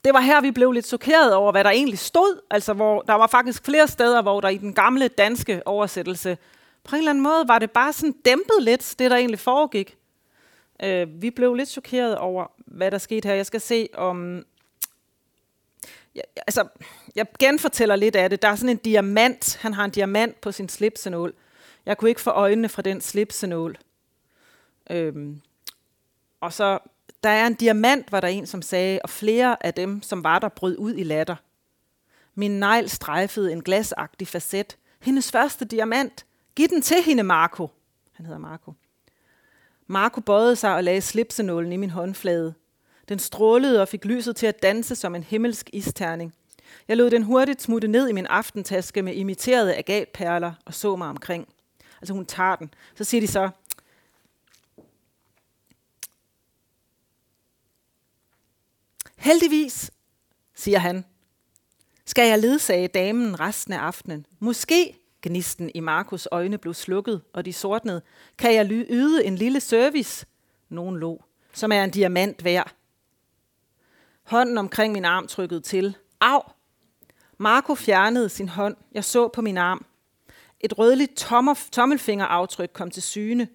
det 0.06 0.14
var 0.14 0.20
her, 0.20 0.42
vi 0.42 0.52
blev 0.52 0.72
lidt 0.72 0.88
chokeret 0.88 1.34
over, 1.34 1.52
hvad 1.52 1.64
der 1.64 1.70
egentlig 1.70 2.00
stod. 2.00 2.42
Altså, 2.50 2.74
hvor 2.74 3.02
der 3.02 3.14
var 3.14 3.28
faktisk 3.28 3.66
flere 3.66 3.88
steder, 3.88 4.22
hvor 4.22 4.42
der 4.42 4.50
i 4.50 4.58
den 4.58 4.74
gamle 4.74 5.08
danske 5.08 5.68
oversættelse, 5.68 6.38
på 6.84 6.96
en 6.96 7.00
eller 7.00 7.10
anden 7.10 7.24
måde 7.24 7.48
var 7.48 7.60
det 7.60 7.72
bare 7.72 7.94
sådan 7.94 8.16
dæmpet 8.26 8.58
lidt, 8.62 8.96
det 9.00 9.12
der 9.12 9.18
egentlig 9.18 9.40
foregik. 9.40 9.98
Øh, 10.84 11.22
vi 11.22 11.30
blev 11.30 11.54
lidt 11.54 11.70
chokeret 11.70 12.18
over, 12.18 12.52
hvad 12.58 12.92
der 12.92 12.98
skete 12.98 13.28
her. 13.28 13.36
Jeg 13.36 13.46
skal 13.46 13.62
se 13.62 13.90
om... 13.94 14.46
Ja, 16.16 16.22
altså, 16.38 16.68
jeg 17.16 17.26
genfortæller 17.40 17.96
lidt 17.96 18.16
af 18.16 18.30
det. 18.30 18.42
Der 18.42 18.48
er 18.48 18.56
sådan 18.56 18.70
en 18.70 18.78
diamant. 18.78 19.58
Han 19.62 19.74
har 19.74 19.86
en 19.86 19.92
diamant 19.92 20.42
på 20.42 20.52
sin 20.52 20.70
slipsenål. 20.70 21.34
Jeg 21.86 21.98
kunne 21.98 22.10
ikke 22.10 22.22
få 22.22 22.30
øjnene 22.30 22.70
fra 22.70 22.82
den 22.82 23.02
slipsenål. 23.02 23.78
Øhm, 24.90 25.42
og 26.42 26.54
så, 26.54 26.80
der 27.24 27.30
er 27.30 27.48
en 27.48 27.54
diamant, 27.54 28.12
var 28.12 28.20
der 28.20 28.28
en, 28.28 28.48
som 28.48 28.62
sagde, 28.62 29.00
og 29.04 29.10
flere 29.10 29.66
af 29.66 29.74
dem, 29.74 30.02
som 30.02 30.24
var 30.24 30.40
der, 30.40 30.50
brød 30.50 30.78
ud 30.78 30.94
i 30.96 31.04
latter. 31.04 31.36
Min 32.36 32.60
negl 32.60 32.90
strejfede 32.90 33.52
en 33.52 33.64
glasagtig 33.64 34.28
facet. 34.28 34.78
Hendes 35.00 35.32
første 35.32 35.66
diamant. 35.66 36.26
Giv 36.56 36.68
den 36.68 36.82
til 36.82 37.04
hende, 37.06 37.24
Marco. 37.24 37.70
Han 38.12 38.26
hedder 38.26 38.40
Marco. 38.40 38.74
Marco 39.88 40.22
bøjede 40.22 40.56
sig 40.56 40.76
og 40.76 40.84
lagde 40.84 41.02
slipsenålen 41.02 41.72
i 41.72 41.78
min 41.78 41.90
håndflade. 41.90 42.54
Den 43.10 43.20
strålede 43.20 43.82
og 43.82 43.88
fik 43.88 44.06
lyset 44.06 44.36
til 44.36 44.46
at 44.46 44.64
danse 44.64 44.96
som 44.96 45.16
en 45.16 45.24
himmelsk 45.24 45.70
isterning. 45.74 46.34
Jeg 46.88 46.98
lod 46.98 47.10
den 47.10 47.24
hurtigt 47.24 47.62
smutte 47.62 47.88
ned 47.88 48.10
i 48.10 48.12
min 48.12 48.26
aftentaske 48.26 49.02
med 49.02 49.14
imiterede 49.14 49.76
agatperler 49.76 50.54
og 50.66 50.74
så 50.74 50.96
mig 50.96 51.10
omkring. 51.10 51.48
Altså 52.02 52.14
hun 52.14 52.26
tager 52.26 52.56
den. 52.56 52.74
Så 52.96 53.04
siger 53.04 53.22
de 53.22 53.28
så, 53.28 53.50
Heldigvis, 59.24 59.92
siger 60.56 60.80
han, 60.80 61.06
skal 62.06 62.28
jeg 62.28 62.40
ledsage 62.40 62.88
damen 62.88 63.40
resten 63.40 63.74
af 63.74 63.80
aftenen. 63.80 64.26
Måske 64.40 65.03
Gnisten 65.24 65.72
i 65.76 65.80
Markus 65.80 66.28
øjne 66.32 66.58
blev 66.58 66.74
slukket, 66.74 67.22
og 67.34 67.46
de 67.46 67.54
sortnede. 67.54 68.02
Kan 68.38 68.54
jeg 68.54 68.68
yde 68.72 69.26
en 69.26 69.36
lille 69.36 69.60
service? 69.60 70.26
Nogen 70.70 70.98
lå, 70.98 71.24
som 71.54 71.72
er 71.72 71.84
en 71.84 71.92
diamant 71.92 72.44
værd. 72.44 72.76
Hånden 74.24 74.58
omkring 74.58 74.94
min 74.94 75.06
arm 75.06 75.28
trykkede 75.28 75.62
til. 75.62 75.98
Au! 76.22 76.42
Marco 77.38 77.76
fjernede 77.76 78.30
sin 78.30 78.50
hånd. 78.50 78.76
Jeg 78.92 79.04
så 79.04 79.28
på 79.28 79.42
min 79.42 79.58
arm. 79.58 79.86
Et 80.60 80.78
rødligt 80.78 81.16
tommelfingeraftryk 81.72 82.70
kom 82.74 82.92
til 82.92 83.04
syne. 83.04 83.48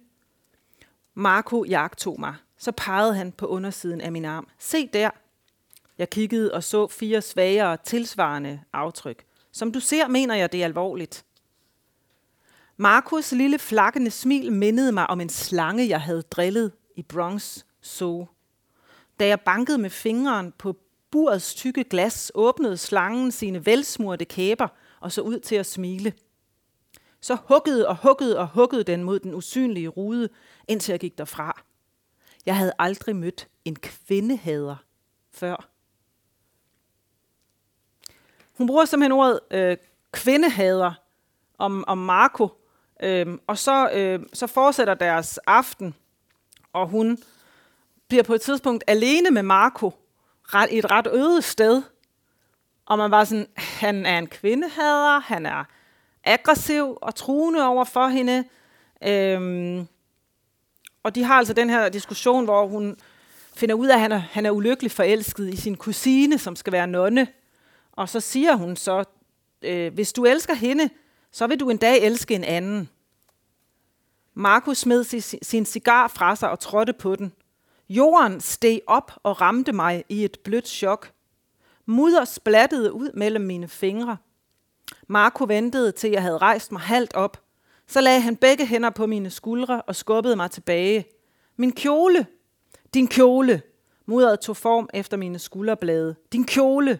Marco 1.13 1.63
jagtog 1.63 2.19
mig. 2.19 2.35
Så 2.57 2.71
pegede 2.71 3.15
han 3.15 3.31
på 3.31 3.45
undersiden 3.45 4.01
af 4.01 4.11
min 4.11 4.25
arm. 4.25 4.47
Se 4.59 4.87
der. 4.87 5.09
Jeg 5.97 6.09
kiggede 6.09 6.53
og 6.53 6.63
så 6.63 6.87
fire 6.87 7.21
svagere 7.21 7.77
tilsvarende 7.77 8.61
aftryk. 8.73 9.25
Som 9.51 9.71
du 9.71 9.79
ser, 9.79 10.07
mener 10.07 10.35
jeg, 10.35 10.51
det 10.51 10.61
er 10.61 10.65
alvorligt. 10.65 11.25
Markus 12.81 13.31
lille 13.31 13.59
flakkende 13.59 14.11
smil 14.11 14.53
mindede 14.53 14.91
mig 14.91 15.09
om 15.09 15.21
en 15.21 15.29
slange, 15.29 15.89
jeg 15.89 16.01
havde 16.01 16.21
drillet 16.21 16.71
i 16.95 17.03
Bronx 17.03 17.63
Zoo. 17.85 18.27
Da 19.19 19.27
jeg 19.27 19.41
bankede 19.41 19.77
med 19.77 19.89
fingeren 19.89 20.51
på 20.51 20.75
burets 21.11 21.55
tykke 21.55 21.83
glas, 21.83 22.31
åbnede 22.35 22.77
slangen 22.77 23.31
sine 23.31 23.65
velsmurte 23.65 24.25
kæber 24.25 24.67
og 24.99 25.11
så 25.11 25.21
ud 25.21 25.39
til 25.39 25.55
at 25.55 25.65
smile. 25.65 26.13
Så 27.21 27.37
huggede 27.47 27.87
og 27.87 27.97
huggede 27.97 28.39
og 28.39 28.47
huggede 28.47 28.83
den 28.83 29.03
mod 29.03 29.19
den 29.19 29.33
usynlige 29.33 29.87
rude, 29.87 30.29
indtil 30.67 30.93
jeg 30.93 30.99
gik 30.99 31.17
derfra. 31.17 31.61
Jeg 32.45 32.57
havde 32.57 32.73
aldrig 32.79 33.15
mødt 33.15 33.47
en 33.65 33.75
kvindehader 33.75 34.75
før. 35.31 35.69
Hun 38.57 38.67
bruger 38.67 38.85
simpelthen 38.85 39.11
ordet 39.11 39.39
øh, 39.51 39.77
kvindehader 40.11 40.93
om, 41.57 41.83
om 41.87 41.97
Marco, 41.97 42.58
Øhm, 43.03 43.39
og 43.47 43.57
så, 43.57 43.89
øh, 43.89 44.19
så 44.33 44.47
fortsætter 44.47 44.93
deres 44.93 45.37
aften, 45.37 45.95
og 46.73 46.87
hun 46.87 47.17
bliver 48.07 48.23
på 48.23 48.33
et 48.33 48.41
tidspunkt 48.41 48.83
alene 48.87 49.31
med 49.31 49.43
Marco 49.43 49.93
ret, 50.43 50.71
i 50.71 50.77
et 50.77 50.91
ret 50.91 51.07
øde 51.07 51.41
sted. 51.41 51.81
Og 52.85 52.97
man 52.97 53.11
var 53.11 53.23
sådan, 53.23 53.47
han 53.55 54.05
er 54.05 54.17
en 54.17 54.27
kvindehader, 54.27 55.19
han 55.19 55.45
er 55.45 55.63
aggressiv 56.23 56.97
og 57.01 57.15
truende 57.15 57.67
over 57.67 57.83
for 57.83 58.07
hende. 58.07 58.43
Øhm, 59.03 59.87
og 61.03 61.15
de 61.15 61.23
har 61.23 61.33
altså 61.33 61.53
den 61.53 61.69
her 61.69 61.89
diskussion, 61.89 62.45
hvor 62.45 62.67
hun 62.67 62.97
finder 63.55 63.75
ud 63.75 63.87
af, 63.87 63.93
at 63.93 63.99
han 63.99 64.11
er, 64.11 64.17
han 64.17 64.45
er 64.45 64.51
ulykkelig 64.51 64.91
forelsket 64.91 65.53
i 65.53 65.55
sin 65.55 65.75
kusine, 65.75 66.37
som 66.37 66.55
skal 66.55 66.73
være 66.73 66.87
nonne. 66.87 67.27
Og 67.91 68.09
så 68.09 68.19
siger 68.19 68.55
hun 68.55 68.75
så, 68.75 69.03
øh, 69.61 69.93
hvis 69.93 70.13
du 70.13 70.25
elsker 70.25 70.53
hende, 70.53 70.89
så 71.31 71.47
vil 71.47 71.59
du 71.59 71.69
en 71.69 71.77
dag 71.77 72.01
elske 72.01 72.35
en 72.35 72.43
anden. 72.43 72.89
Markus 74.33 74.77
smed 74.77 75.03
sin 75.41 75.65
cigar 75.65 76.07
fra 76.07 76.35
sig 76.35 76.49
og 76.49 76.59
trådte 76.59 76.93
på 76.93 77.15
den. 77.15 77.33
Jorden 77.89 78.41
steg 78.41 78.81
op 78.87 79.11
og 79.23 79.41
ramte 79.41 79.71
mig 79.71 80.03
i 80.09 80.25
et 80.25 80.37
blødt 80.43 80.67
chok. 80.67 81.11
Mudder 81.85 82.25
splattede 82.25 82.93
ud 82.93 83.11
mellem 83.13 83.45
mine 83.45 83.67
fingre. 83.67 84.17
Marco 85.07 85.43
ventede 85.43 85.91
til 85.91 86.11
jeg 86.11 86.21
havde 86.21 86.37
rejst 86.37 86.71
mig 86.71 86.81
halvt 86.81 87.13
op. 87.13 87.43
Så 87.87 88.01
lagde 88.01 88.21
han 88.21 88.35
begge 88.35 88.65
hænder 88.65 88.89
på 88.89 89.05
mine 89.05 89.29
skuldre 89.29 89.81
og 89.81 89.95
skubbede 89.95 90.35
mig 90.35 90.51
tilbage. 90.51 91.05
Min 91.55 91.71
kjole! 91.71 92.27
Din 92.93 93.07
kjole! 93.07 93.61
Mudderet 94.05 94.39
tog 94.39 94.57
form 94.57 94.89
efter 94.93 95.17
mine 95.17 95.39
skulderblade. 95.39 96.15
Din 96.31 96.45
kjole! 96.45 96.99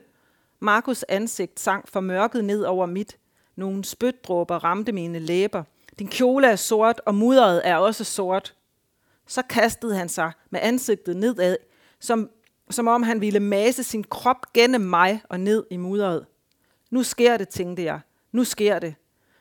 Markus 0.59 1.03
ansigt 1.03 1.59
sank 1.59 1.87
for 1.87 1.99
mørket 1.99 2.45
ned 2.45 2.63
over 2.63 2.85
mit. 2.85 3.17
Nogle 3.59 3.85
spytdråber 3.85 4.63
ramte 4.63 4.91
mine 4.91 5.19
læber. 5.19 5.63
Din 5.99 6.07
kjole 6.07 6.47
er 6.47 6.55
sort, 6.55 7.01
og 7.05 7.15
mudderet 7.15 7.61
er 7.67 7.75
også 7.75 8.03
sort. 8.03 8.55
Så 9.27 9.41
kastede 9.41 9.95
han 9.95 10.09
sig 10.09 10.31
med 10.49 10.59
ansigtet 10.63 11.17
nedad, 11.17 11.57
som, 11.99 12.29
som 12.69 12.87
om 12.87 13.03
han 13.03 13.21
ville 13.21 13.39
mase 13.39 13.83
sin 13.83 14.03
krop 14.03 14.53
gennem 14.53 14.81
mig 14.81 15.21
og 15.29 15.39
ned 15.39 15.65
i 15.71 15.77
mudderet. 15.77 16.25
Nu 16.89 17.03
sker 17.03 17.37
det, 17.37 17.49
tænkte 17.49 17.83
jeg. 17.83 17.99
Nu 18.31 18.43
sker 18.43 18.79
det. 18.79 18.95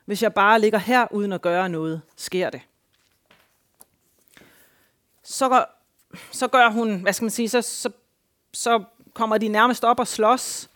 Hvis 0.04 0.22
jeg 0.22 0.34
bare 0.34 0.60
ligger 0.60 0.78
her 0.78 1.06
uden 1.12 1.32
at 1.32 1.42
gøre 1.42 1.68
noget, 1.68 2.00
sker 2.16 2.50
det. 2.50 2.60
Så 5.22 5.48
gør, 5.48 5.78
så 6.32 6.48
gør 6.48 6.70
hun, 6.70 7.00
hvad 7.00 7.12
skal 7.12 7.24
man 7.24 7.30
sige, 7.30 7.48
så, 7.48 7.62
så 7.62 7.90
så 8.52 8.84
kommer 9.14 9.38
de 9.38 9.48
nærmest 9.48 9.84
op 9.84 10.00
og 10.00 10.06
slås, 10.06 10.70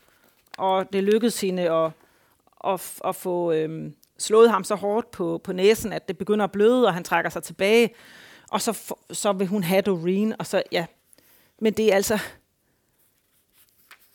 og 0.59 0.93
det 0.93 1.05
lykkedes 1.05 1.41
hende 1.41 1.71
at, 1.71 1.91
at, 2.65 3.01
at 3.05 3.17
få 3.17 3.53
øhm, 3.53 3.95
slået 4.19 4.51
ham 4.51 4.65
så 4.65 4.75
hårdt 4.75 5.11
på, 5.11 5.41
på 5.45 5.53
næsen, 5.53 5.93
at 5.93 6.09
det 6.09 6.19
begynder 6.19 6.45
at 6.45 6.53
bløde, 6.53 6.87
og 6.87 6.95
han 6.95 7.05
trækker 7.05 7.31
sig 7.31 7.43
tilbage. 7.43 7.95
Og 8.51 8.61
så, 8.61 8.95
så 9.11 9.33
vil 9.33 9.47
hun 9.47 9.63
have 9.63 9.83
Doreen, 9.83 10.35
og 10.39 10.47
så, 10.47 10.63
ja. 10.73 10.87
Men 11.61 11.73
det 11.73 11.93
er 11.93 11.95
altså, 11.95 12.19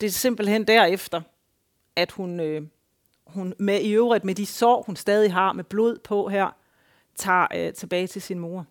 det 0.00 0.06
er 0.06 0.10
simpelthen 0.10 0.66
derefter, 0.66 1.20
at 1.96 2.12
hun, 2.12 2.40
øh, 2.40 2.62
hun 3.26 3.54
med 3.58 3.80
i 3.80 3.92
øvrigt 3.92 4.24
med 4.24 4.34
de 4.34 4.46
sår, 4.46 4.82
hun 4.82 4.96
stadig 4.96 5.32
har 5.32 5.52
med 5.52 5.64
blod 5.64 5.98
på 5.98 6.28
her, 6.28 6.56
tager 7.16 7.46
øh, 7.54 7.72
tilbage 7.72 8.06
til 8.06 8.22
sin 8.22 8.38
mor. 8.38 8.66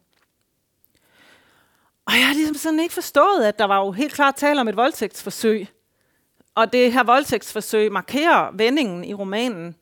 Og 2.06 2.14
jeg 2.14 2.28
har 2.28 2.34
ligesom 2.34 2.56
sådan 2.56 2.80
ikke 2.80 2.94
forstået, 2.94 3.44
at 3.44 3.60
der 3.60 3.66
var 3.66 3.86
jo 3.86 3.92
helt 3.92 4.14
klart 4.14 4.36
tale 4.36 4.62
om 4.62 4.68
et 4.68 4.76
voldtægtsforsøg. 4.76 5.68
Og 6.58 6.74
det 6.74 6.94
her 6.94 7.04
voldtægtsforsøg 7.04 7.92
markerer 7.92 8.50
vendingen 8.54 9.04
i 9.04 9.14
romanen. 9.14 9.76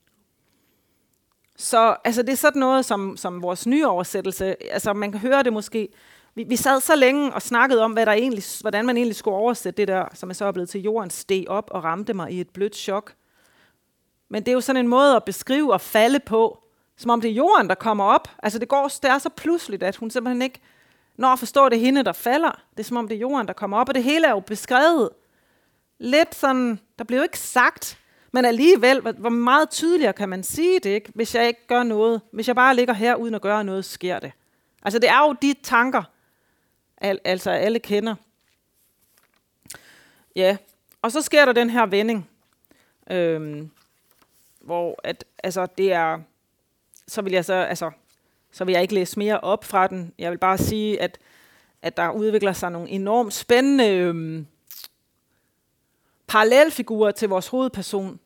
Så 1.58 1.96
altså, 2.04 2.22
det 2.22 2.32
er 2.32 2.38
sådan 2.38 2.60
noget 2.60 2.86
som, 2.86 3.18
som 3.18 3.42
vores 3.42 3.68
nye 3.68 3.88
oversættelse. 3.88 4.74
Altså, 4.74 4.94
man 4.94 5.12
kan 5.12 5.22
høre 5.22 5.44
det 5.44 5.54
måske. 5.54 5.90
Vi, 6.36 6.44
vi 6.44 6.56
sad 6.56 6.82
så 6.82 6.96
længe 6.96 7.34
og 7.34 7.42
snakkede 7.42 7.84
om, 7.84 7.92
hvad 7.92 8.06
der 8.06 8.12
egentlig, 8.12 8.44
hvordan 8.62 8.86
man 8.86 8.98
egentlig 8.98 9.16
skulle 9.16 9.38
oversætte 9.38 9.78
det 9.78 9.88
der, 9.88 10.06
som 10.14 10.30
er 10.30 10.34
så 10.34 10.46
er 10.46 10.52
blevet 10.52 10.70
til 10.70 10.82
jorden, 10.82 11.10
steg 11.10 11.46
op 11.48 11.70
og 11.72 11.84
ramte 11.84 12.14
mig 12.14 12.32
i 12.32 12.42
et 12.42 12.50
blødt 12.50 12.76
chok. 12.76 13.14
Men 14.30 14.44
det 14.44 14.48
er 14.48 14.54
jo 14.54 14.62
sådan 14.62 14.80
en 14.80 14.88
måde 14.88 15.16
at 15.16 15.24
beskrive 15.24 15.74
og 15.74 15.82
falde 15.82 16.20
på, 16.20 16.64
som 16.98 17.12
om 17.12 17.22
det 17.22 17.30
er 17.30 17.36
jorden, 17.36 17.68
der 17.70 17.76
kommer 17.76 18.04
op. 18.04 18.28
Altså 18.44 18.60
det 18.60 18.68
går 18.68 18.88
det 18.88 19.10
er 19.10 19.18
så 19.18 19.30
pludseligt, 19.30 19.84
at 19.84 19.96
hun 19.96 20.10
simpelthen 20.10 20.42
ikke 20.42 20.60
når 21.18 21.28
at 21.28 21.40
forstå 21.40 21.70
det 21.70 21.80
hende, 21.80 22.04
der 22.04 22.14
falder. 22.14 22.62
Det 22.72 22.80
er 22.80 22.84
som 22.84 22.98
om 22.98 23.08
det 23.08 23.16
er 23.16 23.20
jorden, 23.20 23.48
der 23.48 23.54
kommer 23.54 23.78
op, 23.78 23.90
og 23.90 23.96
det 23.96 24.04
hele 24.04 24.28
er 24.28 24.32
jo 24.32 24.40
beskrevet. 24.40 25.10
Lidt 26.06 26.36
sådan, 26.36 26.80
der 26.98 27.04
blev 27.04 27.24
ikke 27.24 27.40
sagt, 27.40 28.00
men 28.32 28.46
alligevel, 28.46 29.02
hvor 29.02 29.30
meget 29.30 29.70
tydeligere 29.70 30.14
kan 30.14 30.30
man 30.30 30.44
sige 30.44 30.80
det, 30.80 30.90
ikke? 30.90 31.12
hvis 31.16 31.36
jeg 31.36 31.48
ikke 31.48 31.68
gør 31.68 31.84
noget. 31.84 32.22
Hvis 32.32 32.48
jeg 32.48 32.56
bare 32.56 32.76
ligger 32.76 32.94
her 32.94 33.16
uden 33.16 33.36
at 33.36 33.42
gøre 33.42 33.64
noget, 33.64 33.86
sker 33.86 34.20
det. 34.20 34.32
Altså 34.82 35.00
det 35.00 35.10
er 35.10 35.28
jo 35.28 35.36
de 35.42 35.56
tanker, 35.64 36.04
al, 36.98 37.20
altså 37.24 37.52
alle 37.52 37.80
kender. 37.80 38.16
Ja, 40.36 40.58
og 41.02 41.12
så 41.12 41.22
sker 41.22 41.46
der 41.46 41.54
den 41.54 41.70
her 41.70 41.86
vending, 41.86 42.30
øhm, 43.12 43.72
hvor 44.62 45.00
at, 45.04 45.26
altså, 45.44 45.66
det 45.78 45.94
er, 45.94 46.20
så 47.08 47.22
vil 47.22 47.34
jeg 47.34 47.46
så, 47.46 47.54
altså, 47.54 47.92
så 48.52 48.66
vil 48.66 48.74
jeg 48.74 48.82
ikke 48.82 48.94
læse 48.94 49.20
mere 49.20 49.40
op 49.40 49.64
fra 49.64 49.88
den. 49.88 50.14
Jeg 50.18 50.32
vil 50.32 50.38
bare 50.38 50.58
sige, 50.58 51.02
at, 51.02 51.18
at 51.82 51.98
der 51.98 52.10
udvikler 52.10 52.54
sig 52.54 52.72
nogle 52.72 52.90
enormt 52.90 53.34
spændende 53.34 53.90
øhm, 53.90 54.48
parallelfigurer 56.36 57.12
til 57.12 57.30
vores 57.30 57.48
hovedperson. 57.48 58.20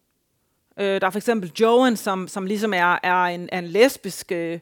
Øh, 0.79 1.01
der 1.01 1.07
er 1.07 1.11
for 1.11 1.19
eksempel 1.19 1.51
Joan, 1.59 1.97
som, 1.97 2.27
som 2.27 2.45
ligesom 2.45 2.73
er, 2.73 2.99
er, 3.03 3.23
en, 3.23 3.49
er 3.51 3.59
en 3.59 3.67
lesbisk 3.67 4.31
øh, 4.31 4.59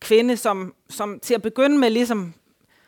kvinde, 0.00 0.36
som, 0.36 0.74
som 0.90 1.20
til 1.20 1.34
at 1.34 1.42
begynde 1.42 1.78
med 1.78 1.90
ligesom 1.90 2.34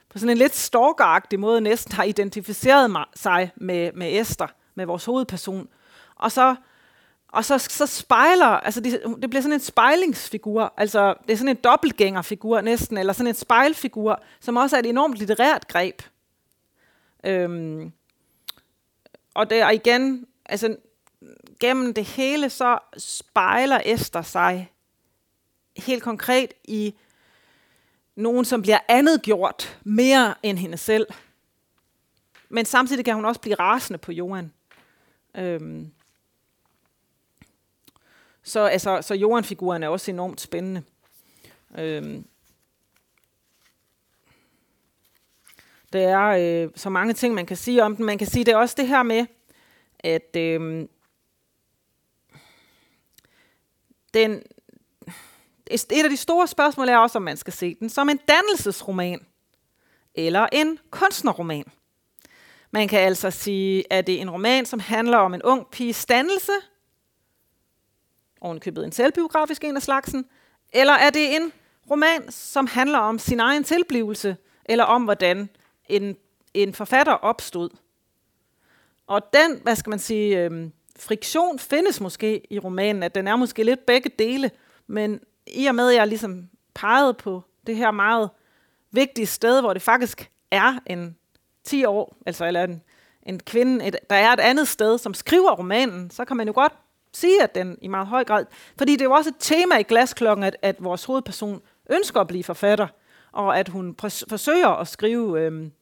på 0.09 0.19
sådan 0.19 0.31
en 0.31 0.39
lidt 0.39 0.55
stalkeragtig 0.55 1.41
måde 1.41 1.61
næsten 1.61 1.93
har 1.93 2.05
identificeret 2.05 2.97
sig 3.15 3.51
med, 3.57 3.93
med 3.93 4.21
Esther, 4.21 4.47
med 4.75 4.87
vores 4.87 5.05
hovedperson. 5.05 5.69
Og 6.15 6.33
så, 6.33 6.57
og 7.29 7.45
så, 7.45 7.59
så 7.59 7.87
spejler, 7.87 8.47
altså 8.47 8.81
det, 8.81 9.03
det 9.23 9.31
bliver 9.31 9.43
sådan 9.43 9.55
en 9.55 9.61
spejlingsfigur, 9.61 10.75
altså 10.77 11.15
det 11.27 11.33
er 11.33 11.37
sådan 11.37 11.57
en 11.57 11.63
dobbeltgængerfigur 11.65 12.61
næsten, 12.61 12.99
eller 12.99 13.13
sådan 13.13 13.29
en 13.29 13.35
spejlfigur, 13.35 14.23
som 14.41 14.57
også 14.57 14.77
er 14.77 14.81
et 14.81 14.87
enormt 14.87 15.17
litterært 15.17 15.69
greb. 15.69 16.03
Øhm, 17.25 17.93
og 19.41 19.51
der 19.51 19.71
igen, 19.71 20.27
altså 20.45 20.77
gennem 21.61 21.95
det 21.95 22.05
hele, 22.05 22.51
så 22.51 22.79
spejler 22.99 23.81
Esther 23.85 24.23
sig 24.23 24.73
helt 25.77 26.03
konkret 26.03 26.53
i 26.65 26.95
nogen, 28.17 28.45
som 28.45 28.63
bliver 28.63 28.79
andet 28.89 29.23
gjort 29.23 29.79
mere 29.85 30.35
end 30.43 30.59
hende 30.59 30.77
selv. 30.77 31.07
Men 32.49 32.65
samtidig 32.65 33.05
kan 33.05 33.15
hun 33.15 33.25
også 33.25 33.41
blive 33.41 33.55
rasende 33.55 33.99
på 33.99 34.13
Johan. 34.13 34.53
Øhm. 35.35 35.93
Så, 38.43 38.61
altså, 38.61 39.03
så 39.03 39.15
Johan-figuren 39.15 39.83
er 39.83 39.89
også 39.89 40.11
enormt 40.11 40.41
spændende. 40.41 40.83
Øhm. 41.79 42.25
Der 45.93 46.19
er 46.19 46.63
øh, 46.65 46.71
så 46.77 46.91
mange 46.91 47.15
ting, 47.15 47.35
man 47.35 47.47
kan 47.47 47.57
sige 47.57 47.85
om 47.85 47.97
den. 47.97 48.05
Man 48.05 48.19
kan 48.19 48.27
sige, 48.27 48.45
det 48.45 48.53
er 48.53 48.57
også 48.57 48.75
det 48.79 48.89
her 48.89 49.03
med, 49.03 49.27
at 50.01 50.37
øh, 50.37 50.87
den, 54.15 54.43
et 55.71 56.05
af 56.05 56.11
de 56.11 56.17
store 56.17 56.47
spørgsmål 56.47 56.89
er 56.89 56.97
også, 56.97 57.19
om 57.19 57.23
man 57.23 57.37
skal 57.37 57.53
se 57.53 57.75
den 57.75 57.89
som 57.89 58.09
en 58.09 58.21
dannelsesroman 58.29 59.27
eller 60.15 60.47
en 60.53 60.79
kunstnerroman. 60.91 61.65
Man 62.71 62.89
kan 62.89 63.01
altså 63.01 63.31
sige, 63.31 63.93
at 63.93 64.07
det 64.07 64.15
er 64.15 64.21
en 64.21 64.31
roman, 64.31 64.67
som 64.67 64.81
handler 64.81 65.19
om 65.19 65.35
en 65.35 65.43
ung 65.43 65.67
piges 65.71 66.07
dannelse, 66.07 66.53
ovenkøbet 68.41 68.85
en 68.85 68.93
selvbiografisk 68.93 69.65
en 69.65 69.77
af 69.77 69.83
slagsen, 69.83 70.27
eller 70.73 70.93
er 70.93 71.11
det 71.11 71.37
en 71.37 71.53
roman, 71.91 72.33
som 72.33 72.67
handler 72.67 72.99
om 72.99 73.19
sin 73.19 73.41
egen 73.41 73.65
tilblivelse, 73.65 74.37
eller 74.65 74.85
om 74.85 75.05
hvordan 75.05 75.49
en, 75.91 76.17
en 76.55 76.75
forfatter 76.75 77.13
opstod. 77.13 77.71
Og 79.07 79.23
den, 79.35 79.61
hvad 79.63 79.77
skal 79.77 79.91
man 79.91 79.99
sige, 79.99 80.45
øh, 80.45 80.71
friktion 80.99 81.59
findes 81.59 82.01
måske 82.01 82.53
i 82.53 82.59
romanen, 82.59 83.03
at 83.03 83.15
den 83.15 83.29
er 83.29 83.37
måske 83.37 83.65
lidt 83.65 83.87
begge 83.87 84.11
dele, 84.19 84.51
men 84.87 85.21
i 85.47 85.67
og 85.67 85.75
med, 85.75 85.91
at 85.91 85.97
jeg 85.97 86.07
ligesom 86.07 86.49
pegede 86.75 87.15
på 87.15 87.43
det 87.67 87.77
her 87.77 87.91
meget 87.91 88.31
vigtige 88.91 89.27
sted, 89.27 89.61
hvor 89.61 89.73
det 89.73 89.83
faktisk 89.83 90.31
er 90.51 90.79
en 90.87 91.17
10 91.65 91.85
år, 91.85 92.17
altså 92.27 92.45
eller 92.45 92.65
en, 92.65 92.83
en 93.23 93.41
kvinde, 93.41 93.87
et, 93.87 93.97
der 94.11 94.17
er 94.17 94.33
et 94.33 94.41
andet 94.41 94.69
sted, 94.69 94.99
som 94.99 95.15
skriver 95.15 95.51
romanen, 95.51 96.11
så 96.11 96.25
kan 96.25 96.37
man 96.37 96.47
jo 96.47 96.53
godt 96.55 96.73
sige, 97.13 97.43
at 97.43 97.55
den 97.55 97.79
i 97.83 97.89
meget 97.89 98.07
høj 98.07 98.25
grad, 98.25 98.45
fordi 98.79 98.93
det 98.93 99.01
er 99.01 99.05
jo 99.05 99.13
også 99.13 99.31
et 99.31 99.37
tema 99.39 99.77
i 99.77 99.83
Glasklokken, 99.83 100.45
at, 100.45 100.57
at 100.63 100.85
vores 100.85 101.05
hovedperson 101.05 101.63
ønsker 101.91 102.21
at 102.21 102.27
blive 102.27 102.45
forfatter, 102.45 102.87
og 103.33 103.59
at 103.59 103.69
hun 103.69 103.97
forsøger 104.29 104.69
at 104.69 104.89
skrive, 104.89 105.41
øhm, 105.41 105.73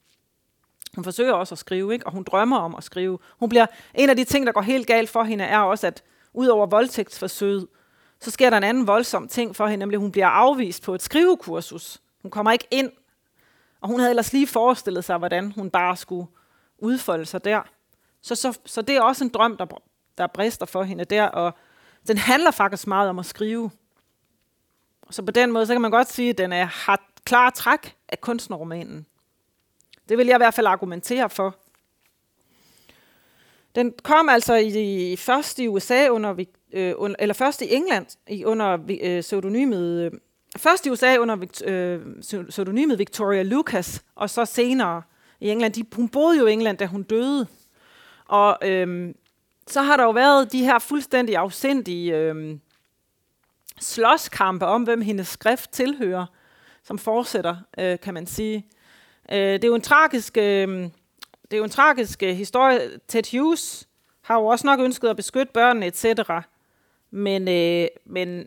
hun 0.94 1.04
forsøger 1.04 1.32
også 1.32 1.54
at 1.54 1.58
skrive, 1.58 1.92
ikke? 1.92 2.06
og 2.06 2.12
hun 2.12 2.24
drømmer 2.24 2.58
om 2.58 2.74
at 2.74 2.84
skrive. 2.84 3.18
Hun 3.38 3.48
bliver, 3.48 3.66
en 3.94 4.10
af 4.10 4.16
de 4.16 4.24
ting, 4.24 4.46
der 4.46 4.52
går 4.52 4.62
helt 4.62 4.86
galt 4.86 5.10
for 5.10 5.22
hende, 5.22 5.44
er 5.44 5.58
også, 5.58 5.86
at 5.86 6.02
ud 6.32 6.46
over 6.46 6.66
voldtægtsforsøget, 6.66 7.66
så 8.20 8.30
sker 8.30 8.50
der 8.50 8.56
en 8.56 8.64
anden 8.64 8.86
voldsom 8.86 9.28
ting 9.28 9.56
for 9.56 9.66
hende, 9.66 9.78
nemlig 9.78 9.96
at 9.96 10.00
hun 10.00 10.12
bliver 10.12 10.26
afvist 10.26 10.82
på 10.82 10.94
et 10.94 11.02
skrivekursus. 11.02 12.00
Hun 12.22 12.30
kommer 12.30 12.52
ikke 12.52 12.66
ind, 12.70 12.92
og 13.80 13.88
hun 13.88 13.98
havde 13.98 14.10
ellers 14.10 14.32
lige 14.32 14.46
forestillet 14.46 15.04
sig, 15.04 15.18
hvordan 15.18 15.52
hun 15.52 15.70
bare 15.70 15.96
skulle 15.96 16.26
udfolde 16.78 17.26
sig 17.26 17.44
der. 17.44 17.62
Så, 18.22 18.34
så, 18.34 18.58
så 18.66 18.82
det 18.82 18.96
er 18.96 19.02
også 19.02 19.24
en 19.24 19.30
drøm, 19.30 19.56
der, 19.56 19.66
der 20.18 20.26
brister 20.26 20.66
for 20.66 20.82
hende 20.82 21.04
der, 21.04 21.24
og 21.24 21.54
den 22.08 22.18
handler 22.18 22.50
faktisk 22.50 22.86
meget 22.86 23.10
om 23.10 23.18
at 23.18 23.26
skrive. 23.26 23.70
Så 25.10 25.22
på 25.22 25.30
den 25.30 25.52
måde, 25.52 25.66
så 25.66 25.74
kan 25.74 25.80
man 25.80 25.90
godt 25.90 26.12
sige, 26.12 26.30
at 26.30 26.38
den 26.38 26.52
er, 26.52 26.64
har 26.64 27.00
klar 27.24 27.50
træk 27.50 27.96
af 28.08 28.20
kunstnerromanen. 28.20 29.06
Det 30.08 30.18
vil 30.18 30.26
jeg 30.26 30.36
i 30.36 30.38
hvert 30.38 30.54
fald 30.54 30.66
argumentere 30.66 31.30
for. 31.30 31.56
Den 33.74 33.94
kom 34.02 34.28
altså 34.28 34.54
i, 34.54 35.16
først 35.16 35.58
i 35.58 35.68
USA 35.68 36.08
under, 36.08 36.44
øh, 36.72 36.94
under 36.96 37.16
eller 37.18 37.34
først 37.34 37.62
i 37.62 37.74
England 37.74 38.06
i, 38.28 38.44
under 38.44 38.78
øh, 39.02 39.20
pseudonymet 39.20 40.04
øh, 40.04 40.12
først 40.56 40.86
i 40.86 40.90
USA 40.90 41.16
under 41.16 41.36
øh, 41.64 42.00
pseudonymet 42.48 42.98
Victoria 42.98 43.42
Lucas, 43.42 44.04
og 44.14 44.30
så 44.30 44.44
senere 44.44 45.02
i 45.40 45.50
England. 45.50 45.72
De, 45.72 45.84
hun 45.92 46.08
boede 46.08 46.38
jo 46.38 46.46
i 46.46 46.52
England, 46.52 46.78
da 46.78 46.86
hun 46.86 47.02
døde. 47.02 47.46
Og 48.24 48.58
øh, 48.62 49.14
så 49.66 49.82
har 49.82 49.96
der 49.96 50.04
jo 50.04 50.10
været 50.10 50.52
de 50.52 50.64
her 50.64 50.78
fuldstændig 50.78 51.36
afsindige 51.36 52.16
øh, 52.16 52.58
slåskampe 53.80 54.66
om, 54.66 54.82
hvem 54.82 55.00
hendes 55.00 55.28
skrift 55.28 55.70
tilhører, 55.70 56.26
som 56.82 56.98
fortsætter, 56.98 57.56
øh, 57.78 58.00
kan 58.00 58.14
man 58.14 58.26
sige. 58.26 58.66
Øh, 59.32 59.52
det 59.52 59.64
er 59.64 59.68
jo 59.68 59.74
en 59.74 59.80
tragisk, 59.80 60.36
øh, 60.36 60.68
det 61.42 61.52
er 61.52 61.56
jo 61.56 61.64
en 61.64 61.70
tragisk 61.70 62.22
øh, 62.22 62.34
historie. 62.36 62.80
Ted 63.08 63.38
Hughes 63.38 63.88
har 64.22 64.34
jo 64.34 64.46
også 64.46 64.66
nok 64.66 64.80
ønsket 64.80 65.08
at 65.08 65.16
beskytte 65.16 65.52
børnene, 65.52 65.86
etc. 65.86 66.04
Men, 67.10 67.48
øh, 67.48 67.88
men, 68.06 68.46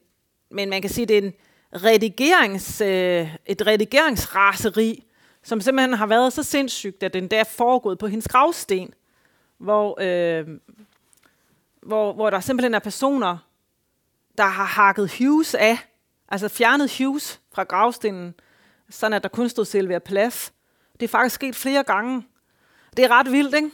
men 0.51 0.69
man 0.69 0.81
kan 0.81 0.89
sige, 0.89 1.03
at 1.03 1.09
det 1.09 1.17
er 1.17 1.21
en 1.21 1.33
redigerings, 1.73 2.81
øh, 2.81 3.35
et 3.45 3.67
redigeringsraseri, 3.67 5.03
som 5.43 5.61
simpelthen 5.61 5.93
har 5.93 6.07
været 6.07 6.33
så 6.33 6.43
sindssygt, 6.43 7.03
at 7.03 7.13
den 7.13 7.27
der 7.27 7.39
er 7.39 7.43
foregået 7.43 7.97
på 7.97 8.07
hendes 8.07 8.27
gravsten, 8.27 8.93
hvor, 9.57 9.97
øh, 10.01 10.47
hvor, 11.81 12.13
hvor 12.13 12.29
der 12.29 12.39
simpelthen 12.39 12.73
er 12.73 12.79
personer, 12.79 13.37
der 14.37 14.43
har 14.43 14.65
hakket 14.65 15.17
Hughes 15.17 15.55
af, 15.55 15.77
altså 16.29 16.47
fjernet 16.47 16.97
Hughes 16.97 17.41
fra 17.53 17.63
gravstenen, 17.63 18.33
sådan 18.89 19.13
at 19.13 19.23
der 19.23 19.29
kun 19.29 19.49
stod 19.49 19.65
Sylvia 19.65 19.99
Plath. 19.99 20.51
Det 21.01 21.07
er 21.07 21.11
faktisk 21.11 21.35
sket 21.35 21.55
flere 21.55 21.83
gange. 21.83 22.25
Det 22.97 23.05
er 23.05 23.11
ret 23.11 23.31
vildt, 23.31 23.55
ikke? 23.55 23.71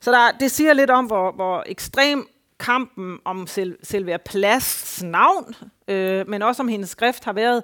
Så 0.00 0.10
der, 0.12 0.30
det 0.40 0.50
siger 0.50 0.72
lidt 0.72 0.90
om, 0.90 1.06
hvor, 1.06 1.32
hvor 1.32 1.62
ekstrem 1.66 2.28
kampen 2.58 3.18
om 3.24 3.46
Sil- 3.54 3.80
Sylvia 3.82 4.16
Plasts 4.16 5.02
navn, 5.02 5.54
øh, 5.88 6.28
men 6.28 6.42
også 6.42 6.62
om 6.62 6.68
hendes 6.68 6.90
skrift 6.90 7.24
har 7.24 7.32
været. 7.32 7.62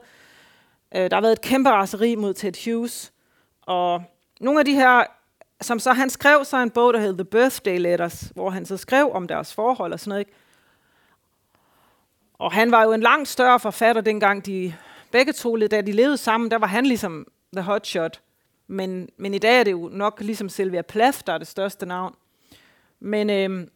Øh, 0.95 1.11
der 1.11 1.17
har 1.17 1.21
været 1.21 1.33
et 1.33 1.41
kæmpe 1.41 1.71
raseri 1.71 2.15
mod 2.15 2.35
Ted 2.35 2.65
Hughes, 2.65 3.13
og 3.63 4.03
nogle 4.41 4.59
af 4.59 4.65
de 4.65 4.75
her, 4.75 5.05
som 5.61 5.79
så 5.79 5.93
han 5.93 6.11
skrev 6.11 6.45
så 6.45 6.57
en 6.57 6.71
bog, 6.71 6.95
der 6.95 7.01
hed 7.01 7.15
The 7.15 7.25
Birthday 7.25 7.79
Letters, 7.79 8.33
hvor 8.35 8.51
han 8.51 8.67
så 8.67 8.77
skrev 8.77 9.11
om 9.13 9.29
deres 9.29 9.55
forhold 9.55 9.93
og 9.93 10.01
sådan 10.01 10.09
noget. 10.09 10.21
Ikke? 10.21 10.33
Og 12.35 12.53
han 12.53 12.71
var 12.71 12.83
jo 12.83 12.93
en 12.93 13.01
langt 13.01 13.29
større 13.29 13.61
forfatter, 13.61 14.03
dengang 14.03 14.47
de 14.47 14.75
begge 15.11 15.33
to, 15.33 15.57
da 15.57 15.81
de 15.81 15.93
levede 15.93 16.17
sammen, 16.17 16.51
der 16.51 16.59
var 16.59 16.67
han 16.67 16.87
ligesom 16.87 17.27
the 17.57 17.63
hotshot. 17.63 18.21
Men, 18.67 19.09
men 19.17 19.35
i 19.35 19.39
dag 19.39 19.61
er 19.61 19.65
det 19.65 19.73
jo 19.73 19.89
nok 19.93 20.21
ligesom 20.21 20.49
Sylvia 20.49 20.83
Plath, 20.83 21.19
der 21.27 21.33
er 21.33 21.39
det 21.39 21.47
største 21.47 21.87
navn. 21.87 22.15
Men 23.01 23.31
øh, 23.31 23.67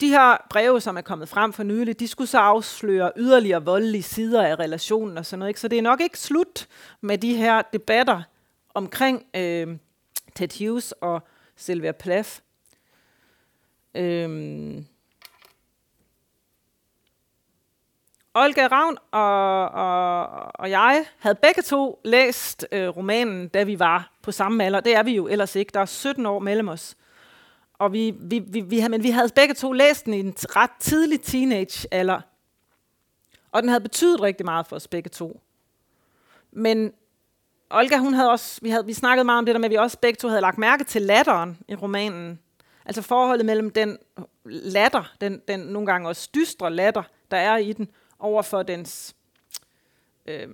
de 0.00 0.08
her 0.08 0.36
breve, 0.50 0.80
som 0.80 0.96
er 0.96 1.00
kommet 1.00 1.28
frem 1.28 1.52
for 1.52 1.62
nylig, 1.62 2.00
de 2.00 2.08
skulle 2.08 2.28
så 2.28 2.38
afsløre 2.38 3.12
yderligere 3.16 3.64
voldelige 3.64 4.02
sider 4.02 4.42
af 4.46 4.58
relationen 4.58 5.18
og 5.18 5.26
sådan 5.26 5.38
noget. 5.38 5.50
Ikke? 5.50 5.60
Så 5.60 5.68
det 5.68 5.78
er 5.78 5.82
nok 5.82 6.00
ikke 6.00 6.18
slut 6.18 6.68
med 7.00 7.18
de 7.18 7.34
her 7.34 7.62
debatter 7.62 8.22
omkring 8.74 9.26
øh, 9.36 9.76
Ted 10.34 10.58
Hughes 10.58 10.92
og 10.92 11.22
Sylvia 11.56 11.92
Plath. 11.92 12.30
Øhm, 13.94 14.86
Olga 18.36 18.66
Ravn 18.66 18.96
og, 19.10 19.68
og, 19.68 20.26
og 20.54 20.70
jeg 20.70 21.04
havde 21.18 21.34
begge 21.34 21.62
to 21.62 22.00
læst 22.04 22.66
øh, 22.72 22.88
romanen, 22.88 23.48
da 23.48 23.62
vi 23.62 23.78
var 23.78 24.12
på 24.22 24.32
samme 24.32 24.64
alder. 24.64 24.80
Det 24.80 24.96
er 24.96 25.02
vi 25.02 25.16
jo 25.16 25.26
ellers 25.26 25.56
ikke. 25.56 25.70
Der 25.74 25.80
er 25.80 25.84
17 25.84 26.26
år 26.26 26.38
mellem 26.38 26.68
os. 26.68 26.96
Og 27.78 27.92
vi, 27.92 28.14
vi, 28.20 28.38
vi, 28.38 28.60
vi, 28.60 28.78
havde, 28.78 28.90
men 28.90 29.02
vi 29.02 29.10
havde 29.10 29.28
begge 29.34 29.54
to 29.54 29.72
læst 29.72 30.04
den 30.04 30.14
i 30.14 30.20
en 30.20 30.34
ret 30.38 30.70
tidlig 30.80 31.20
teenage-alder. 31.20 32.20
Og 33.52 33.62
den 33.62 33.68
havde 33.68 33.80
betydet 33.80 34.20
rigtig 34.20 34.44
meget 34.44 34.66
for 34.66 34.76
os 34.76 34.88
begge 34.88 35.10
to. 35.10 35.40
Men 36.52 36.92
Olga, 37.70 37.96
hun 37.96 38.14
havde 38.14 38.30
også, 38.30 38.60
vi, 38.62 38.70
havde, 38.70 38.86
vi 38.86 38.92
snakkede 38.92 39.24
meget 39.24 39.38
om 39.38 39.46
det 39.46 39.54
der 39.54 39.58
med, 39.58 39.64
at 39.64 39.70
vi 39.70 39.76
også 39.76 39.98
begge 39.98 40.16
to 40.16 40.28
havde 40.28 40.40
lagt 40.40 40.58
mærke 40.58 40.84
til 40.84 41.02
latteren 41.02 41.58
i 41.68 41.74
romanen. 41.74 42.38
Altså 42.84 43.02
forholdet 43.02 43.46
mellem 43.46 43.70
den 43.70 43.98
latter, 44.44 45.14
den, 45.20 45.42
den 45.48 45.60
nogle 45.60 45.86
gange 45.86 46.08
også 46.08 46.28
dystre 46.34 46.70
latter, 46.70 47.02
der 47.30 47.36
er 47.36 47.56
i 47.56 47.72
den, 47.72 47.88
over 48.24 48.42
for 48.42 48.62
dens 48.62 49.14
øh, 50.26 50.48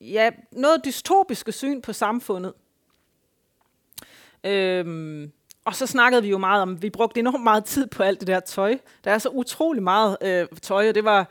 ja, 0.00 0.30
noget 0.52 0.84
dystopiske 0.84 1.52
syn 1.52 1.80
på 1.80 1.92
samfundet. 1.92 2.52
Øh, 4.44 5.28
og 5.64 5.74
så 5.74 5.86
snakkede 5.86 6.22
vi 6.22 6.28
jo 6.28 6.38
meget 6.38 6.62
om, 6.62 6.82
vi 6.82 6.90
brugte 6.90 7.20
enormt 7.20 7.44
meget 7.44 7.64
tid 7.64 7.86
på 7.86 8.02
alt 8.02 8.20
det 8.20 8.26
der 8.26 8.40
tøj. 8.40 8.78
Der 9.04 9.10
er 9.10 9.18
så 9.18 9.28
utrolig 9.28 9.82
meget 9.82 10.16
øh, 10.20 10.46
tøj, 10.62 10.88
og 10.88 10.94
det 10.94 11.04
var, 11.04 11.30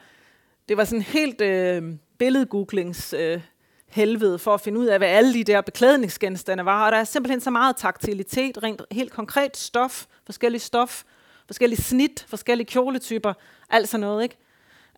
det 0.70 0.78
var 0.78 0.84
sådan 0.86 1.02
helt 1.02 1.42
øh, 1.42 1.84
billedgooglings 2.18 3.14
øh, 3.14 3.42
helvede 3.88 4.40
for 4.40 4.54
at 4.54 4.62
finde 4.62 4.80
ud 4.80 4.86
af, 4.86 5.00
hvad 5.00 5.08
alle 5.08 5.34
de 5.34 5.44
der 5.44 5.62
beklædningsgenstande 5.62 6.66
var. 6.66 6.86
Og 6.86 6.92
der 6.92 6.98
er 6.98 7.04
simpelthen 7.04 7.42
så 7.42 7.50
meget 7.50 7.76
taktilitet, 7.76 8.64
rent 8.64 8.82
helt 8.92 9.12
konkret 9.12 9.58
stof, 9.58 10.06
forskellige 10.26 10.62
stof, 10.62 11.04
forskellige 11.48 11.82
snit, 11.82 12.26
forskellige 12.30 12.68
kjoletyper, 12.68 13.34
alt 13.70 13.90
sådan 13.90 14.02
noget, 14.02 14.24
ikke? 14.24 14.38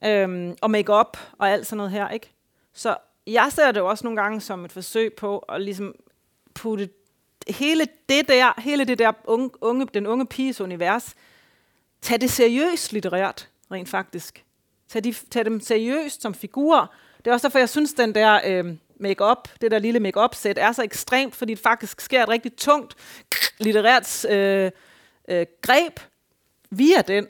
Øhm, 0.05 0.55
og 0.61 0.71
make-up 0.71 1.17
og 1.37 1.49
alt 1.49 1.67
sådan 1.67 1.77
noget 1.77 1.91
her, 1.91 2.09
ikke? 2.09 2.33
Så 2.73 2.97
jeg 3.27 3.51
ser 3.51 3.71
det 3.71 3.79
jo 3.79 3.87
også 3.87 4.03
nogle 4.03 4.21
gange 4.21 4.41
som 4.41 4.65
et 4.65 4.71
forsøg 4.71 5.13
på 5.13 5.37
at 5.39 5.61
ligesom 5.61 5.95
putte 6.53 6.89
hele 7.47 7.87
det 8.09 8.27
der, 8.27 8.61
hele 8.61 8.85
det 8.85 8.99
der 8.99 9.11
unge, 9.25 9.49
unge, 9.61 9.87
den 9.93 10.07
unge 10.07 10.25
piges 10.25 10.61
univers, 10.61 11.15
tage 12.01 12.17
det 12.17 12.31
seriøst 12.31 12.93
litterært, 12.93 13.49
rent 13.71 13.89
faktisk. 13.89 14.43
Tag, 14.87 15.03
de, 15.03 15.13
tag 15.13 15.45
dem 15.45 15.59
seriøst 15.59 16.21
som 16.21 16.33
figurer. 16.33 16.87
Det 17.17 17.27
er 17.27 17.33
også 17.33 17.47
derfor, 17.47 17.59
jeg 17.59 17.69
synes, 17.69 17.93
den 17.93 18.15
der 18.15 18.41
øh, 18.45 18.75
make-up, 18.99 19.49
det 19.61 19.71
der 19.71 19.79
lille 19.79 19.99
make 19.99 20.19
sæt 20.33 20.57
er 20.57 20.71
så 20.71 20.83
ekstremt, 20.83 21.35
fordi 21.35 21.53
det 21.53 21.63
faktisk 21.63 22.01
sker 22.01 22.23
et 22.23 22.29
rigtig 22.29 22.55
tungt 22.55 22.95
litterært 23.59 24.25
øh, 24.25 24.71
øh, 25.27 25.45
greb 25.61 25.99
via 26.69 27.01
den 27.01 27.27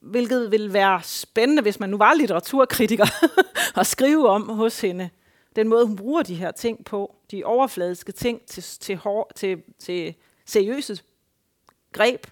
hvilket 0.00 0.52
vil 0.52 0.72
være 0.72 1.00
spændende, 1.02 1.62
hvis 1.62 1.80
man 1.80 1.90
nu 1.90 1.96
var 1.96 2.14
litteraturkritiker, 2.14 3.06
at 3.80 3.86
skrive 3.86 4.28
om 4.28 4.48
hos 4.48 4.80
hende. 4.80 5.10
Den 5.56 5.68
måde, 5.68 5.86
hun 5.86 5.96
bruger 5.96 6.22
de 6.22 6.34
her 6.34 6.50
ting 6.50 6.84
på, 6.84 7.14
de 7.30 7.44
overfladiske 7.44 8.12
ting 8.12 8.46
til, 8.46 8.62
til, 8.62 8.96
hår, 8.96 9.32
til, 9.34 9.62
til 9.78 10.14
seriøse 10.46 10.98
greb. 11.92 12.26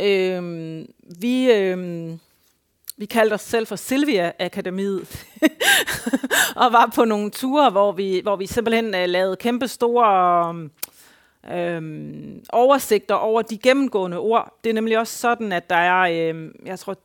Øhm, 0.00 0.86
vi, 1.20 1.52
øhm, 1.52 2.20
vi 2.96 3.06
kaldte 3.06 3.34
os 3.34 3.40
selv 3.40 3.66
for 3.66 3.76
Silvia 3.76 4.32
Akademiet, 4.38 5.26
og 6.62 6.72
var 6.72 6.92
på 6.94 7.04
nogle 7.04 7.30
ture, 7.30 7.70
hvor 7.70 7.92
vi, 7.92 8.20
hvor 8.22 8.36
vi 8.36 8.46
simpelthen 8.46 8.86
uh, 8.86 9.04
lavede 9.06 9.36
kæmpe 9.36 9.68
store 9.68 10.48
um, 10.48 10.70
øhm, 11.50 12.44
oversigter 12.48 13.14
over 13.14 13.42
de 13.42 13.58
gennemgående 13.58 14.18
ord. 14.18 14.58
Det 14.64 14.70
er 14.70 14.74
nemlig 14.74 14.98
også 14.98 15.18
sådan, 15.18 15.52
at 15.52 15.70
der 15.70 15.76
er, 15.76 16.28
øhm, 16.30 16.54
jeg 16.64 16.78
tror, 16.78 16.96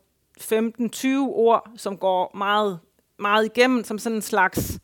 15-20 0.41 1.07
ord, 1.29 1.69
som 1.77 1.97
går 1.97 2.37
meget, 2.37 2.79
meget 3.19 3.45
igennem, 3.45 3.83
som 3.83 3.99
sådan 3.99 4.15
en 4.15 4.21
slags, 4.21 4.79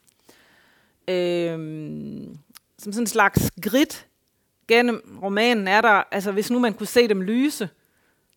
øhm, 1.07 2.37
som 2.77 2.93
sådan 2.93 3.03
en 3.03 3.07
slags 3.07 3.51
grid 3.61 4.03
gennem 4.67 5.19
romanen 5.23 5.67
er 5.67 5.81
der, 5.81 6.03
altså 6.11 6.31
hvis 6.31 6.51
nu 6.51 6.59
man 6.59 6.73
kunne 6.73 6.87
se 6.87 7.07
dem 7.07 7.21
lyse, 7.21 7.69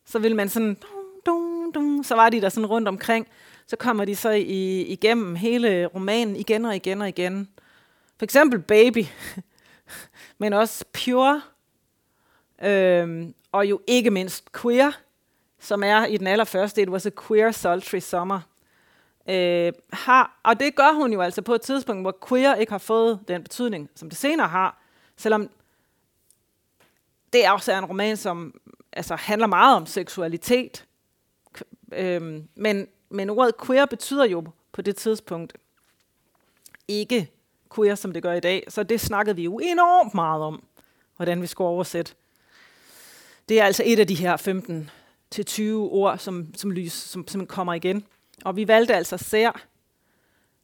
så 0.05 0.19
ville 0.19 0.37
man 0.37 0.49
sådan, 0.49 0.75
dum, 0.75 1.05
dum, 1.27 1.73
dum, 1.73 2.05
så 2.05 2.15
var 2.15 2.29
de 2.29 2.41
der 2.41 2.49
sådan 2.49 2.67
rundt 2.67 2.89
omkring, 2.89 3.27
så 3.67 3.77
kommer 3.77 4.05
de 4.05 4.17
så 4.17 4.31
i, 4.31 4.83
igennem 4.83 5.35
hele 5.35 5.87
romanen 5.87 6.37
igen 6.37 6.65
og 6.65 6.77
igen 6.77 7.03
og 7.03 7.09
igen. 7.09 7.49
For 8.19 8.25
eksempel 8.25 8.61
baby 8.61 9.05
men 10.39 10.53
også 10.53 10.85
pure, 10.93 11.43
øhm, 12.63 13.35
og 13.53 13.67
jo 13.67 13.81
ikke 13.87 14.11
mindst 14.11 14.53
queer, 14.53 14.93
som 15.59 15.83
er 15.83 16.07
i 16.07 16.17
den 16.17 16.27
allerførste, 16.27 16.83
It 16.83 16.89
was 16.89 17.07
a 17.07 17.11
queer 17.27 17.53
sultry 17.53 17.99
summer. 17.99 18.41
Øh, 19.29 19.73
har, 19.93 20.41
og 20.43 20.61
det 20.61 20.75
gør 20.75 20.93
hun 20.93 21.13
jo 21.13 21.21
altså 21.21 21.43
på 21.43 21.55
et 21.55 21.61
tidspunkt, 21.61 22.03
hvor 22.03 22.19
queer 22.29 22.55
ikke 22.55 22.73
har 22.73 22.79
fået 22.79 23.21
den 23.29 23.43
betydning, 23.43 23.91
som 23.95 24.09
det 24.09 24.19
senere 24.19 24.49
har, 24.49 24.83
selvom 25.17 25.51
det 27.33 27.45
er 27.45 27.51
også 27.51 27.73
en 27.73 27.85
roman, 27.85 28.17
som 28.17 28.61
altså, 28.93 29.17
handler 29.17 29.47
meget 29.47 29.77
om 29.77 29.87
seksualitet. 29.87 30.87
Øhm, 31.93 32.49
men, 32.55 32.89
men 33.11 33.31
ordet 33.31 33.55
queer 33.67 33.87
betyder 33.87 34.25
jo 34.25 34.45
på 34.73 34.83
det 34.83 34.97
tidspunkt 34.97 35.53
ikke 36.89 37.31
queer, 37.77 37.95
som 37.95 38.13
det 38.13 38.23
gør 38.23 38.33
i 38.33 38.41
dag. 38.41 38.65
Så 38.69 38.83
det 38.83 39.01
snakkede 39.01 39.37
vi 39.37 39.43
jo 39.43 39.59
enormt 39.63 40.15
meget 40.15 40.43
om, 40.43 40.63
hvordan 41.17 41.43
vi 41.43 41.47
skulle 41.47 41.69
oversætte. 41.69 42.13
Det 43.49 43.61
er 43.61 43.65
altså 43.65 43.83
et 43.87 43.99
af 43.99 44.07
de 44.07 44.15
her 44.15 44.37
15 44.37 44.91
til 45.31 45.45
20 45.45 45.91
ord, 45.91 46.19
som, 46.19 46.55
som, 46.55 46.71
lys, 46.71 46.93
som, 46.93 47.29
som 47.29 47.47
kommer 47.47 47.75
igen. 47.75 48.05
Og 48.45 48.57
vi 48.57 48.69
valgte 48.69 48.95
altså 48.95 49.17
sær. 49.17 49.63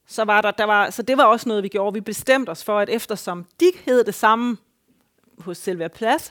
Så, 0.06 0.24
var 0.24 0.40
der, 0.40 0.50
der 0.50 0.64
var, 0.64 0.90
så 0.90 1.02
det 1.02 1.16
var 1.16 1.24
også 1.24 1.48
noget, 1.48 1.62
vi 1.62 1.68
gjorde. 1.68 1.94
Vi 1.94 2.00
bestemte 2.00 2.50
os 2.50 2.64
for, 2.64 2.78
at 2.78 2.88
eftersom 2.88 3.46
de 3.60 3.72
hed 3.84 4.04
det 4.04 4.14
samme 4.14 4.56
hos 5.38 5.58
Sylvia 5.58 5.88
Plath, 5.88 6.24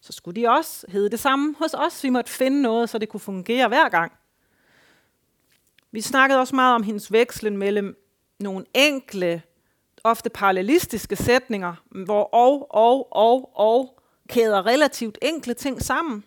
så 0.00 0.12
skulle 0.12 0.42
de 0.42 0.48
også 0.48 0.86
hedde 0.88 1.10
det 1.10 1.20
samme 1.20 1.54
hos 1.58 1.74
os. 1.74 2.04
Vi 2.04 2.08
måtte 2.08 2.30
finde 2.30 2.62
noget, 2.62 2.90
så 2.90 2.98
det 2.98 3.08
kunne 3.08 3.20
fungere 3.20 3.68
hver 3.68 3.88
gang. 3.88 4.12
Vi 5.90 6.00
snakkede 6.00 6.40
også 6.40 6.54
meget 6.54 6.74
om 6.74 6.82
hendes 6.82 7.12
vekslen 7.12 7.56
mellem 7.56 7.96
nogle 8.38 8.64
enkle 8.74 9.42
ofte 10.04 10.30
parallelistiske 10.30 11.16
sætninger, 11.16 11.74
hvor 12.04 12.22
og, 12.34 12.66
og, 12.70 13.16
og, 13.16 13.50
og 13.54 14.00
kæder 14.28 14.66
relativt 14.66 15.18
enkle 15.22 15.54
ting 15.54 15.82
sammen. 15.82 16.24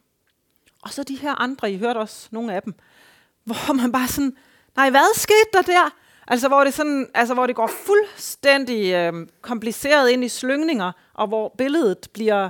Og 0.81 0.93
så 0.93 1.03
de 1.03 1.15
her 1.15 1.41
andre, 1.41 1.71
I 1.71 1.77
hørte 1.77 1.97
også 1.97 2.27
nogle 2.31 2.53
af 2.53 2.61
dem, 2.61 2.73
hvor 3.45 3.73
man 3.73 3.91
bare 3.91 4.07
sådan, 4.07 4.37
nej, 4.75 4.89
hvad 4.89 5.15
skete 5.15 5.49
der 5.53 5.61
der? 5.61 5.89
Altså 6.27 6.47
hvor 6.47 6.63
det, 6.63 6.73
sådan, 6.73 7.09
altså, 7.13 7.33
hvor 7.33 7.47
det 7.47 7.55
går 7.55 7.67
fuldstændig 7.67 8.93
øh, 8.93 9.27
kompliceret 9.41 10.09
ind 10.09 10.23
i 10.23 10.29
slyngninger, 10.29 10.91
og 11.13 11.27
hvor 11.27 11.55
billedet 11.57 12.07
bliver 12.13 12.49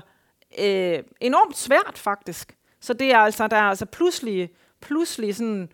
øh, 0.60 1.00
enormt 1.22 1.58
svært 1.58 1.98
faktisk. 1.98 2.58
Så 2.82 2.94
det 2.94 3.12
er 3.12 3.18
altså, 3.18 3.48
der 3.48 3.58
er 3.58 3.70
altså 3.70 3.86
pludselig, 3.86 4.50
pludselig 4.82 5.36
sådan, 5.36 5.70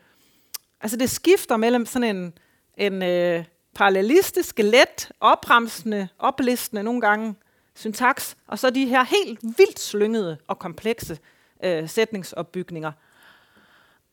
altså 0.82 0.98
det 0.98 1.10
skifter 1.10 1.58
mellem 1.58 1.86
sådan 1.86 2.16
en, 2.16 2.34
en 2.78 3.04
øh, 3.04 3.44
parallelistiske, 3.78 4.64
let, 4.64 5.12
opremsende, 5.20 6.08
oplistende 6.20 6.84
nogle 6.84 7.02
gange 7.02 7.36
syntaks, 7.76 8.38
og 8.48 8.60
så 8.60 8.70
de 8.70 8.86
her 8.86 9.04
helt 9.04 9.44
vildt 9.44 9.80
slyngede 9.80 10.38
og 10.48 10.60
komplekse 10.60 11.20
øh, 11.64 11.90
sætningsopbygninger. 11.90 12.92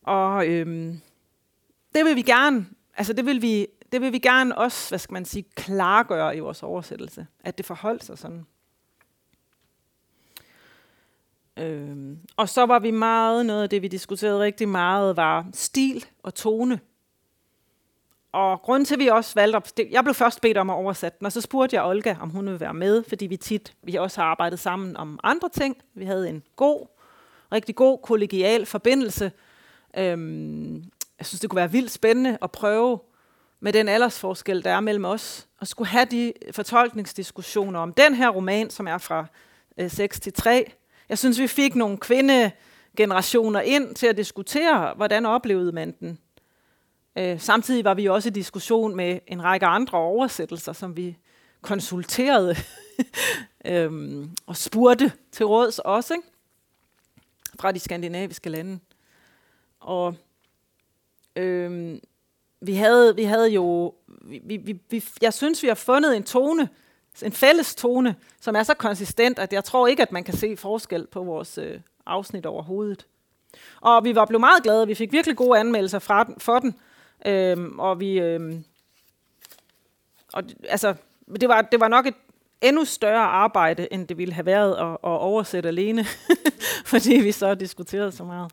Og 0.03 0.47
øhm, 0.47 1.01
det 1.95 2.05
vil 2.05 2.15
vi 2.15 2.21
gerne, 2.21 2.65
altså 2.97 3.13
det 3.13 3.25
vil 3.25 3.41
vi, 3.41 3.67
det 3.91 4.01
vil 4.01 4.13
vi 4.13 4.19
gerne 4.19 4.57
også, 4.57 4.89
hvad 4.89 4.99
skal 4.99 5.13
man 5.13 5.25
sige, 5.25 5.45
klargøre 5.55 6.37
i 6.37 6.39
vores 6.39 6.63
oversættelse, 6.63 7.27
at 7.43 7.57
det 7.57 7.65
forholdt 7.65 8.03
sig 8.03 8.17
sådan. 8.17 8.45
Øhm, 11.57 12.19
og 12.37 12.49
så 12.49 12.65
var 12.65 12.79
vi 12.79 12.91
meget, 12.91 13.45
noget 13.45 13.63
af 13.63 13.69
det, 13.69 13.81
vi 13.81 13.87
diskuterede 13.87 14.39
rigtig 14.39 14.69
meget, 14.69 15.17
var 15.17 15.45
stil 15.53 16.05
og 16.23 16.35
tone. 16.35 16.79
Og 18.35 18.61
grund 18.61 18.85
til, 18.85 18.95
at 18.95 18.99
vi 18.99 19.07
også 19.07 19.31
valgte 19.35 19.57
at... 19.57 19.91
Jeg 19.91 20.03
blev 20.03 20.13
først 20.13 20.41
bedt 20.41 20.57
om 20.57 20.69
at 20.69 20.73
oversætte 20.73 21.17
den, 21.19 21.25
og 21.25 21.31
så 21.31 21.41
spurgte 21.41 21.75
jeg 21.75 21.85
Olga, 21.85 22.15
om 22.21 22.29
hun 22.29 22.45
ville 22.45 22.59
være 22.59 22.73
med, 22.73 23.03
fordi 23.09 23.25
vi 23.25 23.37
tit, 23.37 23.73
vi 23.83 23.95
også 23.95 24.21
har 24.21 24.27
arbejdet 24.27 24.59
sammen 24.59 24.97
om 24.97 25.19
andre 25.23 25.49
ting. 25.49 25.77
Vi 25.93 26.05
havde 26.05 26.29
en 26.29 26.43
god, 26.55 26.87
rigtig 27.51 27.75
god 27.75 27.99
kollegial 28.03 28.65
forbindelse. 28.65 29.31
Øhm, 29.97 30.75
jeg 31.19 31.25
synes, 31.25 31.39
det 31.39 31.49
kunne 31.49 31.57
være 31.59 31.71
vildt 31.71 31.91
spændende 31.91 32.37
at 32.41 32.51
prøve 32.51 32.99
med 33.59 33.73
den 33.73 33.89
aldersforskel, 33.89 34.63
der 34.63 34.71
er 34.71 34.79
mellem 34.79 35.05
os, 35.05 35.47
og 35.59 35.67
skulle 35.67 35.87
have 35.87 36.05
de 36.05 36.33
fortolkningsdiskussioner 36.51 37.79
om 37.79 37.93
den 37.93 38.13
her 38.13 38.29
roman, 38.29 38.69
som 38.69 38.87
er 38.87 38.97
fra 38.97 39.25
øh, 39.77 39.91
6 39.91 40.19
til 40.19 40.33
3. 40.33 40.71
Jeg 41.09 41.17
synes, 41.17 41.39
vi 41.39 41.47
fik 41.47 41.75
nogle 41.75 41.97
kvindegenerationer 41.97 43.59
ind 43.59 43.95
til 43.95 44.07
at 44.07 44.17
diskutere, 44.17 44.93
hvordan 44.95 45.25
oplevede 45.25 45.71
man 45.71 45.95
den. 45.99 46.19
Øh, 47.17 47.39
samtidig 47.39 47.85
var 47.85 47.93
vi 47.93 48.05
også 48.05 48.29
i 48.29 48.31
diskussion 48.31 48.95
med 48.95 49.19
en 49.27 49.43
række 49.43 49.65
andre 49.65 49.97
oversættelser, 49.97 50.73
som 50.73 50.97
vi 50.97 51.17
konsulterede 51.61 52.55
øhm, 53.65 54.29
og 54.45 54.57
spurgte 54.57 55.11
til 55.31 55.45
råds 55.45 55.79
også, 55.79 56.13
ikke? 56.13 56.27
fra 57.59 57.71
de 57.71 57.79
skandinaviske 57.79 58.49
lande. 58.49 58.79
Og 59.79 60.15
øhm, 61.35 61.99
vi 62.61 62.73
havde, 62.73 63.15
vi 63.15 63.23
havde 63.23 63.49
jo, 63.49 63.93
vi, 64.07 64.57
vi, 64.57 64.79
vi, 64.89 65.03
jeg 65.21 65.33
synes, 65.33 65.63
vi 65.63 65.67
har 65.67 65.75
fundet 65.75 66.17
en 66.17 66.23
tone, 66.23 66.69
en 67.23 67.31
fælles 67.31 67.75
tone, 67.75 68.15
som 68.41 68.55
er 68.55 68.63
så 68.63 68.73
konsistent, 68.73 69.39
at 69.39 69.53
jeg 69.53 69.63
tror 69.63 69.87
ikke, 69.87 70.01
at 70.01 70.11
man 70.11 70.23
kan 70.23 70.37
se 70.37 70.57
forskel 70.57 71.07
på 71.07 71.23
vores 71.23 71.57
øh, 71.57 71.79
afsnit 72.05 72.45
overhovedet. 72.45 73.07
Og 73.81 74.03
vi 74.03 74.15
var 74.15 74.25
blevet 74.25 74.39
meget 74.39 74.63
glade, 74.63 74.87
vi 74.87 74.95
fik 74.95 75.11
virkelig 75.11 75.37
gode 75.37 75.59
anmeldelser 75.59 75.99
fra 75.99 76.23
den, 76.23 76.39
for 76.39 76.59
den, 76.59 76.75
øhm, 77.25 77.79
og 77.79 77.99
vi, 77.99 78.19
øhm, 78.19 78.63
og 80.33 80.43
altså, 80.69 80.95
det 81.41 81.49
var, 81.49 81.61
det 81.61 81.79
var 81.79 81.87
nok 81.87 82.05
et 82.05 82.15
endnu 82.61 82.85
større 82.85 83.25
arbejde, 83.25 83.93
end 83.93 84.07
det 84.07 84.17
ville 84.17 84.33
have 84.33 84.45
været 84.45 84.75
at, 84.75 84.91
at 84.91 84.97
oversætte 85.03 85.69
alene, 85.69 86.05
fordi 86.91 87.13
vi 87.15 87.31
så 87.31 87.55
diskuterede 87.55 88.11
så 88.11 88.23
meget. 88.23 88.51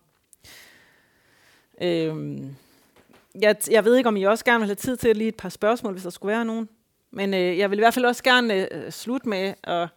Øhm, 1.82 2.56
jeg, 3.40 3.56
jeg 3.70 3.84
ved 3.84 3.96
ikke, 3.96 4.08
om 4.08 4.16
I 4.16 4.22
også 4.22 4.44
gerne 4.44 4.58
vil 4.58 4.68
have 4.68 4.74
tid 4.74 4.96
til 4.96 5.16
lige 5.16 5.28
et 5.28 5.36
par 5.36 5.48
spørgsmål, 5.48 5.92
hvis 5.92 6.02
der 6.02 6.10
skulle 6.10 6.32
være 6.32 6.44
nogen. 6.44 6.68
Men 7.10 7.34
øh, 7.34 7.58
jeg 7.58 7.70
vil 7.70 7.78
i 7.78 7.80
hvert 7.80 7.94
fald 7.94 8.04
også 8.04 8.22
gerne 8.22 8.74
øh, 8.74 8.90
slutte 8.90 9.28
med 9.28 9.54
at... 9.62 9.88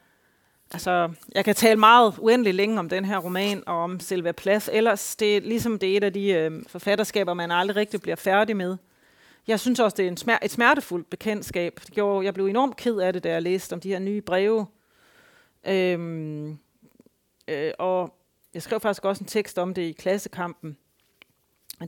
Altså, 0.71 1.11
jeg 1.35 1.45
kan 1.45 1.55
tale 1.55 1.79
meget 1.79 2.13
uendelig 2.19 2.53
længe 2.53 2.79
om 2.79 2.89
den 2.89 3.05
her 3.05 3.17
roman 3.17 3.63
og 3.67 3.75
om 3.75 3.99
Silvia 3.99 4.31
Plath. 4.31 4.67
Ellers, 4.71 5.15
det 5.15 5.37
er 5.37 5.41
ligesom 5.41 5.79
det 5.79 5.93
er 5.93 5.97
et 5.97 6.03
af 6.03 6.13
de 6.13 6.29
øh, 6.29 6.63
forfatterskaber, 6.67 7.33
man 7.33 7.51
aldrig 7.51 7.75
rigtig 7.75 8.01
bliver 8.01 8.15
færdig 8.15 8.57
med. 8.57 8.77
Jeg 9.47 9.59
synes 9.59 9.79
også, 9.79 9.95
det 9.97 10.03
er 10.03 10.07
en 10.07 10.17
smer- 10.17 10.45
et 10.45 10.51
smertefuldt 10.51 11.09
bekendtskab. 11.09 11.79
Det 11.85 11.93
gjorde, 11.93 12.25
jeg 12.25 12.33
blev 12.33 12.45
enormt 12.45 12.77
ked 12.77 12.97
af 12.97 13.13
det, 13.13 13.23
da 13.23 13.29
jeg 13.29 13.41
læste 13.41 13.73
om 13.73 13.79
de 13.79 13.89
her 13.89 13.99
nye 13.99 14.21
breve. 14.21 14.65
Øhm, 15.67 16.57
øh, 17.47 17.71
og 17.79 18.15
jeg 18.53 18.61
skrev 18.61 18.79
faktisk 18.79 19.05
også 19.05 19.23
en 19.23 19.27
tekst 19.27 19.57
om 19.57 19.73
det 19.73 19.81
i 19.81 19.91
klassekampen. 19.91 20.77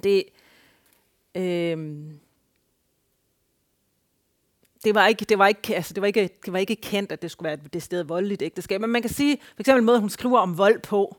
Det, 0.04 0.24
øhm, 1.36 2.20
det 4.88 4.96
var 4.96 5.08
ikke, 5.08 5.26
det 5.26 5.40
var 5.40 5.48
ikke, 5.48 5.76
altså 5.76 5.94
det 5.94 6.02
var 6.02 6.08
ikke, 6.08 6.30
det 6.46 6.54
var 6.54 6.60
ikke 6.60 6.76
kendt, 6.76 7.12
at 7.12 7.22
det 7.22 7.32
skulle 7.32 7.50
være 7.50 7.58
et 7.74 7.84
sted 7.84 8.04
voldeligt 8.04 8.42
ægteskab. 8.42 8.82
Men 8.82 8.90
man 8.90 9.02
kan 9.02 9.12
sige, 9.12 9.38
for 9.42 9.60
eksempel 9.60 9.84
måde, 9.84 10.00
hun 10.00 10.10
skriver 10.10 10.40
om 10.40 10.58
vold 10.58 10.80
på 10.80 11.18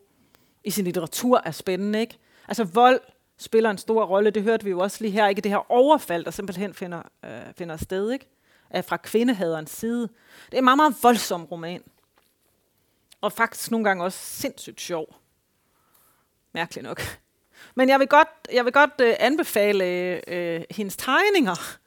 i 0.65 0.71
sin 0.71 0.85
litteratur 0.85 1.43
er 1.45 1.51
spændende, 1.51 2.01
ikke? 2.01 2.19
Altså 2.49 2.65
vold 2.65 3.01
spiller 3.39 3.71
en 3.71 3.79
stor 3.79 4.05
rolle, 4.05 4.31
det 4.31 4.43
hørte 4.43 4.65
vi 4.65 4.71
jo 4.71 4.79
også 4.79 4.99
lige 5.01 5.11
her, 5.11 5.29
ikke? 5.29 5.41
Det 5.41 5.51
her 5.51 5.73
overfald, 5.73 6.25
der 6.25 6.31
simpelthen 6.31 6.75
finder, 6.75 7.03
øh, 7.25 7.41
finder 7.57 7.77
sted, 7.77 8.11
ikke? 8.11 8.29
Øh, 8.77 8.85
fra 8.85 8.97
kvindehaderens 8.97 9.71
side. 9.71 10.09
Det 10.47 10.55
er 10.55 10.59
en 10.59 10.65
meget, 10.65 10.77
meget 10.77 10.97
voldsom 11.03 11.45
roman. 11.45 11.83
Og 13.21 13.33
faktisk 13.33 13.71
nogle 13.71 13.85
gange 13.85 14.05
også 14.05 14.19
sindssygt 14.19 14.81
sjov. 14.81 15.17
Mærkeligt 16.53 16.85
nok. 16.85 17.03
Men 17.75 17.89
jeg 17.89 18.01
vil 18.01 18.09
godt, 18.09 18.29
jeg 18.53 18.65
vil 18.65 18.73
godt 18.73 19.01
øh, 19.01 19.15
anbefale 19.19 19.85
øh, 20.29 20.65
hendes 20.71 20.97
tegninger 20.97 21.79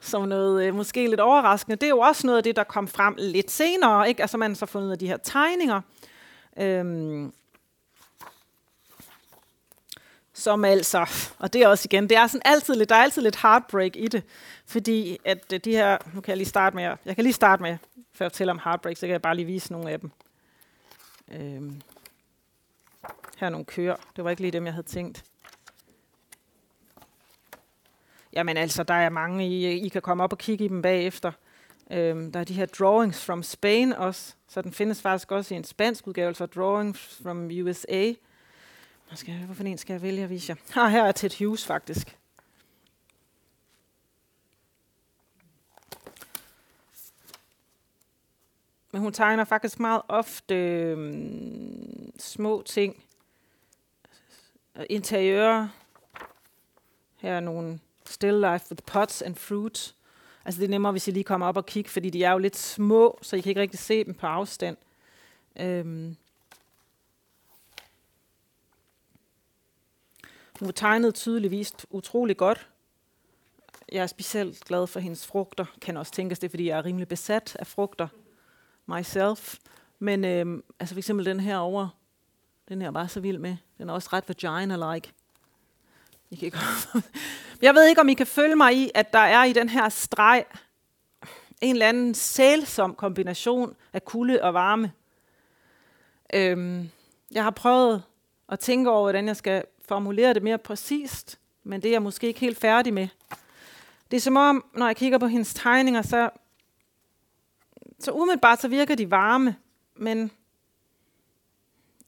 som 0.00 0.28
noget 0.28 0.66
øh, 0.66 0.74
måske 0.74 1.06
lidt 1.06 1.20
overraskende. 1.20 1.76
Det 1.76 1.86
er 1.86 1.90
jo 1.90 1.98
også 1.98 2.26
noget 2.26 2.36
af 2.36 2.42
det, 2.42 2.56
der 2.56 2.64
kom 2.64 2.88
frem 2.88 3.14
lidt 3.18 3.50
senere. 3.50 4.08
Ikke? 4.08 4.22
Altså 4.22 4.36
man 4.38 4.54
så 4.54 4.66
fundet 4.66 4.92
af 4.92 4.98
de 4.98 5.06
her 5.06 5.16
tegninger. 5.16 5.80
Øhm, 6.56 7.32
som 10.32 10.64
altså, 10.64 11.10
og 11.38 11.52
det 11.52 11.62
er 11.62 11.68
også 11.68 11.88
igen, 11.90 12.08
det 12.08 12.16
er 12.16 12.26
sådan 12.26 12.42
altid 12.44 12.74
lidt, 12.74 12.88
der 12.88 12.94
er 12.94 13.02
altid 13.02 13.22
lidt 13.22 13.42
heartbreak 13.42 13.96
i 13.96 14.08
det, 14.08 14.22
fordi 14.66 15.18
at 15.24 15.52
øh, 15.52 15.60
de 15.64 15.70
her, 15.70 15.98
nu 16.14 16.20
kan 16.20 16.30
jeg 16.30 16.36
lige 16.36 16.48
starte 16.48 16.76
med, 16.76 16.96
jeg 17.04 17.14
kan 17.14 17.24
lige 17.24 17.32
starte 17.32 17.62
med, 17.62 17.78
før 18.12 18.24
jeg 18.24 18.32
fortæller 18.32 18.52
om 18.52 18.60
heartbreak, 18.64 18.96
så 18.96 19.00
kan 19.00 19.10
jeg 19.10 19.22
bare 19.22 19.34
lige 19.34 19.46
vise 19.46 19.72
nogle 19.72 19.90
af 19.90 20.00
dem. 20.00 20.10
Øhm, 21.32 21.80
her 23.36 23.46
er 23.46 23.50
nogle 23.50 23.64
køer, 23.64 23.96
det 24.16 24.24
var 24.24 24.30
ikke 24.30 24.42
lige 24.42 24.52
dem, 24.52 24.64
jeg 24.64 24.74
havde 24.74 24.86
tænkt. 24.86 25.24
Jamen 28.32 28.56
altså, 28.56 28.82
der 28.82 28.94
er 28.94 29.08
mange, 29.08 29.46
I, 29.46 29.80
I 29.80 29.88
kan 29.88 30.02
komme 30.02 30.24
op 30.24 30.32
og 30.32 30.38
kigge 30.38 30.64
i 30.64 30.68
dem 30.68 30.82
bagefter. 30.82 31.32
Øhm, 31.90 32.32
der 32.32 32.40
er 32.40 32.44
de 32.44 32.54
her 32.54 32.66
Drawings 32.66 33.24
from 33.24 33.42
Spain 33.42 33.92
også, 33.92 34.34
så 34.48 34.62
den 34.62 34.72
findes 34.72 35.02
faktisk 35.02 35.32
også 35.32 35.54
i 35.54 35.56
en 35.56 35.64
spansk 35.64 36.06
udgave, 36.06 36.34
så 36.34 36.46
Drawings 36.46 37.20
from 37.22 37.50
USA. 37.64 38.12
Skal 39.14 39.34
jeg, 39.34 39.44
hvorfor 39.44 39.64
en 39.64 39.78
skal 39.78 39.94
jeg 39.94 40.02
vælge 40.02 40.22
at 40.22 40.30
vise 40.30 40.50
jer? 40.50 40.82
Ah, 40.82 40.90
her 40.90 41.04
er 41.04 41.12
Ted 41.12 41.38
Hughes 41.38 41.66
faktisk. 41.66 42.16
Men 48.92 49.00
hun 49.02 49.12
tegner 49.12 49.44
faktisk 49.44 49.80
meget 49.80 50.02
ofte 50.08 50.54
øhm, 50.54 52.12
små 52.18 52.62
ting. 52.62 53.04
Interiører. 54.90 55.68
Her 57.16 57.32
er 57.32 57.40
nogle 57.40 57.80
still 58.10 58.40
life 58.40 58.66
with 58.70 58.82
pots 58.86 59.22
and 59.22 59.34
fruit. 59.34 59.94
Altså 60.44 60.60
det 60.60 60.66
er 60.66 60.70
nemmere, 60.70 60.92
hvis 60.92 61.08
I 61.08 61.10
lige 61.10 61.24
kommer 61.24 61.46
op 61.46 61.56
og 61.56 61.66
kigger, 61.66 61.90
fordi 61.90 62.10
de 62.10 62.24
er 62.24 62.32
jo 62.32 62.38
lidt 62.38 62.56
små, 62.56 63.18
så 63.22 63.36
I 63.36 63.40
kan 63.40 63.50
ikke 63.50 63.60
rigtig 63.60 63.78
se 63.78 64.04
dem 64.04 64.14
på 64.14 64.26
afstand. 64.26 64.76
Øhm. 65.60 66.16
Hun 70.60 70.72
tegnede 70.72 71.12
tydeligvis 71.12 71.72
utrolig 71.90 72.36
godt. 72.36 72.68
Jeg 73.92 74.02
er 74.02 74.06
specielt 74.06 74.64
glad 74.64 74.86
for 74.86 75.00
hendes 75.00 75.26
frugter. 75.26 75.64
Kan 75.80 75.96
også 75.96 76.12
tænkes 76.12 76.38
det, 76.38 76.50
fordi 76.50 76.68
jeg 76.68 76.78
er 76.78 76.84
rimelig 76.84 77.08
besat 77.08 77.56
af 77.58 77.66
frugter 77.66 78.08
myself. 78.86 79.58
Men 79.98 80.24
øhm, 80.24 80.64
altså 80.80 80.94
for 80.94 80.98
eksempel 80.98 81.26
den 81.26 81.40
her 81.40 81.56
over, 81.56 81.88
den 82.68 82.82
her 82.82 82.90
var 82.90 83.06
så 83.06 83.20
vild 83.20 83.38
med. 83.38 83.56
Den 83.78 83.88
er 83.88 83.92
også 83.92 84.08
ret 84.12 84.28
vagina-like. 84.28 85.12
I 86.30 86.36
kan 86.36 86.46
ikke 86.46 86.58
Jeg 87.62 87.74
ved 87.74 87.86
ikke, 87.88 88.00
om 88.00 88.08
I 88.08 88.14
kan 88.14 88.26
følge 88.26 88.56
mig 88.56 88.76
i, 88.76 88.90
at 88.94 89.12
der 89.12 89.18
er 89.18 89.44
i 89.44 89.52
den 89.52 89.68
her 89.68 89.88
streg 89.88 90.44
en 91.60 91.74
eller 91.74 91.88
anden 91.88 92.14
sælsom 92.14 92.94
kombination 92.94 93.76
af 93.92 94.04
kulde 94.04 94.42
og 94.42 94.54
varme. 94.54 94.92
Øhm, 96.34 96.90
jeg 97.30 97.44
har 97.44 97.50
prøvet 97.50 98.02
at 98.48 98.60
tænke 98.60 98.90
over, 98.90 99.02
hvordan 99.02 99.26
jeg 99.26 99.36
skal 99.36 99.64
formulere 99.88 100.34
det 100.34 100.42
mere 100.42 100.58
præcist, 100.58 101.38
men 101.64 101.82
det 101.82 101.88
er 101.88 101.92
jeg 101.92 102.02
måske 102.02 102.26
ikke 102.26 102.40
helt 102.40 102.58
færdig 102.58 102.94
med. 102.94 103.08
Det 104.10 104.16
er 104.16 104.20
som 104.20 104.36
om, 104.36 104.64
når 104.74 104.86
jeg 104.86 104.96
kigger 104.96 105.18
på 105.18 105.26
hendes 105.26 105.54
tegninger, 105.54 106.02
så, 106.02 106.30
så 107.98 108.12
umiddelbart 108.12 108.60
så 108.60 108.68
virker 108.68 108.94
de 108.94 109.10
varme, 109.10 109.56
men 109.94 110.30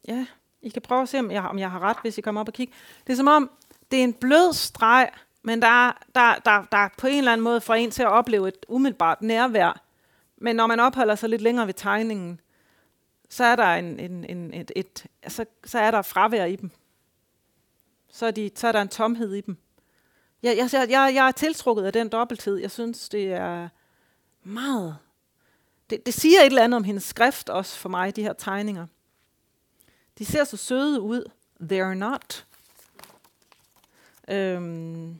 ja, 0.08 0.26
I 0.62 0.68
kan 0.68 0.82
prøve 0.82 1.02
at 1.02 1.08
se, 1.08 1.18
om 1.18 1.30
jeg, 1.30 1.42
om 1.42 1.58
jeg 1.58 1.70
har 1.70 1.80
ret, 1.80 1.96
hvis 2.02 2.18
I 2.18 2.20
kommer 2.20 2.40
op 2.40 2.48
og 2.48 2.54
kigger. 2.54 2.74
Det 3.06 3.12
er 3.12 3.16
som 3.16 3.28
om, 3.28 3.50
det 3.93 4.01
er 4.01 4.05
en 4.05 4.12
blød 4.12 4.53
streg, 4.53 5.11
men 5.43 5.62
der, 5.62 5.93
der, 6.14 6.34
der, 6.45 6.64
der 6.72 6.88
på 6.99 7.07
en 7.07 7.18
eller 7.18 7.32
anden 7.32 7.45
måde 7.45 7.61
får 7.61 7.74
en 7.74 7.90
til 7.90 8.03
at 8.03 8.09
opleve 8.09 8.49
et 8.49 8.66
umiddelbart 8.68 9.22
nærvær. 9.22 9.82
Men 10.36 10.57
når 10.57 10.66
man 10.66 10.80
opholder 10.80 11.14
sig 11.14 11.28
lidt 11.28 11.43
længere 11.43 11.66
ved 11.66 11.74
tegningen, 11.74 12.40
så 13.28 13.45
er 13.45 13.57
der, 13.57 13.74
en, 13.74 14.01
en, 14.01 14.24
en, 14.24 14.55
et, 14.55 14.72
et, 14.76 15.07
så, 15.28 15.45
så 15.64 15.78
er 15.78 15.90
der 15.90 16.03
fravær 16.03 16.45
i 16.45 16.57
dem. 16.57 16.70
Så 18.12 18.26
er, 18.26 18.30
de, 18.30 18.51
så 18.55 18.68
er 18.68 18.72
der 18.72 18.82
en 18.82 18.88
tomhed 18.88 19.34
i 19.34 19.40
dem. 19.40 19.57
Jeg, 20.43 20.57
jeg, 20.57 20.70
jeg, 20.72 21.12
jeg 21.14 21.26
er 21.26 21.32
tiltrukket 21.32 21.84
af 21.84 21.93
den 21.93 22.09
dobbelthed. 22.09 22.57
Jeg 22.57 22.70
synes, 22.70 23.09
det 23.09 23.32
er 23.32 23.68
meget... 24.43 24.97
Det, 25.90 26.07
det 26.07 26.14
siger 26.14 26.40
et 26.40 26.47
eller 26.47 26.62
andet 26.62 26.76
om 26.76 26.84
hendes 26.84 27.05
skrift 27.05 27.49
også 27.49 27.78
for 27.78 27.88
mig, 27.88 28.16
de 28.16 28.22
her 28.22 28.32
tegninger. 28.32 28.86
De 30.18 30.24
ser 30.24 30.45
så 30.45 30.57
søde 30.57 31.01
ud. 31.01 31.30
They're 31.61 31.95
not. 31.95 32.47
Øhm, 34.30 35.16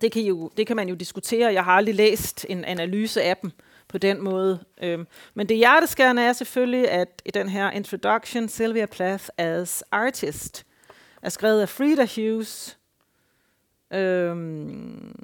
det 0.00 0.12
kan, 0.12 0.22
jo, 0.22 0.50
det 0.56 0.66
kan 0.66 0.76
man 0.76 0.88
jo 0.88 0.94
diskutere. 0.94 1.52
Jeg 1.52 1.64
har 1.64 1.72
aldrig 1.72 1.94
læst 1.94 2.46
en 2.48 2.64
analyse 2.64 3.22
af 3.22 3.36
dem 3.36 3.50
på 3.88 3.98
den 3.98 4.22
måde. 4.24 4.64
Øhm, 4.82 5.06
men 5.34 5.48
det 5.48 5.56
hjerteskærende 5.56 6.22
er 6.22 6.32
selvfølgelig, 6.32 6.90
at 6.90 7.22
i 7.24 7.30
den 7.30 7.48
her 7.48 7.70
introduction, 7.70 8.48
Sylvia 8.48 8.86
Plath 8.86 9.28
as 9.36 9.82
artist, 9.90 10.66
er 11.22 11.28
skrevet 11.28 11.60
af 11.60 11.68
Frida 11.68 12.06
Hughes. 12.16 12.78
Øhm, 13.92 15.14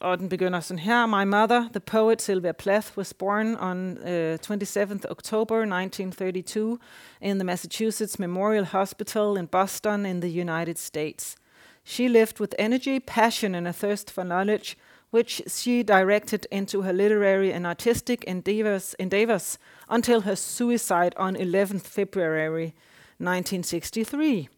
og 0.00 0.18
den 0.18 0.28
begynder 0.28 0.60
sådan 0.60 0.78
her. 0.78 1.06
My 1.06 1.24
mother, 1.24 1.68
the 1.68 1.80
poet 1.80 2.22
Sylvia 2.22 2.52
Plath, 2.52 2.98
was 2.98 3.14
born 3.14 3.56
on 3.56 3.98
øh, 4.08 4.32
uh, 4.32 4.56
27th 4.56 5.04
October 5.10 5.56
1932 5.56 6.78
in 7.20 7.38
the 7.38 7.44
Massachusetts 7.44 8.18
Memorial 8.18 8.64
Hospital 8.64 9.36
in 9.36 9.46
Boston 9.46 10.06
in 10.06 10.20
the 10.20 10.40
United 10.40 10.78
States. 10.78 11.36
She 11.84 12.08
lived 12.08 12.40
with 12.40 12.54
energy, 12.58 12.98
passion, 12.98 13.54
and 13.54 13.68
a 13.68 13.72
thirst 13.72 14.10
for 14.10 14.22
knowledge, 14.22 14.76
which 15.10 15.42
she 15.46 15.82
directed 15.82 16.46
into 16.50 16.82
her 16.82 16.92
literary 16.92 17.52
and 17.52 17.66
artistic 17.66 18.24
endeavors, 18.26 18.94
endeavors 18.98 19.58
until 19.88 20.20
her 20.20 20.34
suicide 20.34 21.14
on 21.16 21.36
11th 21.36 21.86
February 21.86 22.72
1963. 23.18 24.48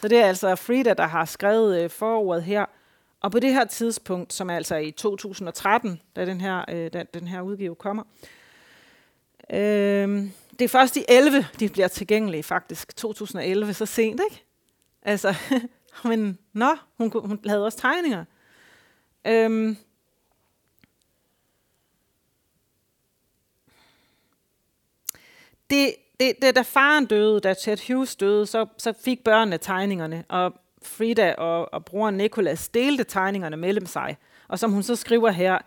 Så 0.00 0.08
det 0.08 0.18
er 0.18 0.26
altså 0.26 0.56
Frida, 0.56 0.94
der 0.94 1.06
har 1.06 1.24
skrevet 1.24 1.82
øh, 1.82 1.90
forordet 1.90 2.44
her. 2.44 2.66
Og 3.24 3.30
på 3.30 3.38
det 3.38 3.52
her 3.52 3.64
tidspunkt, 3.64 4.32
som 4.32 4.50
er 4.50 4.56
altså 4.56 4.76
i 4.76 4.90
2013, 4.90 6.00
da 6.16 6.26
den 6.26 6.40
her, 6.40 6.64
øh, 6.68 6.92
da 6.92 7.04
den 7.14 7.28
her 7.28 7.40
udgave 7.40 7.74
kommer, 7.74 8.02
øh, 9.50 10.28
det 10.58 10.64
er 10.64 10.68
først 10.68 10.96
i 10.96 11.04
11, 11.08 11.46
de 11.60 11.68
bliver 11.68 11.88
tilgængelige 11.88 12.42
faktisk. 12.42 12.96
2011, 12.96 13.74
så 13.74 13.86
sent, 13.86 14.20
ikke? 14.30 14.44
Altså, 15.02 15.34
men 16.08 16.38
nå, 16.52 16.76
hun, 16.98 17.12
hun 17.14 17.40
lavede 17.44 17.64
også 17.64 17.78
tegninger. 17.78 18.24
Øhm, 19.26 19.76
det, 25.70 25.94
det, 26.20 26.32
det, 26.42 26.56
da 26.56 26.62
faren 26.62 27.06
døde, 27.06 27.40
da 27.40 27.54
Ted 27.54 27.78
Hughes 27.88 28.16
døde, 28.16 28.46
så, 28.46 28.66
så 28.78 28.92
fik 29.04 29.24
børnene 29.24 29.58
tegningerne, 29.58 30.24
og 30.28 30.52
Frida 30.86 31.34
og, 31.38 31.74
og 31.74 31.84
broren 31.84 32.16
Nicholas 32.16 32.68
delte 32.68 33.04
tegningerne 33.04 33.56
mellem 33.56 33.86
sig. 33.86 34.16
Og 34.48 34.58
som 34.58 34.72
hun 34.72 34.82
så 34.82 34.96
skriver 34.96 35.30
her, 35.30 35.58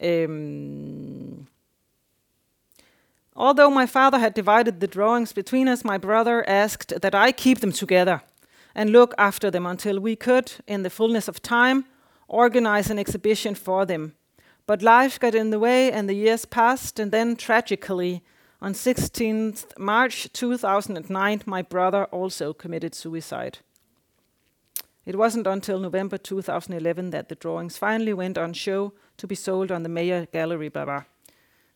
øhm, 0.00 1.46
Although 3.36 3.70
my 3.70 3.86
father 3.86 4.18
had 4.18 4.34
divided 4.34 4.80
the 4.80 4.86
drawings 4.86 5.32
between 5.32 5.68
us, 5.68 5.84
my 5.84 5.98
brother 5.98 6.44
asked 6.46 7.00
that 7.00 7.14
I 7.14 7.32
keep 7.32 7.60
them 7.60 7.72
together 7.72 8.18
and 8.74 8.90
look 8.90 9.14
after 9.18 9.50
them 9.50 9.66
until 9.66 9.98
we 9.98 10.14
could, 10.14 10.60
in 10.66 10.82
the 10.82 10.90
fullness 10.90 11.28
of 11.28 11.40
time, 11.40 11.84
organize 12.28 12.90
an 12.90 12.98
exhibition 12.98 13.54
for 13.54 13.86
them. 13.86 14.12
But 14.66 14.82
life 14.82 15.18
got 15.18 15.34
in 15.34 15.50
the 15.50 15.58
way 15.58 15.90
and 15.90 16.08
the 16.08 16.14
years 16.14 16.44
passed, 16.44 17.00
and 17.00 17.12
then 17.12 17.36
tragically, 17.36 18.22
on 18.60 18.74
16th 18.74 19.78
March 19.78 20.28
2009, 20.32 21.42
my 21.46 21.62
brother 21.62 22.04
also 22.12 22.52
committed 22.52 22.94
suicide. 22.94 23.58
It 25.06 25.14
wasn't 25.14 25.46
until 25.46 25.78
November 25.80 26.16
2011 26.16 27.10
that 27.10 27.26
the 27.28 27.34
drawings 27.34 27.78
finally 27.78 28.12
went 28.12 28.38
on 28.38 28.54
show 28.54 28.92
to 29.18 29.26
be 29.26 29.34
sold 29.34 29.70
on 29.70 29.82
the 29.82 29.88
Mayer 29.88 30.24
Gallery, 30.24 30.68
blah, 30.68 30.84
blah. 30.84 31.02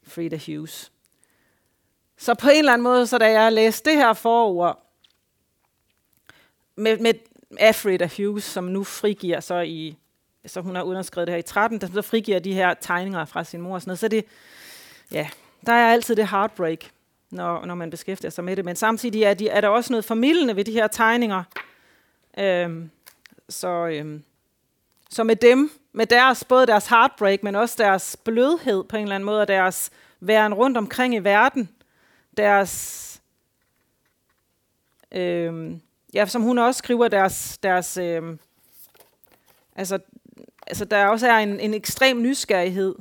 Frida 0.02 0.36
Hughes. 0.46 0.92
Så 2.16 2.34
på 2.34 2.48
en 2.48 2.58
eller 2.58 2.72
anden 2.72 2.82
måde, 2.82 3.06
så 3.06 3.18
da 3.18 3.30
jeg 3.40 3.52
læste 3.52 3.90
det 3.90 3.98
her 3.98 4.12
forord 4.12 4.84
med, 6.76 6.98
med 6.98 7.14
af 7.58 7.74
Frida 7.74 8.08
Hughes, 8.16 8.44
som 8.44 8.64
nu 8.64 8.84
frigiver 8.84 9.40
så 9.40 9.60
i, 9.60 9.96
så 10.46 10.60
hun 10.60 10.76
har 10.76 10.82
underskrevet 10.82 11.26
det 11.26 11.32
her 11.32 11.38
i 11.38 11.42
13, 11.42 11.80
der 11.80 11.86
så 11.94 12.02
frigiver 12.02 12.38
de 12.38 12.52
her 12.52 12.74
tegninger 12.74 13.24
fra 13.24 13.44
sin 13.44 13.60
mor 13.60 13.74
og 13.74 13.80
sådan 13.80 13.90
noget, 13.90 13.98
så 13.98 14.08
det, 14.08 14.24
ja, 15.12 15.28
der 15.66 15.72
er 15.72 15.92
altid 15.92 16.16
det 16.16 16.28
heartbreak, 16.28 16.78
når, 17.30 17.64
når 17.64 17.74
man 17.74 17.90
beskæftiger 17.90 18.30
sig 18.30 18.44
med 18.44 18.56
det, 18.56 18.64
men 18.64 18.76
samtidig 18.76 19.22
er, 19.22 19.34
de, 19.34 19.48
er 19.48 19.60
der 19.60 19.68
også 19.68 19.92
noget 19.92 20.04
formidlende 20.04 20.56
ved 20.56 20.64
de 20.64 20.72
her 20.72 20.86
tegninger, 20.86 21.42
øhm, 22.38 22.90
så, 23.48 23.68
øhm, 23.68 24.24
så 25.10 25.24
med 25.24 25.36
dem, 25.36 25.70
med 25.92 26.06
deres, 26.06 26.44
både 26.44 26.66
deres 26.66 26.86
heartbreak, 26.86 27.42
men 27.42 27.54
også 27.54 27.74
deres 27.78 28.16
blødhed 28.24 28.84
på 28.84 28.96
en 28.96 29.02
eller 29.02 29.14
anden 29.14 29.26
måde, 29.26 29.40
og 29.40 29.48
deres 29.48 29.90
væren 30.20 30.54
rundt 30.54 30.76
omkring 30.76 31.14
i 31.14 31.18
verden, 31.18 31.68
deres, 32.36 33.22
øhm, 35.12 35.80
ja, 36.14 36.26
som 36.26 36.42
hun 36.42 36.58
også 36.58 36.78
skriver, 36.78 37.08
deres, 37.08 37.58
deres 37.58 37.96
øhm, 37.96 38.38
altså, 39.76 39.98
altså 40.66 40.84
der 40.84 41.06
også 41.06 41.28
er 41.28 41.38
en, 41.38 41.60
en 41.60 41.74
ekstrem 41.74 42.22
nysgerrighed, 42.22 42.94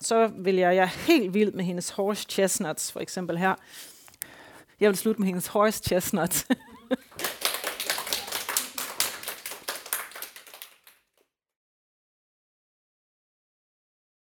så 0.00 0.26
vil 0.26 0.54
jeg, 0.54 0.76
jeg 0.76 0.82
er 0.82 1.06
helt 1.06 1.34
vild 1.34 1.52
med 1.52 1.64
hendes 1.64 1.90
horse 1.90 2.26
chestnuts, 2.30 2.92
for 2.92 3.00
eksempel 3.00 3.38
her. 3.38 3.54
Jeg 4.80 4.88
vil 4.88 4.96
slutte 4.96 5.20
med 5.20 5.26
hendes 5.26 5.46
horse 5.46 5.82
chestnuts. 5.82 6.46